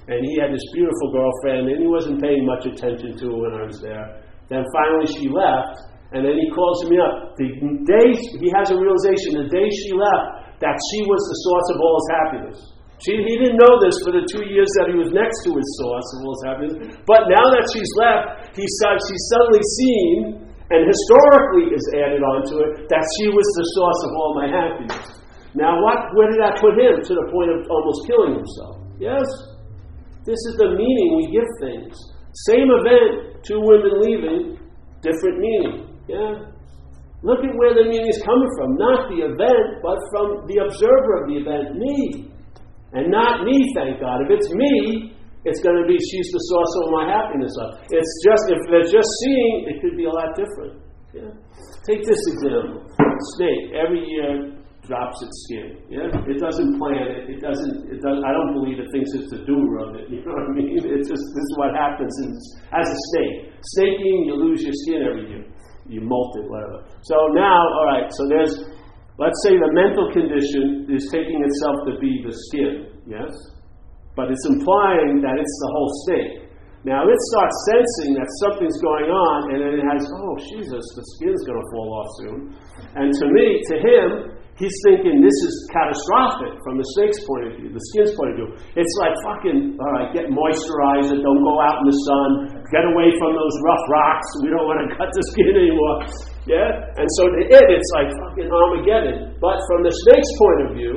and 0.06 0.22
he 0.22 0.38
had 0.38 0.54
this 0.54 0.62
beautiful 0.70 1.10
girlfriend, 1.10 1.66
and 1.66 1.82
he 1.82 1.90
wasn't 1.90 2.22
paying 2.22 2.46
much 2.46 2.62
attention 2.62 3.18
to 3.18 3.24
her 3.26 3.38
when 3.42 3.52
I 3.58 3.66
was 3.66 3.82
there. 3.82 4.22
Then 4.46 4.62
finally 4.70 5.10
she 5.10 5.26
left, 5.26 5.74
and 6.14 6.22
then 6.22 6.38
he 6.38 6.46
calls 6.54 6.86
me 6.86 6.94
up. 7.02 7.34
The 7.34 7.50
day 7.82 8.06
he 8.38 8.48
has 8.54 8.70
a 8.70 8.78
realization, 8.78 9.42
the 9.42 9.50
day 9.50 9.66
she 9.66 9.90
left, 9.98 10.62
that 10.62 10.78
she 10.94 11.02
was 11.02 11.20
the 11.26 11.38
source 11.42 11.68
of 11.74 11.78
all 11.82 11.94
his 11.98 12.10
happiness. 12.22 12.58
She, 13.02 13.12
he 13.12 13.34
didn't 13.42 13.58
know 13.58 13.76
this 13.82 13.98
for 14.00 14.14
the 14.14 14.24
two 14.24 14.46
years 14.46 14.70
that 14.80 14.88
he 14.88 14.96
was 14.96 15.12
next 15.12 15.42
to 15.44 15.52
his 15.52 15.68
source 15.82 16.08
of 16.16 16.18
all 16.22 16.32
his 16.38 16.44
happiness. 16.46 16.76
But 17.04 17.28
now 17.28 17.44
that 17.52 17.66
she's 17.74 17.90
left, 17.98 18.56
he's, 18.56 18.72
suddenly 18.78 19.64
seen, 19.82 20.46
and 20.70 20.80
historically 20.86 21.74
is 21.74 21.84
added 21.98 22.22
onto 22.22 22.62
it, 22.62 22.88
that 22.88 23.04
she 23.18 23.26
was 23.28 23.46
the 23.58 23.66
source 23.74 24.00
of 24.06 24.10
all 24.16 24.30
my 24.38 24.48
happiness. 24.48 25.25
Now, 25.56 25.80
what, 25.80 26.12
where 26.12 26.28
did 26.28 26.40
that 26.44 26.60
put 26.60 26.76
him 26.76 27.00
to 27.00 27.12
the 27.16 27.26
point 27.32 27.48
of 27.48 27.64
almost 27.72 28.04
killing 28.04 28.36
himself? 28.36 28.76
Yes? 29.00 29.24
This 30.28 30.36
is 30.52 30.54
the 30.60 30.76
meaning 30.76 31.16
we 31.16 31.32
give 31.32 31.48
things. 31.64 31.96
Same 32.44 32.68
event, 32.68 33.40
two 33.40 33.64
women 33.64 34.04
leaving, 34.04 34.60
different 35.00 35.40
meaning. 35.40 35.96
Yeah? 36.12 36.52
Look 37.24 37.40
at 37.40 37.56
where 37.56 37.72
the 37.72 37.88
meaning 37.88 38.12
is 38.12 38.20
coming 38.20 38.52
from. 38.60 38.76
Not 38.76 39.08
the 39.08 39.24
event, 39.32 39.80
but 39.80 39.96
from 40.12 40.44
the 40.44 40.60
observer 40.60 41.24
of 41.24 41.32
the 41.32 41.36
event, 41.40 41.80
me. 41.80 42.28
And 42.92 43.08
not 43.08 43.48
me, 43.48 43.56
thank 43.72 43.96
God. 44.04 44.28
If 44.28 44.36
it's 44.36 44.52
me, 44.52 45.16
it's 45.48 45.64
going 45.64 45.80
to 45.80 45.88
be 45.88 45.96
she's 45.96 46.28
the 46.36 46.42
source 46.52 46.72
of 46.84 46.86
my 46.92 47.04
happiness. 47.08 47.54
Of. 47.64 47.80
It's 47.88 48.12
just, 48.28 48.44
if 48.52 48.60
they're 48.68 48.92
just 48.92 49.08
seeing, 49.24 49.72
it 49.72 49.80
could 49.80 49.96
be 49.96 50.04
a 50.04 50.12
lot 50.12 50.36
different. 50.36 50.84
Yeah? 51.16 51.32
Take 51.88 52.04
this 52.04 52.20
example. 52.36 52.84
Snake, 53.40 53.72
every 53.72 54.04
year 54.04 54.55
drops 54.86 55.18
its 55.22 55.36
skin. 55.46 55.82
Yeah? 55.90 56.08
It 56.30 56.38
doesn't 56.38 56.78
plan 56.78 57.10
it. 57.10 57.36
It 57.36 57.40
doesn't, 57.42 57.90
it 57.90 58.00
doesn't, 58.00 58.24
I 58.24 58.32
don't 58.32 58.54
believe 58.54 58.78
it 58.78 58.88
thinks 58.94 59.10
it's 59.14 59.30
the 59.30 59.42
doer 59.44 59.84
of 59.84 59.98
it. 59.98 60.08
You 60.14 60.24
know 60.24 60.32
what 60.32 60.50
I 60.50 60.54
mean? 60.54 60.78
It's 60.78 61.10
just, 61.10 61.24
this 61.34 61.46
is 61.50 61.54
what 61.58 61.74
happens 61.74 62.14
in, 62.22 62.30
as 62.72 62.86
a 62.86 62.98
snake. 63.12 63.52
Snaking, 63.76 64.30
you 64.30 64.34
lose 64.38 64.62
your 64.62 64.74
skin 64.86 65.02
every 65.02 65.28
year 65.28 65.44
you 65.88 66.00
molt 66.02 66.34
it, 66.38 66.50
whatever. 66.50 66.82
So 67.02 67.14
now, 67.34 67.58
all 67.78 67.86
right, 67.86 68.10
so 68.10 68.22
there's, 68.28 68.54
let's 69.18 69.38
say 69.46 69.54
the 69.54 69.70
mental 69.72 70.10
condition 70.12 70.86
is 70.90 71.08
taking 71.10 71.38
itself 71.42 71.76
to 71.86 71.92
be 71.98 72.22
the 72.26 72.34
skin, 72.50 72.74
yes? 73.06 73.30
But 74.14 74.30
it's 74.30 74.46
implying 74.48 75.20
that 75.22 75.36
it's 75.38 75.56
the 75.62 75.70
whole 75.70 75.92
state. 76.08 76.34
Now 76.84 77.02
it 77.02 77.18
starts 77.34 77.56
sensing 77.66 78.14
that 78.14 78.30
something's 78.46 78.78
going 78.78 79.10
on, 79.10 79.38
and 79.54 79.58
then 79.58 79.72
it 79.74 79.84
has, 79.90 80.06
oh, 80.06 80.34
Jesus, 80.38 80.84
the 80.94 81.04
skin's 81.18 81.42
going 81.42 81.58
to 81.58 81.68
fall 81.74 81.90
off 81.98 82.10
soon. 82.22 82.38
And 82.94 83.10
to 83.10 83.26
me, 83.26 83.46
to 83.66 83.74
him, 83.82 84.35
He's 84.56 84.72
thinking 84.88 85.20
this 85.20 85.36
is 85.44 85.52
catastrophic 85.68 86.56
from 86.64 86.80
the 86.80 86.86
snake's 86.96 87.20
point 87.28 87.44
of 87.44 87.52
view, 87.60 87.68
the 87.68 87.84
skin's 87.92 88.16
point 88.16 88.32
of 88.32 88.36
view. 88.40 88.48
It's 88.72 88.94
like 89.04 89.12
fucking, 89.20 89.76
all 89.76 89.92
right, 89.92 90.08
get 90.16 90.32
moisturizer, 90.32 91.20
don't 91.20 91.44
go 91.44 91.60
out 91.60 91.84
in 91.84 91.86
the 91.92 91.98
sun, 92.08 92.28
get 92.72 92.88
away 92.88 93.12
from 93.20 93.36
those 93.36 93.54
rough 93.60 93.84
rocks, 93.92 94.24
we 94.40 94.48
don't 94.48 94.64
want 94.64 94.80
to 94.80 94.88
cut 94.96 95.12
the 95.12 95.24
skin 95.36 95.60
anymore. 95.60 96.08
Yeah? 96.48 96.72
And 96.96 97.04
so 97.20 97.28
to 97.28 97.38
it, 97.44 97.66
it's 97.68 97.90
like 98.00 98.08
fucking 98.16 98.48
Armageddon. 98.48 99.36
But 99.44 99.60
from 99.68 99.84
the 99.84 99.92
snake's 99.92 100.32
point 100.40 100.60
of 100.64 100.68
view, 100.72 100.94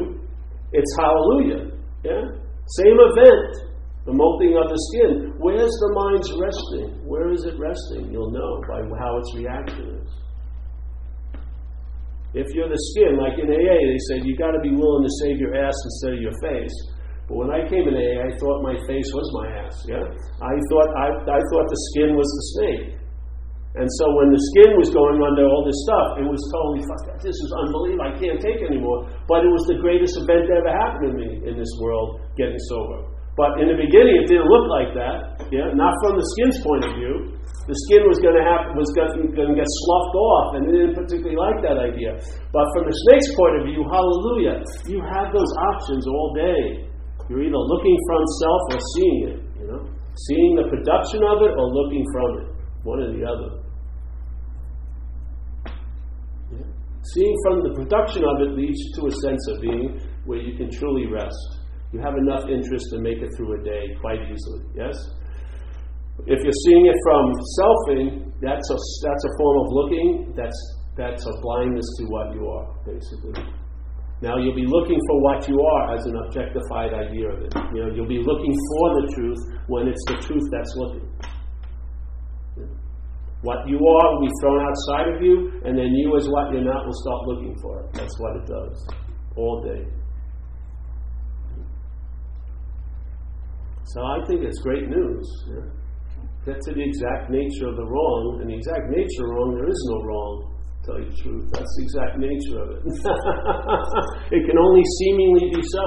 it's 0.72 0.92
hallelujah. 0.96 1.76
Yeah? 2.08 2.32
Same 2.80 2.96
event, 2.96 3.76
the 4.08 4.16
molting 4.16 4.56
of 4.56 4.72
the 4.72 4.80
skin. 4.88 5.36
Where's 5.36 5.76
the 5.84 5.92
mind's 6.00 6.32
resting? 6.40 7.04
Where 7.04 7.36
is 7.36 7.44
it 7.44 7.60
resting? 7.60 8.08
You'll 8.08 8.32
know 8.32 8.64
by 8.72 8.88
how 8.96 9.20
its 9.20 9.36
reaction 9.36 10.00
is. 10.00 10.29
If 12.38 12.46
you're 12.54 12.70
the 12.70 12.82
skin, 12.94 13.18
like 13.18 13.42
in 13.42 13.50
AA, 13.50 13.80
they 13.90 14.02
said 14.10 14.22
you 14.22 14.38
got 14.38 14.54
to 14.54 14.62
be 14.62 14.70
willing 14.70 15.02
to 15.02 15.14
save 15.26 15.42
your 15.42 15.58
ass 15.58 15.74
instead 15.74 16.14
of 16.14 16.22
your 16.22 16.38
face. 16.46 16.76
But 17.26 17.42
when 17.42 17.50
I 17.50 17.66
came 17.66 17.90
in 17.90 17.98
AA, 17.98 18.22
I 18.22 18.30
thought 18.38 18.62
my 18.62 18.78
face 18.86 19.10
was 19.14 19.28
my 19.34 19.48
ass. 19.66 19.76
Yeah, 19.90 20.06
I 20.42 20.54
thought 20.70 20.90
I, 20.94 21.08
I 21.26 21.42
thought 21.50 21.66
the 21.66 21.82
skin 21.94 22.14
was 22.14 22.30
the 22.30 22.46
snake. 22.54 23.00
And 23.78 23.86
so 23.86 24.06
when 24.18 24.34
the 24.34 24.42
skin 24.54 24.74
was 24.82 24.90
going 24.90 25.22
under 25.22 25.46
all 25.46 25.62
this 25.62 25.78
stuff, 25.86 26.18
it 26.18 26.26
was 26.26 26.42
totally 26.50 26.82
fuck. 26.90 27.22
This 27.22 27.38
is 27.38 27.50
unbelievable. 27.54 28.10
I 28.10 28.14
can't 28.18 28.42
take 28.42 28.66
anymore. 28.66 29.06
But 29.30 29.46
it 29.46 29.52
was 29.54 29.62
the 29.70 29.78
greatest 29.78 30.18
event 30.18 30.50
that 30.50 30.66
ever 30.66 30.74
happened 30.74 31.06
to 31.06 31.14
me 31.14 31.30
in 31.46 31.54
this 31.54 31.70
world, 31.78 32.18
getting 32.34 32.58
sober. 32.66 33.14
But 33.40 33.64
in 33.64 33.72
the 33.72 33.80
beginning, 33.80 34.20
it 34.20 34.28
didn't 34.28 34.52
look 34.52 34.68
like 34.68 34.92
that. 35.00 35.48
Yeah, 35.48 35.72
not 35.72 35.96
from 36.04 36.20
the 36.20 36.26
skin's 36.36 36.60
point 36.60 36.84
of 36.84 36.92
view 37.00 37.40
the 37.70 37.78
skin 37.86 38.02
was 38.10 38.18
going 38.18 38.34
to 38.34 38.42
have 38.42 38.74
was 38.74 38.90
going 38.98 39.14
to 39.14 39.54
get 39.54 39.70
sloughed 39.86 40.18
off, 40.18 40.48
and 40.58 40.62
they 40.66 40.74
didn't 40.74 40.98
particularly 40.98 41.38
like 41.38 41.62
that 41.62 41.78
idea. 41.78 42.18
But 42.50 42.66
from 42.74 42.90
the 42.90 42.96
snake's 43.06 43.30
point 43.38 43.62
of 43.62 43.64
view, 43.70 43.86
hallelujah, 43.86 44.66
you 44.90 44.98
have 45.06 45.30
those 45.30 45.52
options 45.70 46.02
all 46.10 46.34
day. 46.34 46.90
You're 47.30 47.46
either 47.46 47.62
looking 47.62 47.98
from 48.10 48.22
self 48.42 48.62
or 48.74 48.82
seeing 48.98 49.20
it. 49.30 49.38
You 49.62 49.66
know, 49.70 49.82
seeing 50.18 50.58
the 50.58 50.66
production 50.66 51.22
of 51.22 51.46
it 51.46 51.54
or 51.54 51.66
looking 51.70 52.02
from 52.10 52.30
it. 52.42 52.48
One 52.82 53.06
or 53.06 53.14
the 53.14 53.22
other. 53.22 53.50
Seeing 57.14 57.38
from 57.46 57.70
the 57.70 57.74
production 57.78 58.26
of 58.26 58.50
it 58.50 58.58
leads 58.58 58.82
to 58.98 59.06
a 59.06 59.14
sense 59.14 59.46
of 59.54 59.62
being 59.62 60.02
where 60.26 60.42
you 60.42 60.58
can 60.58 60.74
truly 60.74 61.06
rest. 61.06 61.59
You 61.92 62.00
have 62.00 62.16
enough 62.18 62.46
interest 62.50 62.86
to 62.94 63.02
make 63.02 63.18
it 63.18 63.30
through 63.36 63.62
a 63.62 63.64
day 63.64 63.84
quite 64.02 64.22
easily. 64.22 64.62
Yes. 64.76 64.94
If 66.28 66.44
you're 66.44 66.62
seeing 66.66 66.86
it 66.86 66.98
from 67.04 67.24
selfing, 67.58 68.08
that's 68.42 68.68
a, 68.70 68.78
that's 68.78 69.24
a 69.26 69.32
form 69.38 69.58
of 69.66 69.68
looking, 69.72 70.34
that's, 70.36 70.60
that's 70.98 71.26
a 71.26 71.34
blindness 71.42 71.88
to 72.00 72.04
what 72.06 72.36
you 72.36 72.46
are, 72.46 72.68
basically. 72.86 73.42
Now 74.22 74.38
you'll 74.38 74.56
be 74.56 74.68
looking 74.68 75.00
for 75.08 75.22
what 75.24 75.48
you 75.48 75.56
are 75.56 75.96
as 75.96 76.06
an 76.06 76.16
objectified 76.28 76.94
idea 76.94 77.32
of 77.32 77.40
it. 77.42 77.54
You 77.74 77.88
know, 77.88 77.90
you'll 77.96 78.08
be 78.08 78.20
looking 78.20 78.54
for 78.54 79.02
the 79.02 79.14
truth 79.16 79.40
when 79.68 79.88
it's 79.88 80.04
the 80.08 80.18
truth 80.20 80.44
that's 80.52 80.74
looking. 80.76 81.08
What 83.42 83.66
you 83.70 83.80
are 83.80 84.14
will 84.14 84.28
be 84.28 84.32
thrown 84.42 84.60
outside 84.60 85.16
of 85.16 85.24
you, 85.24 85.62
and 85.64 85.78
then 85.78 85.88
you, 85.96 86.18
as 86.18 86.28
what 86.28 86.52
you're 86.52 86.68
not, 86.68 86.86
will 86.86 87.00
start 87.08 87.22
looking 87.28 87.56
for 87.62 87.80
it. 87.80 87.94
That's 87.94 88.20
what 88.20 88.36
it 88.36 88.46
does 88.46 88.88
all 89.38 89.64
day. 89.64 89.88
So 93.90 94.06
I 94.06 94.22
think 94.30 94.46
it's 94.46 94.62
great 94.62 94.86
news. 94.86 95.26
Get 96.46 96.62
to 96.62 96.72
the 96.78 96.86
exact 96.86 97.34
nature 97.34 97.74
of 97.74 97.76
the 97.76 97.90
wrong, 97.90 98.38
and 98.38 98.50
the 98.50 98.54
exact 98.54 98.86
nature 98.94 99.26
of 99.26 99.34
wrong, 99.34 99.50
there 99.58 99.66
is 99.66 99.82
no 99.90 99.98
wrong. 100.06 100.34
To 100.46 100.80
tell 100.86 100.98
you 101.02 101.10
the 101.10 101.18
truth, 101.18 101.46
that's 101.50 101.74
the 101.74 101.84
exact 101.90 102.16
nature 102.22 102.58
of 102.62 102.68
it. 102.78 102.82
it 104.38 104.42
can 104.46 104.58
only 104.62 104.86
seemingly 105.02 105.50
be 105.58 105.62
so. 105.66 105.86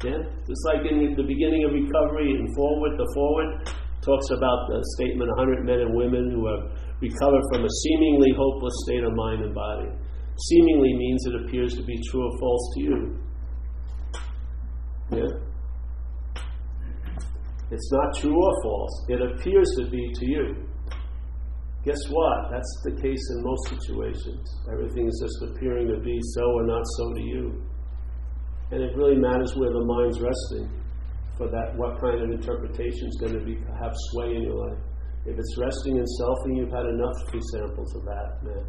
Yeah, 0.00 0.20
just 0.48 0.64
like 0.72 0.88
in 0.88 1.12
the 1.12 1.28
beginning 1.28 1.68
of 1.68 1.76
recovery 1.76 2.32
and 2.40 2.48
forward, 2.56 2.96
the 2.96 3.08
foreword 3.12 3.68
talks 4.00 4.32
about 4.32 4.60
the 4.72 4.80
statement 4.96 5.28
100 5.36 5.60
men 5.68 5.84
and 5.84 5.92
women 5.92 6.32
who 6.32 6.48
have 6.48 6.72
recovered 7.04 7.44
from 7.52 7.68
a 7.68 7.72
seemingly 7.84 8.32
hopeless 8.32 8.72
state 8.88 9.04
of 9.04 9.12
mind 9.12 9.44
and 9.44 9.52
body. 9.52 9.92
Seemingly 10.48 10.96
means 10.96 11.20
it 11.28 11.36
appears 11.44 11.76
to 11.76 11.84
be 11.84 12.00
true 12.08 12.24
or 12.24 12.32
false 12.40 12.64
to 12.74 12.80
you. 12.80 13.00
Yeah? 15.20 15.49
It's 17.70 17.92
not 17.92 18.16
true 18.18 18.34
or 18.34 18.62
false. 18.62 19.06
It 19.08 19.20
appears 19.22 19.68
to 19.78 19.90
be 19.90 20.12
to 20.14 20.26
you. 20.26 20.66
Guess 21.84 22.02
what? 22.10 22.50
That's 22.50 22.82
the 22.84 23.00
case 23.00 23.24
in 23.30 23.42
most 23.42 23.68
situations. 23.70 24.44
Everything 24.70 25.06
is 25.06 25.16
just 25.22 25.50
appearing 25.50 25.88
to 25.88 26.00
be 26.00 26.18
so 26.34 26.42
or 26.44 26.66
not 26.66 26.82
so 26.98 27.14
to 27.14 27.22
you. 27.22 27.62
And 28.70 28.82
it 28.82 28.94
really 28.96 29.16
matters 29.16 29.54
where 29.56 29.70
the 29.70 29.84
mind's 29.84 30.20
resting 30.20 30.68
for 31.38 31.48
that 31.48 31.72
what 31.76 31.98
kind 32.00 32.20
of 32.20 32.30
interpretation 32.30 33.08
is 33.08 33.16
going 33.18 33.32
to 33.32 33.44
be 33.44 33.56
have 33.80 33.94
sway 34.12 34.36
in 34.36 34.42
your 34.42 34.60
life. 34.68 34.78
If 35.24 35.38
it's 35.38 35.56
resting 35.58 35.96
in 35.96 36.04
selfing, 36.20 36.56
you've 36.56 36.72
had 36.72 36.86
enough 36.86 37.16
free 37.30 37.40
samples 37.52 37.94
of 37.96 38.04
that, 38.04 38.44
man. 38.44 38.64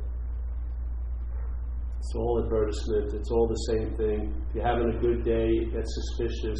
It's 2.00 2.16
all 2.16 2.42
advertisement, 2.44 3.14
it's 3.14 3.30
all 3.30 3.48
the 3.48 3.62
same 3.76 3.96
thing. 3.98 4.34
If 4.50 4.56
you're 4.56 4.66
having 4.66 4.90
a 4.90 5.00
good 5.00 5.24
day, 5.24 5.48
you 5.48 5.72
get 5.72 5.84
suspicious, 5.86 6.60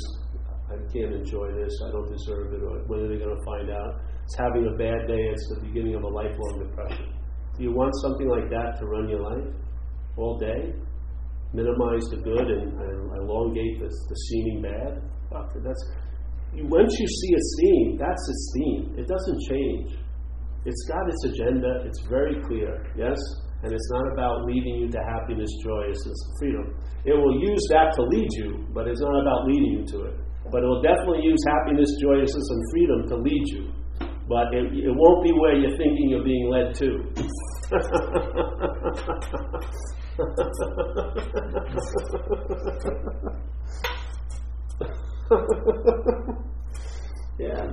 I 0.72 0.80
can't 0.92 1.14
enjoy 1.14 1.52
this, 1.60 1.74
I 1.86 1.92
don't 1.92 2.08
deserve 2.08 2.54
it, 2.54 2.64
or 2.64 2.80
when 2.88 3.04
are 3.04 3.10
they 3.12 3.20
going 3.20 3.36
to 3.36 3.44
find 3.44 3.70
out? 3.70 4.00
It's 4.24 4.38
having 4.40 4.66
a 4.66 4.76
bad 4.80 5.08
day, 5.08 5.20
it's 5.20 5.48
the 5.54 5.68
beginning 5.68 5.96
of 5.96 6.04
a 6.04 6.08
lifelong 6.08 6.64
depression. 6.64 7.12
Do 7.58 7.64
you 7.64 7.76
want 7.76 7.92
something 8.02 8.30
like 8.30 8.50
that 8.50 8.80
to 8.80 8.86
run 8.88 9.10
your 9.10 9.20
life? 9.20 9.52
all 10.18 10.38
day, 10.38 10.74
minimize 11.54 12.04
the 12.12 12.18
good 12.18 12.48
and, 12.48 12.74
and 12.80 13.18
elongate 13.18 13.80
the, 13.80 13.88
the 13.88 14.16
seeming 14.16 14.62
bad. 14.62 15.02
It, 15.56 15.64
that's 15.64 15.84
once 16.68 16.92
you 17.00 17.08
see 17.08 17.32
its 17.32 17.56
theme, 17.62 17.98
that's 17.98 18.24
its 18.28 18.54
theme. 18.56 18.96
It 19.00 19.08
doesn't 19.08 19.40
change. 19.48 19.96
It's 20.66 20.84
got 20.88 21.08
its 21.08 21.24
agenda. 21.26 21.84
It's 21.86 22.02
very 22.08 22.42
clear. 22.44 22.86
Yes, 22.98 23.18
and 23.64 23.72
it's 23.72 23.90
not 23.92 24.12
about 24.12 24.44
leading 24.46 24.76
you 24.76 24.92
to 24.92 25.00
happiness, 25.00 25.50
joyousness, 25.64 26.20
freedom. 26.40 26.76
It 27.06 27.14
will 27.14 27.40
use 27.42 27.64
that 27.70 27.96
to 27.96 28.04
lead 28.04 28.30
you, 28.34 28.68
but 28.74 28.88
it's 28.88 29.02
not 29.02 29.22
about 29.22 29.48
leading 29.48 29.80
you 29.80 29.86
to 29.96 30.06
it. 30.12 30.16
But 30.52 30.64
it 30.64 30.68
will 30.68 30.82
definitely 30.82 31.24
use 31.24 31.40
happiness, 31.48 31.90
joyousness, 32.02 32.50
and 32.50 32.62
freedom 32.72 33.08
to 33.08 33.16
lead 33.16 33.48
you. 33.48 33.72
But 34.28 34.54
it, 34.54 34.74
it 34.74 34.94
won't 34.94 35.24
be 35.24 35.32
where 35.32 35.56
you're 35.56 35.78
thinking 35.78 36.10
you're 36.10 36.24
being 36.24 36.50
led 36.50 36.76
to. 36.76 37.06
yeah. 47.40 47.68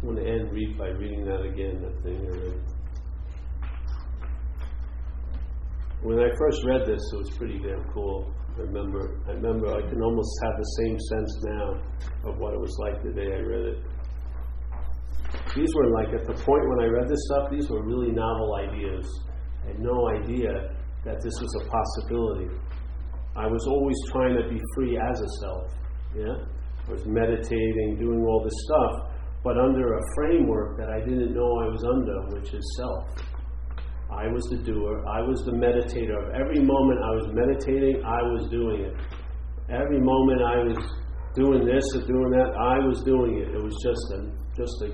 I 0.00 0.06
want 0.06 0.18
to 0.18 0.24
end 0.26 0.52
read 0.52 0.78
by 0.78 0.88
reading 0.90 1.24
that 1.24 1.42
again, 1.42 1.82
that 1.82 2.02
thing. 2.04 2.24
When 6.02 6.20
I 6.20 6.28
first 6.48 6.64
read 6.64 6.86
this, 6.86 7.00
it 7.12 7.18
was 7.18 7.30
pretty 7.36 7.58
damn 7.58 7.84
cool. 7.92 8.32
I 8.56 8.62
remember, 8.62 9.20
I 9.28 9.32
remember 9.32 9.68
I 9.68 9.82
can 9.84 10.00
almost 10.00 10.32
have 10.42 10.56
the 10.56 10.70
same 10.80 10.96
sense 10.98 11.32
now 11.44 11.68
of 12.30 12.38
what 12.38 12.54
it 12.54 12.60
was 12.60 12.74
like 12.80 13.02
the 13.04 13.12
day 13.12 13.28
I 13.36 13.40
read 13.44 13.64
it. 13.76 13.78
These 15.54 15.68
were 15.74 15.90
like 15.92 16.08
at 16.08 16.24
the 16.24 16.32
point 16.32 16.64
when 16.72 16.80
I 16.80 16.88
read 16.88 17.08
this 17.08 17.20
stuff, 17.28 17.50
these 17.50 17.68
were 17.68 17.84
really 17.84 18.12
novel 18.12 18.56
ideas. 18.64 19.04
I 19.62 19.68
had 19.68 19.80
no 19.80 20.08
idea 20.08 20.72
that 21.04 21.20
this 21.20 21.36
was 21.36 21.52
a 21.60 21.68
possibility. 21.68 22.48
I 23.36 23.46
was 23.46 23.66
always 23.68 23.96
trying 24.10 24.34
to 24.40 24.48
be 24.48 24.58
free 24.74 24.96
as 24.96 25.20
a 25.20 25.28
self. 25.44 25.72
Yeah? 26.16 26.36
I 26.88 26.90
was 26.90 27.04
meditating, 27.04 27.98
doing 28.00 28.24
all 28.24 28.42
this 28.42 28.56
stuff 28.64 29.08
but 29.44 29.56
under 29.56 29.94
a 29.94 30.02
framework 30.14 30.76
that 30.78 30.88
I 30.90 31.00
didn't 31.00 31.32
know 31.32 31.48
I 31.62 31.68
was 31.68 31.84
under, 31.84 32.36
which 32.36 32.52
is 32.52 32.76
self. 32.76 33.08
I 34.10 34.26
was 34.26 34.44
the 34.50 34.58
doer, 34.64 35.04
I 35.06 35.20
was 35.20 35.44
the 35.44 35.52
meditator. 35.52 36.32
Every 36.32 36.64
moment 36.64 36.98
I 37.04 37.12
was 37.12 37.26
meditating, 37.32 38.00
I 38.04 38.20
was 38.32 38.48
doing 38.50 38.88
it. 38.88 38.94
Every 39.68 40.00
moment 40.00 40.40
I 40.40 40.64
was 40.64 40.80
doing 41.36 41.64
this 41.68 41.84
or 41.94 42.02
doing 42.08 42.30
that, 42.32 42.56
I 42.56 42.80
was 42.88 43.04
doing 43.04 43.38
it. 43.38 43.52
It 43.52 43.62
was 43.62 43.76
just 43.84 44.04
a 44.16 44.20
just 44.56 44.76
a 44.82 44.88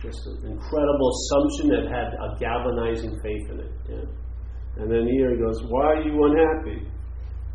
just 0.00 0.20
an 0.26 0.56
incredible 0.56 1.08
assumption 1.12 1.64
that 1.76 1.84
had 1.92 2.08
a 2.16 2.28
galvanizing 2.40 3.12
faith 3.20 3.46
in 3.52 3.58
it. 3.60 3.72
Yeah. 3.88 4.82
And 4.82 4.90
then 4.90 5.04
here 5.04 5.36
he 5.36 5.36
goes, 5.36 5.60
Why 5.68 6.00
are 6.00 6.02
you 6.02 6.16
unhappy? 6.16 6.88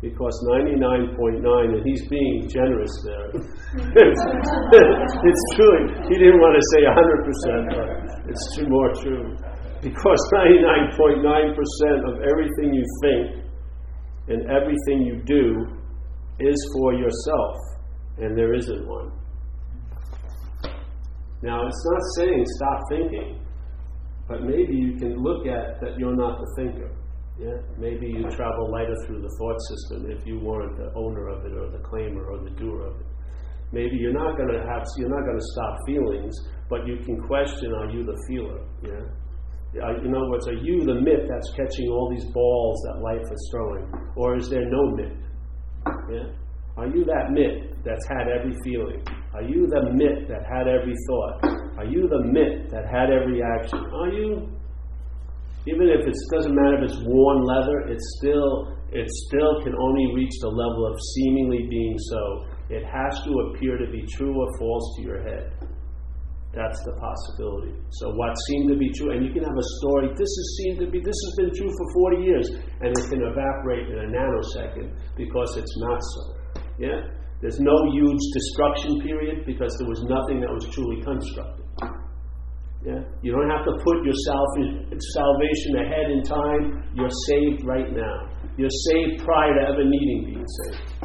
because 0.02 0.36
99.9, 0.52 1.40
and 1.40 1.82
he's 1.86 2.06
being 2.08 2.46
generous 2.48 2.92
there. 3.04 3.28
it's, 3.32 4.22
it's 5.24 5.44
true. 5.56 5.80
He 6.04 6.14
didn't 6.20 6.38
want 6.38 6.52
to 6.52 6.64
say 6.76 6.84
100%, 6.84 7.72
but 7.72 7.88
it's 8.28 8.56
too 8.56 8.68
more 8.68 8.92
true. 9.00 9.34
Because 9.82 10.18
99.9% 10.34 11.54
of 12.08 12.22
everything 12.22 12.74
you 12.74 12.84
think 13.02 13.44
and 14.28 14.50
everything 14.50 15.02
you 15.02 15.22
do 15.24 15.66
is 16.40 16.56
for 16.74 16.94
yourself, 16.94 17.56
and 18.18 18.36
there 18.36 18.54
isn't 18.54 18.86
one. 18.86 19.12
Now, 21.42 21.66
it's 21.66 21.86
not 21.90 22.02
saying 22.16 22.44
stop 22.56 22.80
thinking, 22.90 23.40
but 24.28 24.42
maybe 24.42 24.74
you 24.74 24.96
can 24.96 25.16
look 25.22 25.46
at 25.46 25.80
that 25.80 25.98
you're 25.98 26.16
not 26.16 26.38
the 26.40 26.52
thinker. 26.56 26.90
Yeah, 27.38 27.60
maybe 27.78 28.06
you 28.06 28.24
travel 28.30 28.72
lighter 28.72 28.96
through 29.06 29.20
the 29.20 29.28
thought 29.38 29.60
system 29.68 30.10
if 30.10 30.26
you 30.26 30.40
weren't 30.40 30.76
the 30.78 30.90
owner 30.96 31.28
of 31.28 31.44
it 31.44 31.52
or 31.52 31.70
the 31.70 31.84
claimer 31.84 32.26
or 32.30 32.42
the 32.42 32.50
doer 32.56 32.86
of 32.86 32.98
it. 32.98 33.06
Maybe 33.72 33.96
you're 33.96 34.14
not 34.14 34.38
going 34.38 34.48
to 34.48 34.60
have 34.66 34.84
you're 34.96 35.10
not 35.10 35.24
going 35.24 35.38
to 35.38 35.46
stop 35.52 35.76
feelings, 35.86 36.34
but 36.70 36.86
you 36.86 36.96
can 37.04 37.20
question: 37.20 37.74
Are 37.74 37.90
you 37.90 38.04
the 38.04 38.16
feeler? 38.26 38.64
Yeah. 38.82 39.04
Uh, 39.82 40.04
in 40.04 40.14
other 40.14 40.30
words, 40.30 40.48
are 40.48 40.60
you 40.60 40.84
the 40.84 41.00
myth 41.00 41.28
that's 41.28 41.50
catching 41.56 41.88
all 41.88 42.10
these 42.10 42.24
balls 42.32 42.82
that 42.86 43.02
life 43.02 43.22
is 43.22 43.50
throwing, 43.52 43.86
or 44.16 44.36
is 44.36 44.48
there 44.48 44.64
no 44.64 44.90
myth? 44.96 45.18
Yeah. 46.10 46.32
Are 46.76 46.88
you 46.88 47.04
that 47.04 47.32
myth 47.32 47.72
that's 47.84 48.06
had 48.06 48.28
every 48.28 48.54
feeling? 48.64 49.02
Are 49.34 49.42
you 49.42 49.66
the 49.66 49.92
myth 49.92 50.28
that 50.28 50.44
had 50.44 50.68
every 50.68 50.94
thought? 51.08 51.44
Are 51.78 51.86
you 51.86 52.08
the 52.08 52.24
myth 52.24 52.70
that 52.70 52.84
had 52.90 53.10
every 53.10 53.42
action? 53.42 53.78
Are 53.92 54.12
you 54.12 54.48
even 55.66 55.88
if 55.90 56.06
it 56.06 56.14
doesn't 56.32 56.54
matter 56.54 56.78
if 56.78 56.90
it's 56.90 57.00
worn 57.02 57.42
leather, 57.42 57.90
it 57.90 58.00
still 58.18 58.72
it 58.92 59.10
still 59.26 59.62
can 59.64 59.74
only 59.74 60.14
reach 60.14 60.32
the 60.40 60.48
level 60.48 60.86
of 60.86 60.94
seemingly 61.14 61.66
being 61.68 61.98
so. 61.98 62.46
It 62.70 62.84
has 62.84 63.20
to 63.24 63.30
appear 63.50 63.76
to 63.76 63.90
be 63.90 64.06
true 64.06 64.32
or 64.32 64.58
false 64.58 64.96
to 64.96 65.02
your 65.02 65.22
head. 65.22 65.52
That's 66.56 66.80
the 66.88 66.96
possibility. 66.96 67.76
So 68.00 68.16
what 68.16 68.32
seemed 68.48 68.72
to 68.72 68.80
be 68.80 68.88
true, 68.96 69.12
and 69.12 69.20
you 69.20 69.28
can 69.28 69.44
have 69.44 69.60
a 69.60 69.68
story. 69.76 70.08
This 70.16 70.32
has 70.32 70.48
seemed 70.56 70.80
to 70.80 70.88
be. 70.88 71.04
This 71.04 71.12
has 71.12 71.32
been 71.36 71.52
true 71.52 71.68
for 71.68 72.16
40 72.16 72.24
years, 72.24 72.48
and 72.80 72.96
it 72.96 73.04
can 73.12 73.20
evaporate 73.20 73.92
in 73.92 73.98
a 74.00 74.08
nanosecond 74.08 74.88
because 75.20 75.52
it's 75.60 75.76
not 75.84 76.00
so. 76.00 76.22
Yeah. 76.80 77.12
There's 77.44 77.60
no 77.60 77.76
huge 77.92 78.24
destruction 78.32 79.04
period 79.04 79.44
because 79.44 79.76
there 79.76 79.88
was 79.88 80.00
nothing 80.08 80.40
that 80.40 80.48
was 80.48 80.64
truly 80.72 81.04
constructed. 81.04 81.68
Yeah? 82.80 83.04
You 83.20 83.36
don't 83.36 83.50
have 83.52 83.66
to 83.68 83.76
put 83.84 84.00
your 84.06 84.16
salvation 84.16 85.76
ahead 85.76 86.08
in 86.08 86.22
time. 86.24 86.88
You're 86.96 87.12
saved 87.28 87.68
right 87.68 87.92
now. 87.92 88.32
You're 88.56 88.72
saved 88.88 89.20
prior 89.28 89.52
to 89.52 89.62
ever 89.68 89.84
needing 89.84 90.32
being 90.32 90.46
saved. 90.64 90.95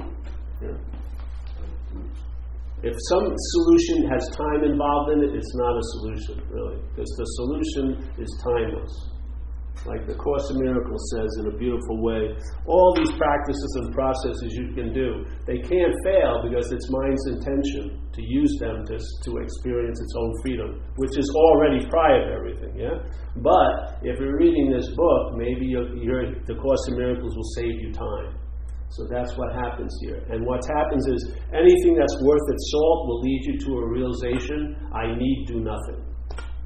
If 2.83 2.95
some 3.09 3.25
solution 3.29 4.09
has 4.09 4.27
time 4.35 4.63
involved 4.65 5.11
in 5.13 5.23
it, 5.23 5.35
it's 5.35 5.55
not 5.55 5.73
a 5.77 5.85
solution, 5.97 6.41
really, 6.49 6.81
because 6.89 7.09
the 7.17 7.25
solution 7.37 7.85
is 8.17 8.29
timeless 8.43 9.11
like 9.85 10.05
the 10.05 10.13
Course 10.13 10.45
in 10.51 10.61
Miracles 10.61 11.01
says 11.15 11.29
in 11.41 11.47
a 11.47 11.57
beautiful 11.57 12.01
way, 12.03 12.37
all 12.65 12.93
these 12.95 13.11
practices 13.17 13.71
and 13.81 13.93
processes 13.93 14.53
you 14.53 14.73
can 14.77 14.93
do, 14.93 15.25
they 15.47 15.57
can't 15.57 15.95
fail 16.05 16.45
because 16.45 16.71
it's 16.71 16.89
mind's 16.89 17.25
intention 17.27 17.97
to 18.13 18.21
use 18.21 18.53
them 18.59 18.85
to, 18.85 18.95
to 18.97 19.31
experience 19.41 19.97
its 19.99 20.13
own 20.17 20.31
freedom, 20.43 20.69
which 20.97 21.17
is 21.17 21.27
already 21.33 21.85
prior 21.89 22.29
to 22.29 22.31
everything, 22.35 22.73
yeah? 22.77 23.01
But 23.41 23.97
if 24.03 24.19
you're 24.19 24.37
reading 24.37 24.69
this 24.69 24.87
book, 24.93 25.37
maybe 25.37 25.65
you're, 25.65 25.97
you're, 25.97 26.29
the 26.45 26.55
Course 26.55 26.83
in 26.89 26.97
Miracles 26.97 27.35
will 27.35 27.51
save 27.57 27.81
you 27.81 27.91
time. 27.93 28.37
So 28.91 29.07
that's 29.09 29.37
what 29.37 29.55
happens 29.55 29.97
here. 30.03 30.21
And 30.29 30.45
what 30.45 30.59
happens 30.67 31.07
is 31.07 31.31
anything 31.53 31.95
that's 31.95 32.17
worth 32.21 32.47
its 32.51 32.71
salt 32.71 33.07
will 33.07 33.21
lead 33.21 33.41
you 33.45 33.57
to 33.57 33.71
a 33.79 33.87
realization 33.87 34.75
I 34.93 35.15
need 35.15 35.45
do 35.47 35.61
nothing. 35.61 36.03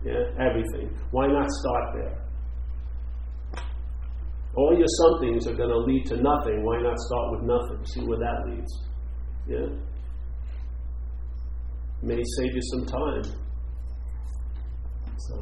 Yeah, 0.03 0.23
everything. 0.39 0.89
Why 1.11 1.27
not 1.27 1.47
start 1.49 1.85
there? 1.93 2.25
All 4.55 4.75
your 4.75 4.87
somethings 4.87 5.47
are 5.47 5.53
going 5.53 5.69
to 5.69 5.77
lead 5.77 6.05
to 6.07 6.15
nothing. 6.15 6.63
Why 6.63 6.81
not 6.81 6.97
start 6.97 7.31
with 7.31 7.41
nothing? 7.43 7.85
See 7.85 8.01
where 8.01 8.17
that 8.17 8.49
leads. 8.49 8.73
Yeah? 9.47 9.67
May 12.01 12.23
save 12.37 12.55
you 12.55 12.61
some 12.61 12.85
time. 12.85 13.23
So. 15.17 15.35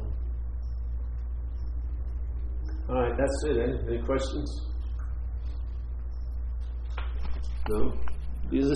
All 2.90 3.02
right, 3.02 3.12
that's 3.16 3.44
it. 3.48 3.56
Any, 3.58 3.96
any 3.96 4.02
questions? 4.04 4.73
No? 7.68 7.94
These 8.50 8.70